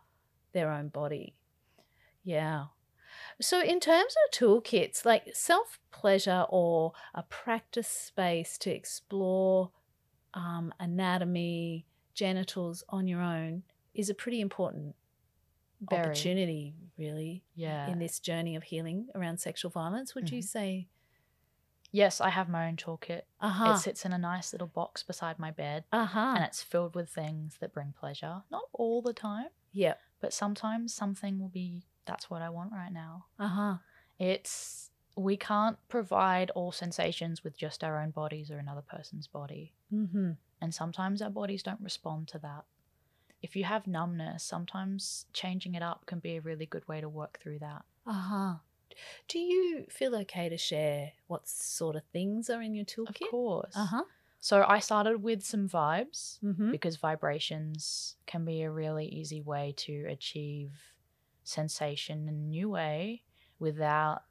their 0.53 0.71
own 0.71 0.88
body. 0.88 1.35
Yeah. 2.25 2.67
So, 3.40 3.61
in 3.62 3.80
terms 3.80 4.14
of 4.26 4.38
toolkits, 4.38 5.04
like 5.04 5.30
self 5.35 5.78
pleasure 5.90 6.46
or 6.48 6.92
a 7.14 7.22
practice 7.24 7.88
space 7.88 8.56
to 8.58 8.70
explore 8.70 9.70
um, 10.35 10.73
anatomy, 10.81 11.87
genitals 12.14 12.85
on 12.88 13.06
your 13.08 13.20
own 13.20 13.62
is 13.94 14.08
a 14.10 14.14
pretty 14.14 14.40
important 14.40 14.94
Very. 15.81 16.00
opportunity, 16.02 16.75
really, 16.96 17.44
Yeah. 17.54 17.88
in 17.90 17.98
this 17.98 18.18
journey 18.20 18.56
of 18.56 18.62
healing 18.64 19.08
around 19.14 19.38
sexual 19.40 19.70
violence. 19.70 20.14
Would 20.14 20.31
you 20.31 20.40
Mhm. 20.40 20.44
say, 20.44 20.88
Yes, 21.94 22.23
I 22.23 22.31
have 22.31 22.48
my 22.48 22.68
own 22.68 22.77
toolkit. 22.79 23.23
uh 23.38 23.50
huh, 23.50 23.73
It 23.73 23.79
sits 23.79 24.06
in 24.06 24.14
a 24.14 24.18
nice 24.18 24.52
little 24.54 24.66
box 24.68 25.02
beside 25.02 25.38
my 25.38 25.50
bed 25.50 25.85
uh 25.92 26.06
huh, 26.06 26.35
and 26.37 26.44
it's 26.44 26.62
filled 26.62 26.94
with 26.94 27.10
things 27.10 27.58
that 27.58 27.75
bring 27.75 27.92
pleasure. 27.92 28.44
Not 28.50 28.64
all 28.73 29.02
the 29.02 29.12
time, 29.12 29.48
yep, 29.73 30.00
but 30.20 30.33
sometimes 30.33 30.94
something 30.94 31.38
will 31.38 31.50
be 31.50 31.85
that's 32.07 32.29
what 32.31 32.42
I 32.42 32.50
want 32.50 32.73
right 32.73 32.92
now. 32.92 33.27
uh 33.38 33.48
huh, 33.48 33.77
It's 34.19 34.90
we 35.17 35.37
can't 35.37 35.77
provide 35.88 36.50
all 36.50 36.73
sensations 36.73 37.44
with 37.44 37.57
just 37.57 37.85
our 37.85 38.00
own 38.03 38.11
bodies 38.11 38.50
or 38.50 38.59
another 38.59 38.81
person's 38.83 39.27
body. 39.27 39.75
mm-hmm, 39.92 40.33
And 40.61 40.75
sometimes 40.75 41.21
our 41.21 41.31
bodies 41.31 41.63
don't 41.63 41.81
respond 41.81 42.29
to 42.29 42.38
that. 42.38 42.65
if 43.42 43.57
you 43.57 43.65
have 43.65 43.87
numbness, 43.87 44.42
sometimes 44.44 45.27
changing 45.33 45.75
it 45.75 45.83
up 45.83 46.07
can 46.07 46.19
be 46.21 46.37
a 46.37 46.40
really 46.40 46.65
good 46.67 46.87
way 46.88 47.00
to 47.00 47.09
work 47.09 47.38
through 47.42 47.59
that. 47.59 47.83
Uh 48.07 48.13
huh. 48.13 48.55
Do 49.29 49.38
you 49.38 49.85
feel 49.90 50.15
okay 50.17 50.48
to 50.48 50.57
share 50.57 51.13
what 51.27 51.48
sort 51.48 51.96
of 51.96 52.03
things 52.13 52.48
are 52.50 52.63
in 52.63 52.75
your 52.75 52.85
toolkit? 52.85 53.23
Of 53.23 53.31
course. 53.31 53.75
Uh 53.77 53.87
huh. 53.87 54.05
So 54.40 54.65
I 54.67 54.79
started 54.81 55.23
with 55.23 55.42
some 55.44 55.69
vibes 55.69 56.38
Mm-hmm. 56.42 56.71
because 56.71 56.96
vibrations 56.96 58.17
can 58.27 58.44
be 58.44 58.63
a 58.63 58.71
really 58.71 59.07
easy 59.07 59.40
way 59.40 59.75
to 59.79 60.07
achieve 60.09 60.71
sensation 61.45 62.29
in 62.29 62.35
a 62.35 62.38
new 62.38 62.71
way 62.71 63.25
without 63.59 64.25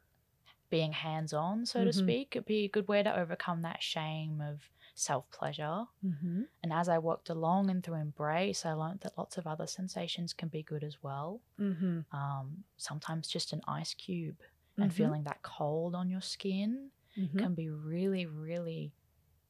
being 0.70 0.92
hands 0.92 1.32
on, 1.34 1.66
so 1.66 1.84
to 1.84 1.90
Mhm. 1.90 1.94
speak. 1.94 2.34
It'd 2.36 2.46
be 2.46 2.64
a 2.64 2.68
good 2.68 2.88
way 2.88 3.02
to 3.02 3.14
overcome 3.14 3.62
that 3.62 3.82
shame 3.82 4.40
of 4.40 4.70
self 4.94 5.30
pleasure. 5.30 5.86
Mm-hmm. 6.04 6.44
And 6.62 6.72
as 6.72 6.88
I 6.88 6.98
walked 6.98 7.28
along 7.30 7.70
and 7.70 7.82
through 7.84 7.96
embrace, 7.96 8.64
I 8.66 8.72
learned 8.74 9.00
that 9.00 9.18
lots 9.18 9.38
of 9.38 9.46
other 9.46 9.66
sensations 9.66 10.32
can 10.34 10.48
be 10.48 10.62
good 10.62 10.84
as 10.84 11.02
well. 11.02 11.42
Mm-hmm. 11.58 12.14
Um, 12.16 12.64
sometimes 12.76 13.28
just 13.28 13.52
an 13.52 13.62
ice 13.68 13.94
cube 13.94 14.40
and 14.78 14.90
Mhm. 14.90 14.94
feeling 14.94 15.24
that 15.24 15.42
cold 15.42 15.94
on 15.94 16.08
your 16.10 16.20
skin 16.22 16.90
Mm-hmm. 17.16 17.38
can 17.38 17.54
be 17.54 17.68
really, 17.68 18.26
really 18.26 18.94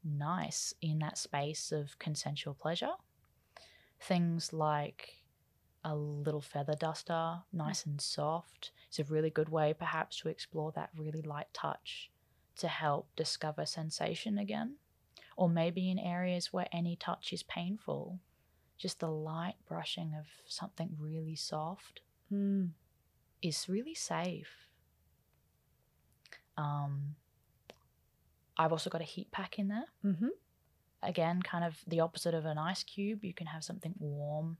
nice 0.04 0.74
in 0.80 0.98
that 1.00 1.18
space 1.18 1.72
of 1.72 1.98
consensual 1.98 2.54
pleasure. 2.54 2.94
Things 4.00 4.52
like 4.52 5.21
a 5.84 5.94
little 5.96 6.40
feather 6.40 6.74
duster, 6.74 7.42
nice 7.52 7.84
and 7.86 8.00
soft, 8.00 8.70
It's 8.88 8.98
a 8.98 9.04
really 9.04 9.30
good 9.30 9.48
way 9.48 9.74
perhaps 9.74 10.18
to 10.18 10.28
explore 10.28 10.70
that 10.72 10.90
really 10.96 11.22
light 11.22 11.52
touch 11.52 12.10
to 12.56 12.68
help 12.68 13.08
discover 13.16 13.66
sensation 13.66 14.38
again. 14.38 14.76
Or 15.36 15.48
maybe 15.48 15.90
in 15.90 15.98
areas 15.98 16.52
where 16.52 16.68
any 16.72 16.94
touch 16.96 17.32
is 17.32 17.42
painful, 17.42 18.20
just 18.78 19.00
the 19.00 19.10
light 19.10 19.54
brushing 19.66 20.14
of 20.14 20.26
something 20.46 20.96
really 20.98 21.36
soft 21.36 22.00
Mm. 22.32 22.70
is 23.42 23.68
really 23.68 23.94
safe. 23.94 24.68
Um, 26.56 27.16
I've 28.56 28.72
also 28.72 28.90
got 28.90 29.00
a 29.00 29.04
heat 29.04 29.30
pack 29.30 29.58
in 29.58 29.68
there. 29.68 29.86
Mm-hmm. 30.04 30.28
Again, 31.02 31.42
kind 31.42 31.64
of 31.64 31.78
the 31.86 32.00
opposite 32.00 32.34
of 32.34 32.44
an 32.44 32.58
ice 32.58 32.82
cube. 32.84 33.24
You 33.24 33.34
can 33.34 33.48
have 33.48 33.64
something 33.64 33.94
warm, 33.98 34.58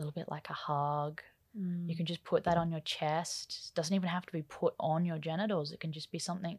little 0.00 0.12
bit 0.12 0.28
like 0.28 0.48
a 0.50 0.54
hug. 0.54 1.20
Mm. 1.58 1.88
You 1.88 1.96
can 1.96 2.06
just 2.06 2.22
put 2.24 2.44
that 2.44 2.56
on 2.56 2.70
your 2.70 2.80
chest. 2.80 3.70
It 3.70 3.74
doesn't 3.74 3.94
even 3.94 4.08
have 4.08 4.26
to 4.26 4.32
be 4.32 4.42
put 4.42 4.74
on 4.78 5.04
your 5.04 5.18
genitals. 5.18 5.72
It 5.72 5.80
can 5.80 5.92
just 5.92 6.10
be 6.12 6.18
something 6.18 6.58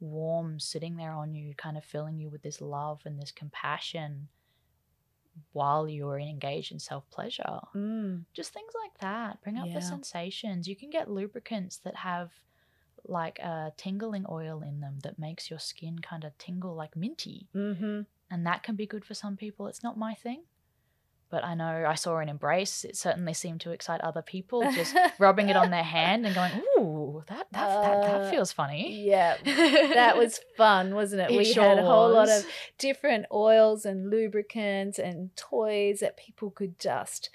warm 0.00 0.60
sitting 0.60 0.96
there 0.96 1.12
on 1.12 1.34
you, 1.34 1.54
kind 1.54 1.76
of 1.78 1.84
filling 1.84 2.18
you 2.18 2.28
with 2.28 2.42
this 2.42 2.60
love 2.60 3.00
and 3.06 3.18
this 3.20 3.32
compassion 3.32 4.28
while 5.52 5.86
you're 5.88 6.18
engaged 6.18 6.72
in 6.72 6.78
self 6.78 7.08
pleasure 7.10 7.60
Mm. 7.74 8.24
just 8.32 8.52
things 8.54 8.72
like 8.82 8.96
that 9.00 9.40
bring 9.42 9.58
up 9.58 9.66
Yeah. 9.66 9.74
the 9.74 9.82
sensations 9.82 10.66
you 10.66 10.74
can 10.76 10.88
get 10.90 11.10
lubricants 11.10 11.76
that 11.78 11.96
have 11.96 12.32
like 13.04 13.38
a 13.40 13.72
tingling 13.76 14.24
oil 14.30 14.62
in 14.62 14.80
them 14.80 14.98
that 15.02 15.18
makes 15.18 15.50
your 15.50 15.58
skin 15.58 15.98
kind 15.98 16.24
of 16.24 16.36
tingle 16.38 16.74
like 16.74 16.96
minty 16.96 17.48
Mm-hmm. 17.54 18.02
and 18.30 18.46
that 18.46 18.62
can 18.62 18.76
be 18.76 18.86
good 18.86 19.04
for 19.04 19.12
some 19.14 19.36
people 19.36 19.66
it's 19.66 19.82
not 19.82 19.98
my 19.98 20.14
thing 20.14 20.44
but 21.30 21.44
i 21.44 21.54
know 21.54 21.84
i 21.88 21.94
saw 21.94 22.18
an 22.18 22.28
embrace 22.28 22.84
it 22.84 22.96
certainly 22.96 23.34
seemed 23.34 23.60
to 23.60 23.70
excite 23.70 24.00
other 24.00 24.22
people 24.22 24.62
just 24.72 24.96
rubbing 25.18 25.48
it 25.48 25.56
on 25.56 25.70
their 25.70 25.82
hand 25.98 26.24
and 26.26 26.34
going 26.34 26.52
ooh 26.78 27.22
that 27.28 27.46
that, 27.52 27.82
that, 27.82 28.04
Uh, 28.04 28.18
that 28.22 28.30
feels 28.30 28.52
funny 28.52 29.04
Yeah, 29.06 29.36
that 29.44 30.16
was 30.22 30.40
fun, 30.56 30.94
wasn't 30.94 31.22
it? 31.22 31.30
It 31.30 31.36
we 31.36 31.44
sure 31.44 31.62
had 31.64 31.78
a 31.78 31.82
whole 31.84 32.10
lot 32.10 32.28
of 32.28 32.46
different 32.78 33.26
oils 33.32 33.84
and 33.86 34.10
lubricants 34.10 34.98
and 34.98 35.34
toys 35.36 36.00
that 36.00 36.16
people 36.16 36.50
could 36.50 36.78
just 36.78 37.30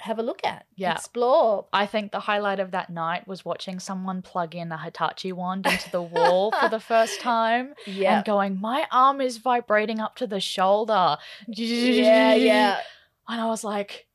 have 0.00 0.18
a 0.18 0.22
look 0.22 0.40
at, 0.44 0.66
Yeah. 0.76 0.92
explore. 0.92 1.66
I 1.72 1.86
think 1.86 2.12
the 2.12 2.20
highlight 2.20 2.60
of 2.60 2.70
that 2.70 2.90
night 2.90 3.26
was 3.26 3.44
watching 3.44 3.78
someone 3.80 4.22
plug 4.22 4.54
in 4.54 4.70
a 4.72 4.78
Hitachi 4.78 5.32
wand 5.32 5.66
into 5.66 5.90
the 5.90 6.02
wall 6.02 6.52
for 6.52 6.68
the 6.68 6.80
first 6.80 7.20
time 7.22 7.74
Yeah, 7.86 8.16
and 8.16 8.24
going, 8.24 8.60
My 8.60 8.86
arm 8.92 9.20
is 9.20 9.38
vibrating 9.38 10.00
up 10.00 10.16
to 10.16 10.26
the 10.26 10.40
shoulder. 10.40 11.16
yeah, 11.46 12.34
yeah. 12.34 12.80
And 13.28 13.40
I 13.40 13.46
was 13.46 13.62
like, 13.64 14.06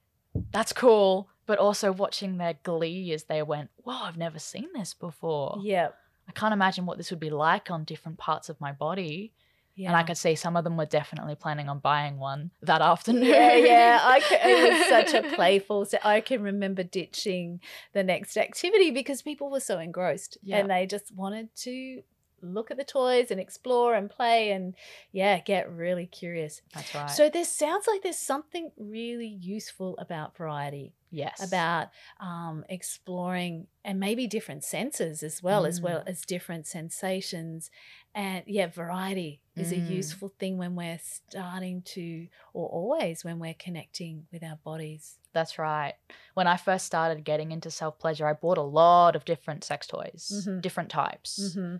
That's 0.51 0.73
cool. 0.73 1.29
But 1.45 1.59
also 1.59 1.91
watching 1.91 2.38
their 2.38 2.55
glee 2.63 3.11
as 3.13 3.25
they 3.25 3.43
went, 3.43 3.69
Whoa, 3.84 3.93
I've 4.03 4.17
never 4.17 4.39
seen 4.39 4.69
this 4.73 4.93
before. 4.93 5.59
Yeah, 5.61 5.89
I 6.27 6.31
can't 6.31 6.53
imagine 6.53 6.86
what 6.86 6.97
this 6.97 7.09
would 7.11 7.19
be 7.19 7.29
like 7.29 7.69
on 7.69 7.84
different 7.84 8.17
parts 8.17 8.47
of 8.49 8.59
my 8.61 8.71
body. 8.71 9.34
Yeah. 9.76 9.88
And 9.89 9.97
I 9.97 10.03
could 10.03 10.17
see 10.17 10.36
some 10.36 10.55
of 10.55 10.63
them 10.63 10.78
were 10.78 10.86
definitely 10.86 11.36
planning 11.36 11.67
on 11.69 11.80
buying 11.80 12.19
one 12.19 12.51
that 12.61 12.82
afternoon. 12.82 13.24
yeah, 13.26 13.55
yeah. 13.55 13.99
I 14.01 14.19
c 14.19 14.36
it 14.36 14.69
was 14.80 14.88
such 14.88 15.13
a 15.13 15.24
playful. 15.36 15.86
So 15.86 15.97
I 16.03 16.21
can 16.21 16.41
remember 16.43 16.84
ditching 16.84 17.59
the 17.93 18.03
next 18.03 18.38
activity 18.38 18.91
because 18.91 19.21
people 19.21 19.49
were 19.49 19.59
so 19.59 19.80
engrossed 19.80 20.38
Yeah. 20.43 20.57
and 20.59 20.69
they 20.69 20.86
just 20.86 21.11
wanted 21.15 21.49
to 21.65 22.01
look 22.43 22.69
at 22.71 22.77
the 22.77 22.83
toys 22.83 23.31
and 23.31 23.39
explore 23.39 23.95
and 23.95 24.09
play 24.09 24.51
and 24.51 24.75
yeah, 25.11 25.39
get 25.39 25.71
really 25.71 26.05
curious. 26.05 26.61
That's 26.73 26.93
right. 26.93 27.09
So 27.09 27.29
there 27.29 27.45
sounds 27.45 27.87
like 27.87 28.03
there's 28.03 28.17
something 28.17 28.71
really 28.77 29.27
useful 29.27 29.95
about 29.97 30.35
variety, 30.37 30.93
yes. 31.11 31.41
about 31.41 31.89
um, 32.19 32.65
exploring 32.69 33.67
and 33.85 33.99
maybe 33.99 34.27
different 34.27 34.63
senses 34.63 35.23
as 35.23 35.41
well, 35.41 35.65
as 35.65 35.79
Mm. 35.79 35.83
well 35.83 36.03
as 36.05 36.21
different 36.21 36.67
sensations. 36.67 37.71
And 38.15 38.43
yeah, 38.47 38.67
variety 38.67 39.41
is 39.55 39.71
a 39.71 39.75
Mm. 39.75 39.89
useful 39.89 40.29
thing 40.39 40.57
when 40.57 40.75
we're 40.75 40.99
starting 40.99 41.81
to, 41.83 42.27
or 42.53 42.67
always 42.69 43.23
when 43.23 43.39
we're 43.39 43.55
connecting 43.55 44.27
with 44.31 44.43
our 44.43 44.57
bodies. 44.57 45.19
That's 45.33 45.57
right. 45.57 45.95
When 46.35 46.45
I 46.47 46.57
first 46.57 46.85
started 46.85 47.23
getting 47.23 47.51
into 47.51 47.71
self 47.71 47.97
pleasure, 47.99 48.27
I 48.27 48.33
bought 48.33 48.57
a 48.59 48.61
lot 48.61 49.15
of 49.15 49.25
different 49.25 49.63
sex 49.63 49.87
toys, 49.87 50.31
Mhm. 50.47 50.61
different 50.61 50.89
types 50.91 51.39
Mm-hmm. 51.39 51.77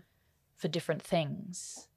For 0.64 0.68
different 0.68 1.02
things. 1.02 1.88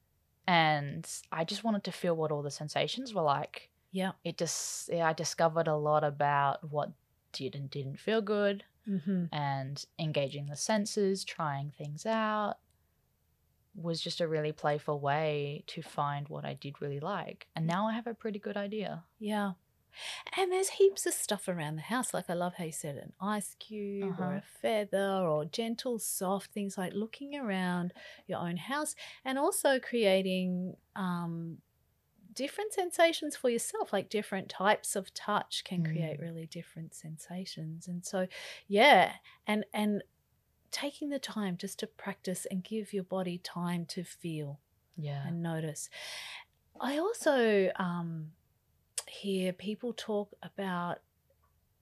And 0.45 1.09
I 1.31 1.45
just 1.45 1.63
wanted 1.63 1.85
to 1.85 1.91
feel 1.93 2.17
what 2.17 2.33
all 2.33 2.41
the 2.41 2.51
sensations 2.51 3.13
were 3.13 3.21
like. 3.21 3.69
Yeah. 3.93 4.11
It 4.25 4.37
just, 4.37 4.89
yeah, 4.91 5.07
I 5.07 5.13
discovered 5.13 5.69
a 5.69 5.77
lot 5.77 6.03
about 6.03 6.69
what 6.69 6.91
did 7.31 7.55
and 7.55 7.69
didn't 7.69 7.97
feel 7.97 8.21
good 8.21 8.65
Mm-hmm. 8.89 9.25
and 9.33 9.85
engaging 9.99 10.45
the 10.47 10.55
senses, 10.55 11.25
trying 11.25 11.71
things 11.77 12.05
out 12.05 12.55
was 13.75 14.01
just 14.01 14.21
a 14.21 14.27
really 14.27 14.51
playful 14.53 14.99
way 14.99 15.63
to 15.67 15.81
find 15.81 16.27
what 16.29 16.45
I 16.45 16.55
did 16.55 16.81
really 16.81 16.99
like. 17.01 17.47
And 17.55 17.67
now 17.67 17.87
I 17.87 17.93
have 17.93 18.07
a 18.07 18.13
pretty 18.13 18.39
good 18.39 18.57
idea. 18.57 19.03
Yeah. 19.19 19.51
And 20.35 20.51
there's 20.51 20.69
heaps 20.69 21.05
of 21.05 21.13
stuff 21.13 21.47
around 21.47 21.75
the 21.75 21.81
house. 21.83 22.13
Like 22.13 22.29
I 22.29 22.33
love 22.33 22.55
how 22.55 22.65
you 22.65 22.71
said 22.71 22.97
an 22.97 23.13
ice 23.19 23.55
cube 23.59 24.19
or 24.19 24.33
Uh-huh. 24.33 24.37
a 24.37 24.41
feather 24.61 25.25
or 25.27 25.45
gentle, 25.45 25.99
soft 25.99 26.51
things 26.51 26.77
like 26.77 26.93
looking 26.93 27.35
around 27.35 27.93
your 28.27 28.39
own 28.39 28.57
house 28.57 28.95
and 29.25 29.37
also 29.37 29.79
creating 29.79 30.75
um, 30.95 31.57
different 32.33 32.73
sensations 32.73 33.35
for 33.35 33.49
yourself. 33.49 33.93
Like 33.93 34.09
different 34.09 34.49
types 34.49 34.95
of 34.95 35.13
touch 35.13 35.63
can 35.63 35.83
create 35.83 36.19
Mm. 36.19 36.21
really 36.21 36.45
different 36.47 36.93
sensations. 36.93 37.87
And 37.87 38.05
so, 38.05 38.27
yeah, 38.67 39.13
and 39.47 39.65
and 39.73 40.03
taking 40.71 41.09
the 41.09 41.19
time 41.19 41.57
just 41.57 41.79
to 41.79 41.87
practice 41.87 42.45
and 42.51 42.63
give 42.63 42.93
your 42.93 43.03
body 43.03 43.37
time 43.39 43.85
to 43.87 44.03
feel 44.03 44.59
Yeah. 44.97 45.27
and 45.27 45.41
notice. 45.41 45.89
I 46.79 46.97
also 46.97 47.71
um, 47.77 48.33
hear 49.09 49.53
people 49.53 49.93
talk 49.93 50.33
about 50.43 50.99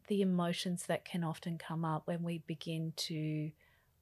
the 0.08 0.22
emotions 0.22 0.84
that 0.88 1.06
can 1.06 1.24
often 1.24 1.58
come 1.58 1.84
up 1.84 2.04
when 2.06 2.24
we 2.24 2.40
begin 2.46 2.94
to, 2.96 3.52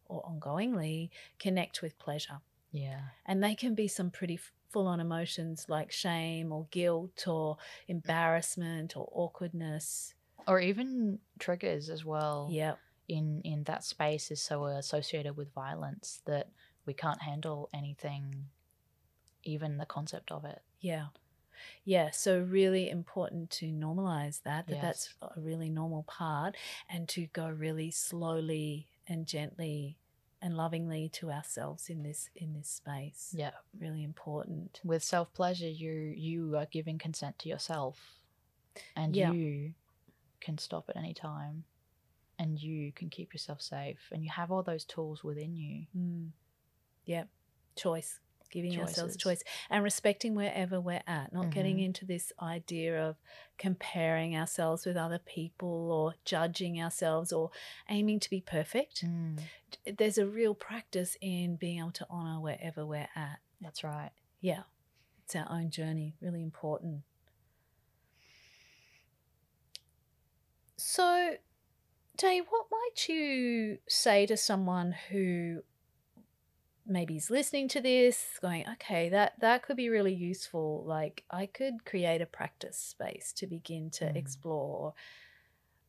or 0.06 0.22
ongoingly, 0.24 1.10
connect 1.40 1.82
with 1.82 1.98
pleasure. 1.98 2.40
Yeah. 2.72 3.00
And 3.26 3.44
they 3.44 3.56
can 3.56 3.76
be 3.76 3.88
some 3.88 4.10
pretty 4.12 4.40
full 4.72 4.88
on 4.88 5.00
emotions 5.00 5.66
like 5.70 5.92
shame 5.92 6.52
or 6.52 6.68
guilt 6.72 7.28
or 7.28 7.58
embarrassment 7.88 8.98
or 8.98 9.08
awkwardness. 9.14 10.14
Or 10.48 10.60
even 10.60 11.20
triggers 11.40 11.90
as 11.90 12.04
well. 12.04 12.50
Yeah. 12.52 12.76
in 13.08 13.42
in 13.44 13.64
that 13.64 13.84
space 13.84 14.32
is 14.32 14.42
so 14.42 14.64
associated 14.66 15.36
with 15.38 15.54
violence 15.54 16.22
that 16.26 16.50
we 16.86 16.94
can't 16.94 17.22
handle 17.22 17.70
anything 17.74 18.46
even 19.44 19.78
the 19.78 19.86
concept 19.86 20.32
of 20.32 20.46
it 20.46 20.62
Yeah. 20.80 21.08
Yeah. 21.86 22.12
So, 22.12 22.40
really 22.40 22.90
important 22.90 23.50
to 23.52 23.68
normalize 23.68 24.42
that, 24.44 24.68
that 24.68 24.82
that's 24.82 25.14
a 25.22 25.40
really 25.40 25.70
normal 25.70 26.04
part, 26.04 26.56
and 26.90 27.08
to 27.10 27.28
go 27.28 27.48
really 27.50 27.92
slowly 27.92 28.88
and 29.08 29.26
gently 29.28 29.98
and 30.42 30.58
lovingly 30.58 31.10
to 31.10 31.32
ourselves 31.32 31.90
in 31.90 32.04
this 32.04 32.30
in 32.36 32.54
this 32.54 32.68
space. 32.70 33.34
yeah 33.34 33.52
Really 33.80 34.04
important. 34.04 34.82
with 34.84 35.04
self 35.04 35.34
pleasure 35.34 35.70
you 35.70 35.92
you 36.16 36.58
are 36.58 36.66
giving 36.66 36.98
consent 37.00 37.40
to 37.40 37.50
yourself 37.50 38.20
and 38.96 39.16
Yeah. 39.16 39.32
you 39.32 39.74
can 40.42 40.58
stop 40.58 40.90
at 40.90 40.98
any 40.98 41.14
time 41.14 41.64
and 42.40 42.62
you 42.62 42.92
can 42.92 43.10
keep 43.10 43.34
yourself 43.34 43.62
safe 43.62 44.10
and 44.12 44.24
you 44.24 44.32
have 44.32 44.52
all 44.52 44.64
those 44.64 44.84
tools 44.84 45.24
within 45.24 45.56
you 45.56 45.86
Mm. 45.98 46.32
Yeah. 47.06 47.24
Choice. 47.76 48.20
Giving 48.54 48.80
ourselves 48.80 49.18
Choices. 49.18 49.42
choice 49.44 49.54
and 49.70 49.84
respecting 49.84 50.36
wherever 50.36 50.80
we're 50.80 51.02
at, 51.08 51.34
not 51.34 51.52
getting 51.52 51.78
Mhm. 51.78 51.86
into 51.86 52.06
this 52.06 52.32
idea 52.40 53.04
of 53.10 53.18
comparing 53.58 54.36
ourselves 54.38 54.86
with 54.86 54.96
other 54.96 55.20
people 55.20 55.92
or 55.92 56.14
judging 56.24 56.82
ourselves 56.82 57.34
or 57.34 57.50
aiming 57.90 58.20
to 58.22 58.30
be 58.30 58.40
perfect. 58.40 59.04
Mm, 59.04 59.40
There's 59.98 60.18
a 60.20 60.28
real 60.28 60.54
practice 60.54 61.18
in 61.20 61.56
being 61.56 61.80
able 61.80 61.92
to 61.94 62.08
honor 62.10 62.40
wherever 62.40 62.86
we're 62.86 63.10
at. 63.16 63.40
that's 63.60 63.84
right. 63.84 64.12
Yeah, 64.40 64.64
it's 65.24 65.36
our 65.36 65.48
own 65.50 65.72
journey, 65.72 66.16
really 66.22 66.44
important. 66.44 67.04
So, 70.78 71.38
Dave, 72.18 72.46
what 72.50 72.66
might 72.72 73.08
you 73.10 73.80
say 73.88 74.26
to 74.26 74.38
someone 74.38 74.92
who 75.10 75.64
maybe 76.86 77.16
is 77.16 77.30
listening 77.30 77.68
to 77.70 77.82
this, 77.82 78.38
going, 78.42 78.68
"Okay, 78.74 79.10
that 79.10 79.40
that 79.40 79.64
could 79.64 79.78
be 79.78 79.90
really 79.90 80.14
useful. 80.14 80.84
Like, 80.86 81.24
I 81.30 81.46
could 81.46 81.86
create 81.86 82.22
a 82.22 82.26
practice 82.26 82.78
space 82.78 83.34
to 83.34 83.48
begin 83.48 83.90
to 83.92 84.06
Mm. 84.06 84.16
explore." 84.16 84.94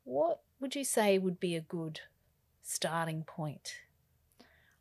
What 0.04 0.42
would 0.60 0.74
you 0.74 0.84
say 0.84 1.18
would 1.18 1.40
be 1.40 1.56
a 1.56 1.60
good 1.60 2.00
starting 2.62 3.24
point? 3.24 3.76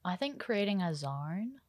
I 0.05 0.15
think 0.15 0.39
creating 0.39 0.81
a 0.81 0.93
zone, 0.93 1.61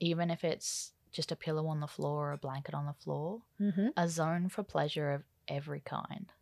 even 0.00 0.30
if 0.30 0.42
it's 0.44 0.92
just 1.12 1.32
a 1.32 1.36
pillow 1.36 1.66
on 1.68 1.80
the 1.80 1.86
floor 1.86 2.28
or 2.28 2.32
a 2.32 2.38
blanket 2.38 2.74
on 2.74 2.86
the 2.86 2.92
floor, 2.92 3.42
Mm-hmm. 3.60 3.88
a 3.96 4.08
zone 4.08 4.48
for 4.48 4.62
pleasure 4.62 5.12
of 5.12 5.24
every 5.48 5.80
kind. 5.80 6.32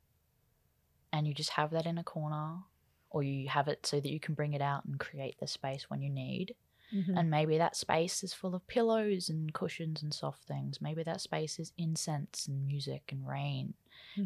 And 1.13 1.29
you 1.29 1.35
just 1.35 1.51
have 1.51 1.71
that 1.71 1.87
in 1.87 1.99
a 1.99 2.03
corner, 2.05 2.65
or 3.11 3.23
you 3.23 3.49
have 3.49 3.69
it 3.69 3.87
so 3.87 4.01
that 4.01 4.11
you 4.11 4.19
can 4.19 4.35
bring 4.35 4.55
it 4.55 4.63
out 4.63 4.85
and 4.85 4.99
create 4.99 5.39
the 5.39 5.47
space 5.47 5.89
when 5.89 6.03
you 6.03 6.11
need. 6.11 6.57
Mm-hmm. 6.93 7.17
And 7.17 7.31
maybe 7.31 7.59
that 7.59 7.77
space 7.77 8.23
is 8.23 8.35
full 8.35 8.55
of 8.55 8.67
pillows 8.67 9.29
and 9.29 9.53
cushions 9.53 10.03
and 10.03 10.13
soft 10.13 10.43
things. 10.45 10.81
Maybe 10.81 11.03
that 11.03 11.21
space 11.21 11.59
is 11.59 11.73
incense 11.79 12.47
and 12.47 12.67
music 12.67 13.03
and 13.11 13.27
rain. 13.27 13.75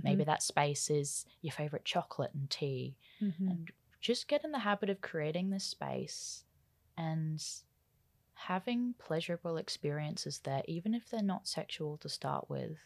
Maybe 0.03 0.25
that 0.25 0.43
space 0.43 0.91
is 0.91 1.25
your 1.41 1.53
favorite 1.53 1.85
chocolate 1.85 2.33
and 2.35 2.51
tea. 2.51 2.97
Mm-hmm. 3.23 3.49
And 3.49 3.71
just 4.01 4.29
get 4.29 4.45
in 4.45 4.53
the 4.53 4.59
habit 4.59 4.91
of 4.91 5.01
creating 5.01 5.51
this 5.51 5.65
space 5.65 6.45
and 6.97 7.43
having 8.35 8.95
pleasurable 8.99 9.57
experiences 9.57 10.41
there, 10.45 10.63
even 10.67 10.95
if 10.95 11.09
they're 11.09 11.23
not 11.23 11.49
sexual 11.49 11.97
to 11.99 12.09
start 12.09 12.51
with. 12.51 12.77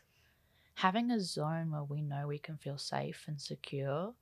Having 0.74 1.10
a 1.10 1.20
zone 1.20 1.70
where 1.70 1.84
we 1.84 2.02
know 2.02 2.26
we 2.28 2.38
can 2.38 2.56
feel 2.56 2.78
safe 2.78 3.24
and 3.26 3.40
secure, 3.40 4.14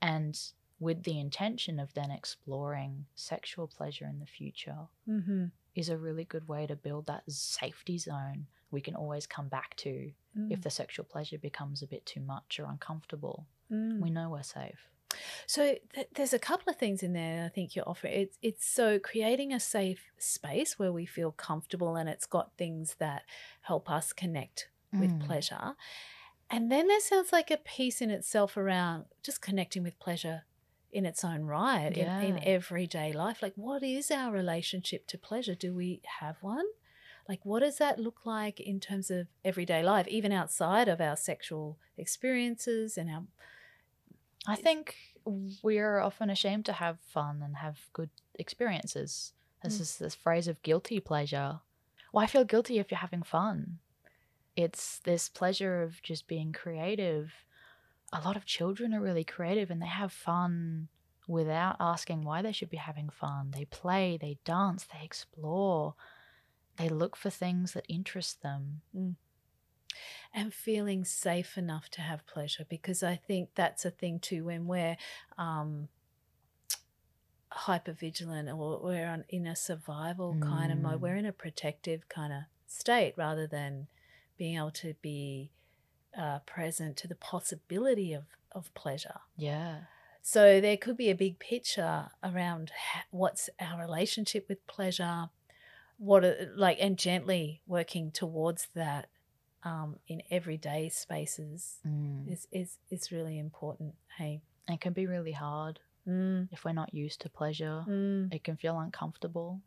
and 0.00 0.40
with 0.80 1.02
the 1.02 1.18
intention 1.18 1.78
of 1.80 1.92
then 1.94 2.10
exploring 2.10 3.06
sexual 3.14 3.66
pleasure 3.66 4.06
in 4.06 4.18
the 4.20 4.26
future, 4.26 4.88
Mm-hmm. 5.08 5.46
is 5.74 5.88
a 5.88 5.96
really 5.96 6.24
good 6.24 6.46
way 6.48 6.66
to 6.66 6.76
build 6.76 7.06
that 7.06 7.22
safety 7.30 7.98
zone 7.98 8.46
we 8.70 8.80
can 8.82 8.94
always 8.94 9.26
come 9.26 9.48
back 9.48 9.74
to 9.76 10.12
if 10.50 10.60
the 10.62 10.70
sexual 10.70 11.04
pleasure 11.04 11.38
becomes 11.38 11.82
a 11.82 11.86
bit 11.86 12.04
too 12.06 12.20
much 12.20 12.60
or 12.60 12.66
uncomfortable. 12.66 13.46
Mm. 13.72 13.98
We 14.00 14.10
know 14.10 14.28
we're 14.30 14.42
safe. 14.44 14.88
So 15.46 15.74
th- 15.94 16.08
there's 16.14 16.32
a 16.34 16.38
couple 16.38 16.70
of 16.70 16.76
things 16.76 17.02
in 17.02 17.12
there 17.12 17.44
I 17.44 17.48
think 17.48 17.74
you're 17.74 17.88
offering. 17.88 18.12
It's 18.12 18.38
it's 18.42 18.66
so 18.66 18.98
creating 19.00 19.52
a 19.52 19.58
safe 19.58 20.02
space 20.18 20.78
where 20.78 20.92
we 20.92 21.06
feel 21.06 21.32
comfortable 21.32 21.96
and 21.96 22.08
it's 22.08 22.26
got 22.26 22.52
things 22.58 22.96
that 22.98 23.22
help 23.62 23.90
us 23.90 24.12
connect 24.12 24.68
with 24.92 25.10
Mm. 25.12 25.26
pleasure. 25.26 25.74
And 26.50 26.70
then 26.70 26.86
there 26.88 27.00
sounds 27.00 27.32
like 27.32 27.50
a 27.50 27.56
piece 27.56 28.00
in 28.00 28.10
itself 28.10 28.56
around 28.56 29.06
just 29.22 29.40
connecting 29.42 29.82
with 29.82 29.98
pleasure 29.98 30.44
in 30.90 31.04
its 31.04 31.22
own 31.24 31.44
right 31.44 31.96
in, 31.96 32.08
in 32.22 32.44
everyday 32.44 33.12
life. 33.12 33.42
Like 33.42 33.52
what 33.56 33.82
is 33.82 34.10
our 34.10 34.32
relationship 34.32 35.06
to 35.08 35.18
pleasure? 35.18 35.54
Do 35.54 35.74
we 35.74 36.00
have 36.20 36.36
one? 36.40 36.64
Like 37.28 37.40
what 37.44 37.60
does 37.60 37.76
that 37.78 37.98
look 37.98 38.24
like 38.24 38.58
in 38.58 38.80
terms 38.80 39.10
of 39.10 39.26
everyday 39.44 39.82
life, 39.82 40.08
even 40.08 40.32
outside 40.32 40.88
of 40.88 41.00
our 41.00 41.16
sexual 41.16 41.78
experiences 41.96 42.96
and 42.96 43.10
our 43.10 43.24
I 44.46 44.56
think 44.56 44.96
we're 45.62 46.00
often 46.00 46.30
ashamed 46.30 46.64
to 46.66 46.72
have 46.72 46.98
fun 47.00 47.42
and 47.44 47.56
have 47.56 47.76
good 47.92 48.08
experiences. 48.38 49.32
This 49.62 49.74
Mm. 49.74 49.78
this, 49.78 49.96
this 49.96 50.14
phrase 50.14 50.48
of 50.48 50.62
guilty 50.62 51.00
pleasure. 51.00 51.60
Why 52.12 52.26
feel 52.26 52.44
guilty 52.44 52.78
if 52.78 52.90
you're 52.90 52.98
having 52.98 53.22
fun? 53.24 53.78
It's 54.56 55.00
this 55.00 55.28
pleasure 55.28 55.82
of 55.82 56.00
just 56.02 56.26
being 56.26 56.52
creative. 56.52 57.32
A 58.12 58.20
lot 58.22 58.36
of 58.36 58.46
children 58.46 58.94
are 58.94 59.00
really 59.02 59.24
creative 59.24 59.70
and 59.70 59.82
they 59.82 59.86
have 59.86 60.12
fun 60.12 60.88
without 61.26 61.76
asking 61.78 62.22
why 62.24 62.40
they 62.42 62.52
should 62.52 62.70
be 62.70 62.78
having 62.78 63.10
fun. 63.10 63.50
They 63.50 63.66
play, 63.66 64.16
they 64.18 64.38
dance, 64.44 64.84
they 64.90 65.04
explore, 65.04 65.94
they 66.78 66.88
look 66.88 67.16
for 67.16 67.28
things 67.30 67.72
that 67.72 67.84
interest 67.88 68.42
them. 68.42 68.80
and 70.32 70.54
feeling 70.54 71.04
safe 71.04 71.58
enough 71.58 71.88
to 71.90 72.00
have 72.00 72.26
pleasure 72.26 72.64
because 72.68 73.02
I 73.02 73.16
think 73.16 73.50
that's 73.54 73.84
a 73.84 73.90
thing 73.90 74.20
too 74.20 74.44
when 74.44 74.66
we're 74.66 74.96
um, 75.36 75.88
hyper 77.50 77.92
vigilant 77.92 78.48
or 78.48 78.80
we're 78.82 79.06
on, 79.08 79.24
in 79.28 79.46
a 79.46 79.56
survival 79.56 80.36
kind 80.40 80.70
of 80.70 80.78
mode, 80.78 80.98
Mm. 80.98 81.00
we're 81.00 81.16
in 81.16 81.26
a 81.26 81.32
protective 81.32 82.08
kind 82.08 82.32
of 82.32 82.42
state 82.66 83.14
rather 83.16 83.46
than 83.46 83.88
being 84.36 84.56
able 84.56 84.70
to 84.72 84.94
be 85.02 85.50
uh, 86.18 86.40
present 86.40 86.96
to 86.98 87.08
the 87.08 87.14
possibility 87.14 88.12
of, 88.12 88.24
of 88.52 88.72
pleasure. 88.74 89.20
Yeah. 89.36 89.82
So 90.22 90.60
there 90.60 90.76
could 90.76 90.96
be 90.96 91.10
a 91.10 91.14
big 91.14 91.38
picture 91.38 92.08
around 92.22 92.72
ha- 92.76 93.04
what's 93.10 93.48
our 93.60 93.80
relationship 93.80 94.46
with 94.48 94.66
pleasure, 94.66 95.30
what 95.96 96.24
are, 96.24 96.52
like, 96.56 96.76
and 96.80 96.98
gently 96.98 97.62
working 97.66 98.10
towards 98.10 98.68
that 98.74 99.08
um, 99.64 99.96
in 100.06 100.22
everyday 100.30 100.88
spaces 100.88 101.78
Mm. 101.86 102.30
is 102.32 102.46
is 102.52 102.78
is 102.90 103.10
really 103.12 103.38
important. 103.38 103.94
Hey, 104.18 104.42
It 104.68 104.80
can 104.80 104.92
be 104.92 105.06
really 105.06 105.32
hard 105.32 105.80
mm, 106.06 106.48
if 106.52 106.64
we're 106.64 106.72
not 106.82 106.92
used 106.94 107.20
to 107.22 107.28
pleasure. 107.30 107.84
mm, 107.88 108.32
It 108.34 108.44
can 108.44 108.56
feel 108.56 108.78
uncomfortable. 108.78 109.60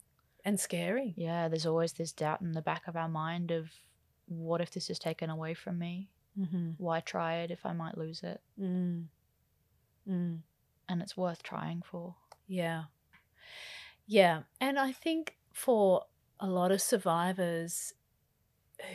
and 0.45 0.59
scary. 0.59 1.13
Yeah, 1.17 1.47
there's 1.49 1.65
always 1.65 1.93
this 1.93 2.11
doubt 2.13 2.41
in 2.41 2.51
the 2.53 2.61
back 2.61 2.87
of 2.87 2.95
our 2.95 3.09
mind 3.09 3.51
of 3.51 3.69
what 4.27 4.61
if 4.61 4.71
this 4.71 4.89
is 4.89 4.97
taken 4.99 5.29
away 5.29 5.53
from 5.53 5.77
me? 5.77 6.09
Mm-hmm. 6.39 6.71
Why 6.77 6.99
try 7.01 7.35
it 7.39 7.51
if 7.51 7.65
I 7.65 7.73
might 7.73 7.97
lose 7.97 8.23
it? 8.23 8.41
Mm. 8.59 9.05
Mm. 10.09 10.39
And 10.89 11.01
it's 11.01 11.15
worth 11.17 11.43
trying 11.43 11.81
for. 11.81 12.15
Yeah. 12.47 12.83
Yeah. 14.07 14.43
And 14.59 14.79
I 14.79 14.91
think 14.91 15.37
for 15.53 16.05
a 16.39 16.47
lot 16.47 16.71
of 16.71 16.81
survivors 16.81 17.93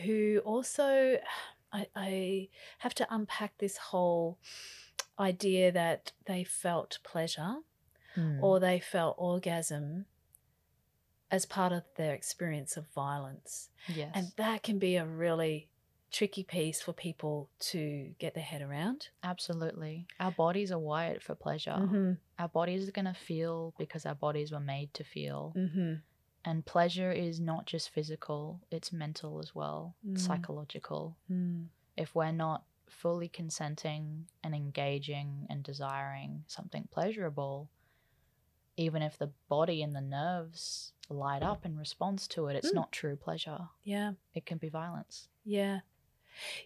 who 0.03 0.41
also, 0.43 1.17
I, 1.71 1.87
I 1.95 2.49
have 2.79 2.93
to 2.95 3.07
unpack 3.09 3.57
this 3.57 3.77
whole 3.77 4.37
idea 5.19 5.71
that 5.71 6.11
they 6.25 6.43
felt 6.43 6.99
pleasure 7.03 7.57
Mm. 8.17 8.41
or 8.41 8.59
they 8.59 8.79
felt 8.79 9.13
orgasm 9.19 10.05
as 11.29 11.45
part 11.45 11.71
of 11.71 11.83
their 11.97 12.15
experience 12.15 12.75
of 12.75 12.87
violence. 12.87 13.69
yes. 13.87 14.09
And 14.15 14.31
that 14.37 14.63
can 14.63 14.79
be 14.79 14.95
a 14.95 15.05
really 15.05 15.69
tricky 16.11 16.43
piece 16.43 16.81
for 16.81 16.93
people 16.93 17.49
to 17.59 18.13
get 18.19 18.33
their 18.33 18.43
head 18.43 18.61
around. 18.61 19.09
Absolutely. 19.23 20.07
Our 20.19 20.31
bodies 20.31 20.71
are 20.71 20.79
wired 20.79 21.21
for 21.21 21.35
pleasure. 21.35 21.75
Mm-hmm. 21.77 22.13
Our 22.39 22.47
bodies 22.47 22.87
are 22.87 22.91
going 22.93 23.05
to 23.05 23.13
feel 23.13 23.73
because 23.77 24.05
our 24.05 24.15
bodies 24.15 24.51
were 24.51 24.59
made 24.59 24.93
to 24.95 25.03
feel. 25.03 25.53
Mm-hmm. 25.55 25.93
And 26.45 26.65
pleasure 26.65 27.11
is 27.11 27.39
not 27.41 27.65
just 27.65 27.89
physical, 27.89 28.61
it's 28.71 28.93
mental 28.93 29.39
as 29.39 29.53
well, 29.53 29.95
Mm. 30.07 30.17
psychological. 30.17 31.17
Mm. 31.29 31.65
If 31.97 32.15
we're 32.15 32.31
not 32.31 32.63
fully 32.87 33.27
consenting 33.27 34.27
and 34.43 34.55
engaging 34.55 35.45
and 35.49 35.61
desiring 35.61 36.45
something 36.47 36.87
pleasurable, 36.89 37.69
even 38.77 39.01
if 39.01 39.17
the 39.17 39.31
body 39.49 39.81
and 39.81 39.93
the 39.93 39.99
nerves 40.01 40.93
light 41.09 41.43
up 41.43 41.65
in 41.65 41.77
response 41.77 42.27
to 42.29 42.47
it, 42.47 42.55
it's 42.55 42.71
Mm. 42.71 42.75
not 42.75 42.91
true 42.93 43.17
pleasure. 43.17 43.67
Yeah. 43.83 44.13
It 44.33 44.45
can 44.45 44.57
be 44.57 44.69
violence. 44.69 45.27
Yeah. 45.43 45.81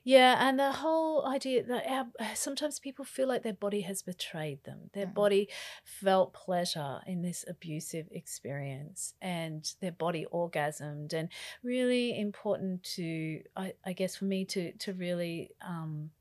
Yeah, 0.04 0.36
and 0.48 0.60
the 0.60 0.72
whole 0.72 1.26
idea 1.28 1.64
that 1.64 1.86
our, 1.88 2.08
sometimes 2.36 2.80
people 2.80 3.06
feel 3.06 3.28
like 3.28 3.44
their 3.44 3.54
body 3.54 3.82
has 3.82 4.02
betrayed 4.02 4.64
them. 4.64 4.90
Their 4.94 5.08
Mm. 5.08 5.14
body 5.14 5.50
felt 5.84 6.34
pleasure 6.34 7.02
in 7.08 7.22
this 7.22 7.46
abusive 7.48 8.08
experience 8.12 9.14
and 9.22 9.72
their 9.80 9.92
body 9.92 10.26
orgasmed. 10.32 11.14
And 11.14 11.30
really 11.64 12.20
important 12.20 12.84
to, 12.96 13.42
I, 13.56 13.74
I 13.86 13.94
guess, 13.94 14.16
for 14.16 14.26
me 14.26 14.46
to, 14.46 14.72
to 14.74 14.94
really 14.94 15.52
um, 15.62 16.12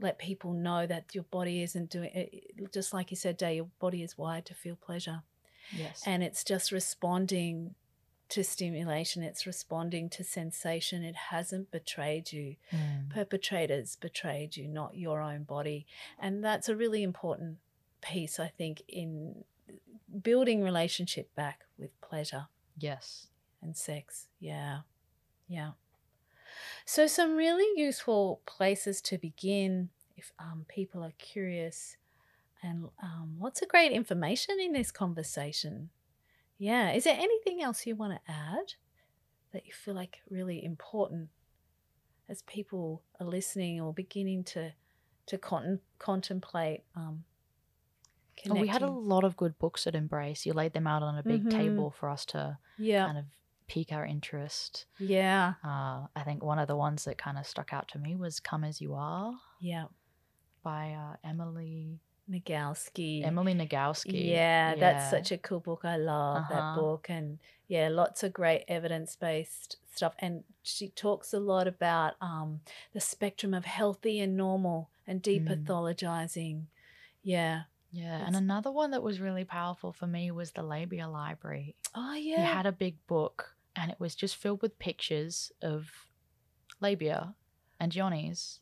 let 0.00 0.18
people 0.18 0.52
know 0.52 0.86
that 0.86 1.14
your 1.14 1.24
body 1.24 1.62
isn't 1.62 1.90
doing 1.90 2.10
it. 2.14 2.72
Just 2.72 2.92
like 2.92 3.10
you 3.10 3.16
said, 3.16 3.36
Day, 3.36 3.56
your 3.56 3.68
body 3.78 4.02
is 4.02 4.18
wired 4.18 4.44
to 4.46 4.54
feel 4.54 4.76
pleasure 4.76 5.22
Yes. 5.72 6.02
and 6.06 6.22
it's 6.22 6.44
just 6.44 6.72
responding 6.72 7.74
to 8.34 8.42
stimulation 8.44 9.22
it's 9.22 9.46
responding 9.46 10.08
to 10.10 10.22
sensation 10.24 11.02
it 11.04 11.16
hasn't 11.32 11.70
betrayed 11.70 12.26
you 12.32 12.56
Mm. 12.72 13.08
perpetrators 13.16 13.96
betrayed 14.06 14.56
you 14.58 14.66
not 14.68 14.96
your 14.96 15.18
own 15.30 15.42
body 15.44 15.86
and 16.18 16.42
that's 16.46 16.68
a 16.68 16.76
really 16.82 17.02
important 17.02 17.58
piece 18.00 18.38
i 18.38 18.48
think 18.58 18.82
in 18.88 19.44
building 20.28 20.62
relationship 20.62 21.34
back 21.34 21.58
with 21.78 21.92
pleasure 22.08 22.46
Yes. 22.78 23.28
and 23.62 23.76
sex 23.76 24.28
yeah 24.40 24.80
Yeah. 25.48 25.72
So, 26.86 27.06
some 27.06 27.36
really 27.36 27.68
useful 27.80 28.40
places 28.46 29.00
to 29.02 29.18
begin 29.18 29.90
if 30.16 30.32
um, 30.38 30.64
people 30.68 31.02
are 31.02 31.12
curious, 31.18 31.96
and 32.62 32.88
um, 33.02 33.36
lots 33.40 33.62
of 33.62 33.68
great 33.68 33.92
information 33.92 34.56
in 34.60 34.72
this 34.72 34.90
conversation. 34.90 35.90
Yeah. 36.58 36.92
Is 36.92 37.04
there 37.04 37.16
anything 37.18 37.62
else 37.62 37.86
you 37.86 37.96
want 37.96 38.12
to 38.14 38.32
add 38.32 38.74
that 39.52 39.66
you 39.66 39.72
feel 39.72 39.94
like 39.94 40.18
really 40.30 40.64
important 40.64 41.28
as 42.28 42.42
people 42.42 43.02
are 43.20 43.26
listening 43.26 43.80
or 43.80 43.92
beginning 43.92 44.44
to 44.44 44.72
to 45.26 45.38
con- 45.38 45.80
contemplate 45.98 46.82
um, 46.94 47.24
Oh, 48.50 48.54
we 48.60 48.66
had 48.68 48.82
a 48.82 48.90
lot 48.90 49.24
of 49.24 49.36
good 49.36 49.58
books 49.58 49.86
at 49.86 49.94
Embrace. 49.94 50.44
You 50.44 50.52
laid 50.52 50.72
them 50.74 50.86
out 50.88 51.02
on 51.02 51.16
a 51.16 51.22
big 51.22 51.44
Mhm. 51.44 51.50
table 51.50 51.90
for 51.92 52.08
us 52.10 52.24
to 52.26 52.58
Yeah. 52.78 53.06
kind 53.06 53.16
of 53.18 53.24
pique 53.68 53.92
our 53.92 54.04
interest. 54.04 54.84
Yeah. 54.98 55.54
Uh, 55.64 56.08
I 56.16 56.24
think 56.24 56.42
one 56.42 56.58
of 56.58 56.66
the 56.68 56.76
ones 56.76 57.04
that 57.04 57.16
kind 57.16 57.38
of 57.38 57.46
stuck 57.46 57.72
out 57.72 57.88
to 57.88 57.98
me 57.98 58.16
was 58.16 58.40
"Come 58.40 58.64
as 58.64 58.80
You 58.82 58.94
Are" 58.94 59.40
Yeah. 59.60 59.86
by 60.62 60.92
uh, 60.92 61.16
Emily 61.24 62.00
Nagalski. 62.30 63.24
Emily 63.24 63.54
Nagoski. 63.54 64.30
Yeah, 64.30 64.74
that's 64.76 65.10
such 65.10 65.30
a 65.32 65.38
cool 65.38 65.60
book. 65.60 65.80
I 65.84 65.96
love 65.96 66.44
that 66.50 66.58
Uh-huh. 66.62 66.80
book. 66.80 67.06
And 67.10 67.38
yeah, 67.68 67.88
lots 67.88 68.22
of 68.22 68.32
great 68.32 68.64
evidence 68.68 69.16
based 69.16 69.76
stuff. 69.94 70.14
And 70.18 70.44
she 70.62 70.88
talks 70.88 71.32
a 71.32 71.38
lot 71.40 71.66
about 71.68 72.14
um, 72.20 72.60
the 72.92 73.00
spectrum 73.00 73.54
of 73.54 73.64
healthy 73.64 74.20
and 74.20 74.36
normal 74.36 74.90
and 75.06 75.22
Mm. 75.22 75.46
depathologizing. 75.46 76.66
Yeah. 77.22 77.64
yeah. 77.92 78.16
It's- 78.16 78.26
And 78.28 78.36
another 78.36 78.70
one 78.70 78.90
that 78.92 79.02
was 79.02 79.20
really 79.20 79.44
powerful 79.44 79.92
for 79.92 80.06
me 80.06 80.30
was 80.30 80.52
the 80.52 80.62
Labia 80.62 81.08
Library. 81.08 81.76
Oh, 81.94 82.14
yeah. 82.14 82.36
He 82.36 82.42
had 82.42 82.66
a 82.66 82.72
big 82.72 83.06
book, 83.06 83.54
and 83.76 83.90
it 83.90 84.00
was 84.00 84.14
just 84.14 84.36
filled 84.36 84.62
with 84.62 84.78
pictures 84.78 85.52
of 85.62 86.08
labia 86.80 87.34
and 87.78 87.92
yonis, 87.92 88.58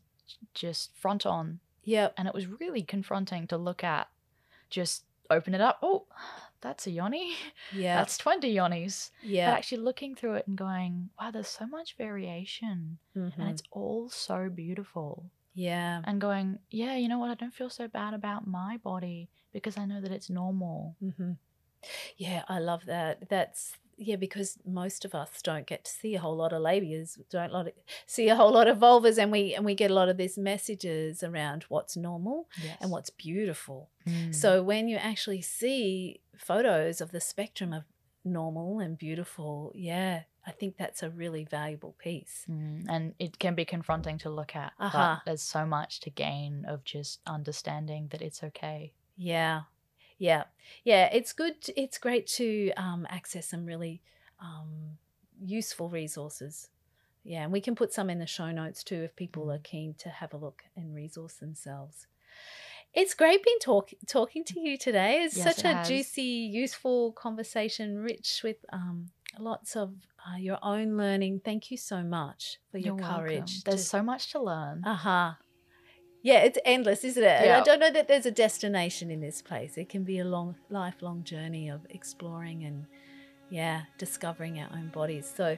just 0.53 0.95
front 0.95 1.25
on 1.25 1.59
Yep. 1.83 2.13
and 2.17 2.27
it 2.27 2.33
was 2.33 2.47
really 2.47 2.83
confronting 2.83 3.47
to 3.47 3.57
look 3.57 3.83
at. 3.83 4.07
Just 4.69 5.03
open 5.29 5.53
it 5.53 5.61
up. 5.61 5.79
Oh, 5.81 6.05
that's 6.61 6.87
a 6.87 6.91
yoni. 6.91 7.35
Yeah. 7.75 7.97
That's 7.97 8.17
20 8.17 8.53
yonis. 8.53 9.09
But 9.21 9.29
yeah. 9.29 9.51
actually 9.51 9.81
looking 9.81 10.15
through 10.15 10.35
it 10.35 10.47
and 10.47 10.57
going, 10.57 11.09
wow, 11.19 11.31
there's 11.31 11.47
so 11.47 11.65
much 11.67 11.95
variation 11.97 12.97
and 13.15 13.33
Mhm. 13.33 13.49
it's 13.49 13.63
all 13.71 14.09
so 14.09 14.49
beautiful. 14.49 15.29
Yeah. 15.55 16.01
And 16.05 16.19
going, 16.21 16.59
yeah, 16.71 16.95
you 16.95 17.07
know 17.07 17.19
what? 17.19 17.29
I 17.31 17.35
don't 17.35 17.53
feel 17.53 17.69
so 17.69 17.87
bad 17.87 18.13
about 18.13 18.47
my 18.47 18.77
body 18.77 19.29
because 19.51 19.77
I 19.77 19.85
know 19.85 20.01
that 20.01 20.11
it's 20.11 20.29
normal. 20.29 20.95
hmm 20.99 21.33
Yeah, 22.17 22.43
I 22.47 22.59
love 22.59 22.85
that. 22.85 23.27
That's 23.29 23.73
yeah, 23.97 24.15
because 24.15 24.57
most 24.65 25.05
of 25.05 25.13
us 25.13 25.41
don't 25.41 25.67
get 25.67 25.85
to 25.85 25.91
see 25.91 26.15
a 26.15 26.19
whole 26.19 26.35
lot 26.35 26.53
of 26.53 26.61
labias, 26.61 27.19
don't 27.29 27.51
lot 27.51 27.67
of, 27.67 27.73
see 28.05 28.29
a 28.29 28.35
whole 28.35 28.51
lot 28.51 28.67
of 28.67 28.77
vulvas, 28.79 29.17
and 29.17 29.31
we 29.31 29.53
and 29.53 29.65
we 29.65 29.75
get 29.75 29.91
a 29.91 29.93
lot 29.93 30.09
of 30.09 30.17
these 30.17 30.37
messages 30.37 31.23
around 31.23 31.63
what's 31.69 31.95
normal 31.95 32.47
Yes. 32.63 32.77
and 32.81 32.91
what's 32.91 33.09
beautiful. 33.09 33.89
Mm. 34.07 34.33
So 34.33 34.63
when 34.63 34.87
you 34.87 34.97
actually 34.97 35.41
see 35.41 36.21
photos 36.37 37.01
of 37.01 37.11
the 37.11 37.21
spectrum 37.21 37.73
of 37.73 37.83
normal 38.25 38.79
and 38.79 38.97
beautiful, 38.97 39.71
yeah, 39.75 40.23
I 40.45 40.51
think 40.51 40.77
that's 40.77 41.03
a 41.03 41.09
really 41.09 41.45
valuable 41.45 41.95
piece. 41.99 42.45
Mm, 42.49 42.85
and 42.89 43.13
it 43.19 43.39
can 43.39 43.55
be 43.55 43.65
confronting 43.65 44.17
to 44.19 44.29
look 44.29 44.55
at. 44.55 44.73
Uh-huh. 44.79 45.17
But 45.17 45.25
there's 45.25 45.41
so 45.41 45.65
much 45.65 45.99
to 46.01 46.09
gain 46.09 46.65
of 46.67 46.83
just 46.83 47.19
understanding 47.25 48.07
that 48.11 48.21
it's 48.21 48.43
okay. 48.43 48.93
Yeah. 49.15 49.61
Yeah. 50.17 50.43
Yeah. 50.83 51.09
It's 51.13 51.33
good. 51.33 51.55
It's 51.75 51.97
great 51.97 52.27
to 52.27 52.71
um, 52.77 53.05
access 53.09 53.47
some 53.47 53.65
really 53.65 54.01
um, 54.39 54.97
useful 55.43 55.89
resources. 55.89 56.69
Yeah. 57.23 57.43
And 57.43 57.51
we 57.51 57.61
can 57.61 57.75
put 57.75 57.93
some 57.93 58.09
in 58.09 58.19
the 58.19 58.27
show 58.27 58.51
notes 58.51 58.83
too 58.83 59.01
if 59.03 59.15
people 59.15 59.51
are 59.51 59.59
keen 59.59 59.93
to 59.99 60.09
have 60.09 60.33
a 60.33 60.37
look 60.37 60.63
and 60.75 60.93
resource 60.95 61.33
themselves. 61.35 62.07
It's 62.93 63.13
great 63.15 63.43
being 63.43 63.57
talk- 63.59 63.93
talking 64.07 64.43
to 64.45 64.59
you 64.59 64.77
today. 64.77 65.23
It's 65.23 65.35
Yes, 65.35 65.55
such 65.55 65.65
it 65.65 65.69
a 65.69 65.73
has. 65.77 65.87
juicy, 65.87 66.21
useful 66.21 67.11
conversation, 67.13 67.97
rich 67.99 68.41
with 68.43 68.57
um, 68.71 69.09
lots 69.39 69.75
of 69.75 69.93
uh, 70.27 70.37
your 70.37 70.59
own 70.61 70.95
learning. 70.95 71.41
Thank 71.43 71.71
you 71.71 71.77
so 71.77 72.03
much 72.03 72.59
for 72.71 72.77
your 72.77 72.95
You're 72.95 72.95
welcome. 72.97 73.19
courage. 73.21 73.63
There's 73.63 73.87
so 73.87 74.03
much 74.03 74.31
to 74.33 74.39
learn. 74.41 74.83
Uh 74.85 74.93
huh. 74.95 75.31
Yeah, 76.23 76.39
it's 76.39 76.57
endless, 76.63 77.03
isn't 77.03 77.21
it? 77.21 77.27
And 77.27 77.51
I 77.51 77.61
don't 77.61 77.79
know 77.79 77.91
that 77.91 78.07
there's 78.07 78.25
a 78.25 78.31
destination 78.31 79.11
in 79.11 79.19
this 79.19 79.41
place. 79.41 79.77
It 79.77 79.89
can 79.89 80.05
be 80.05 80.19
a 80.19 80.23
long, 80.23 80.55
lifelong 80.69 81.25
journey 81.25 81.67
of 81.67 81.81
exploring 81.89 82.63
and, 82.63 82.85
yeah, 83.49 83.81
discovering 83.97 84.57
our 84.57 84.69
own 84.73 84.87
bodies. 84.87 85.29
So, 85.35 85.57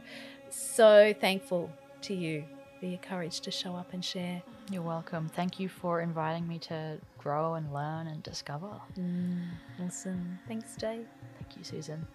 so 0.49 1.13
thankful 1.22 1.70
to 2.01 2.16
you 2.16 2.45
for 2.80 2.88
your 2.88 2.97
courage 2.97 3.41
to 3.41 3.51
show 3.51 3.76
up 3.76 3.93
and 3.93 4.03
share. 4.03 4.41
You're 4.72 4.82
welcome. 4.82 5.30
Thank 5.30 5.59
you 5.59 5.70
for 5.70 6.01
inviting 6.01 6.47
me 6.47 6.57
to 6.59 6.97
grow 7.20 7.53
and 7.53 7.72
learn 7.72 8.07
and 8.07 8.24
discover. 8.24 8.72
Mm, 8.97 9.43
awesome. 9.86 10.39
Thanks, 10.47 10.76
Jay. 10.78 11.01
Thank 11.39 11.57
you, 11.57 11.63
Susan. 11.63 12.07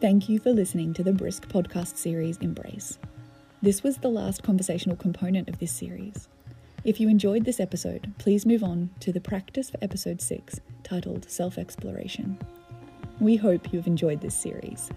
Thank 0.00 0.28
you 0.28 0.40
for 0.40 0.50
listening 0.50 0.94
to 0.94 1.04
the 1.04 1.12
BRISSC 1.12 1.46
podcast 1.46 1.96
series 1.96 2.38
Embrace. 2.38 2.98
This 3.62 3.84
was 3.84 3.98
the 3.98 4.10
last 4.10 4.42
conversational 4.42 4.96
component 4.96 5.48
of 5.48 5.60
this 5.60 5.70
series. 5.70 6.28
If 6.86 7.00
you 7.00 7.08
enjoyed 7.08 7.44
this 7.44 7.58
episode, 7.58 8.14
please 8.16 8.46
move 8.46 8.62
on 8.62 8.90
to 9.00 9.10
the 9.10 9.20
practice 9.20 9.70
for 9.70 9.78
episode 9.82 10.20
6 10.20 10.60
titled 10.84 11.28
Self 11.28 11.58
Exploration. 11.58 12.38
We 13.18 13.34
hope 13.34 13.72
you 13.72 13.80
have 13.80 13.88
enjoyed 13.88 14.20
this 14.20 14.36
series. 14.36 14.88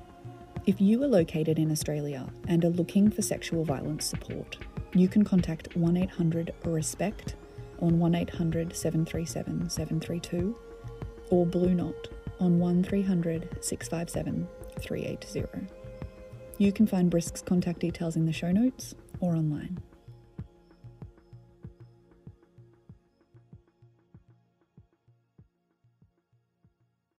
If 0.67 0.79
you 0.79 1.01
are 1.03 1.07
located 1.07 1.57
in 1.57 1.71
Australia 1.71 2.27
and 2.47 2.63
are 2.63 2.69
looking 2.69 3.09
for 3.09 3.23
sexual 3.23 3.63
violence 3.63 4.05
support, 4.05 4.59
you 4.93 5.07
can 5.07 5.23
contact 5.25 5.75
1800 5.75 6.53
RESPECT 6.63 7.33
on 7.79 7.97
1 7.97 8.13
800 8.13 8.75
737 8.75 9.71
732 9.71 10.55
or 11.31 11.47
Blue 11.47 11.73
Knot 11.73 12.07
on 12.39 12.59
1300 12.59 13.63
657 13.63 14.47
380. 14.79 15.67
You 16.59 16.71
can 16.71 16.85
find 16.85 17.09
BRISSC's 17.09 17.41
contact 17.41 17.79
details 17.79 18.15
in 18.15 18.27
the 18.27 18.31
show 18.31 18.51
notes 18.51 18.93
or 19.21 19.35
online. 19.35 19.81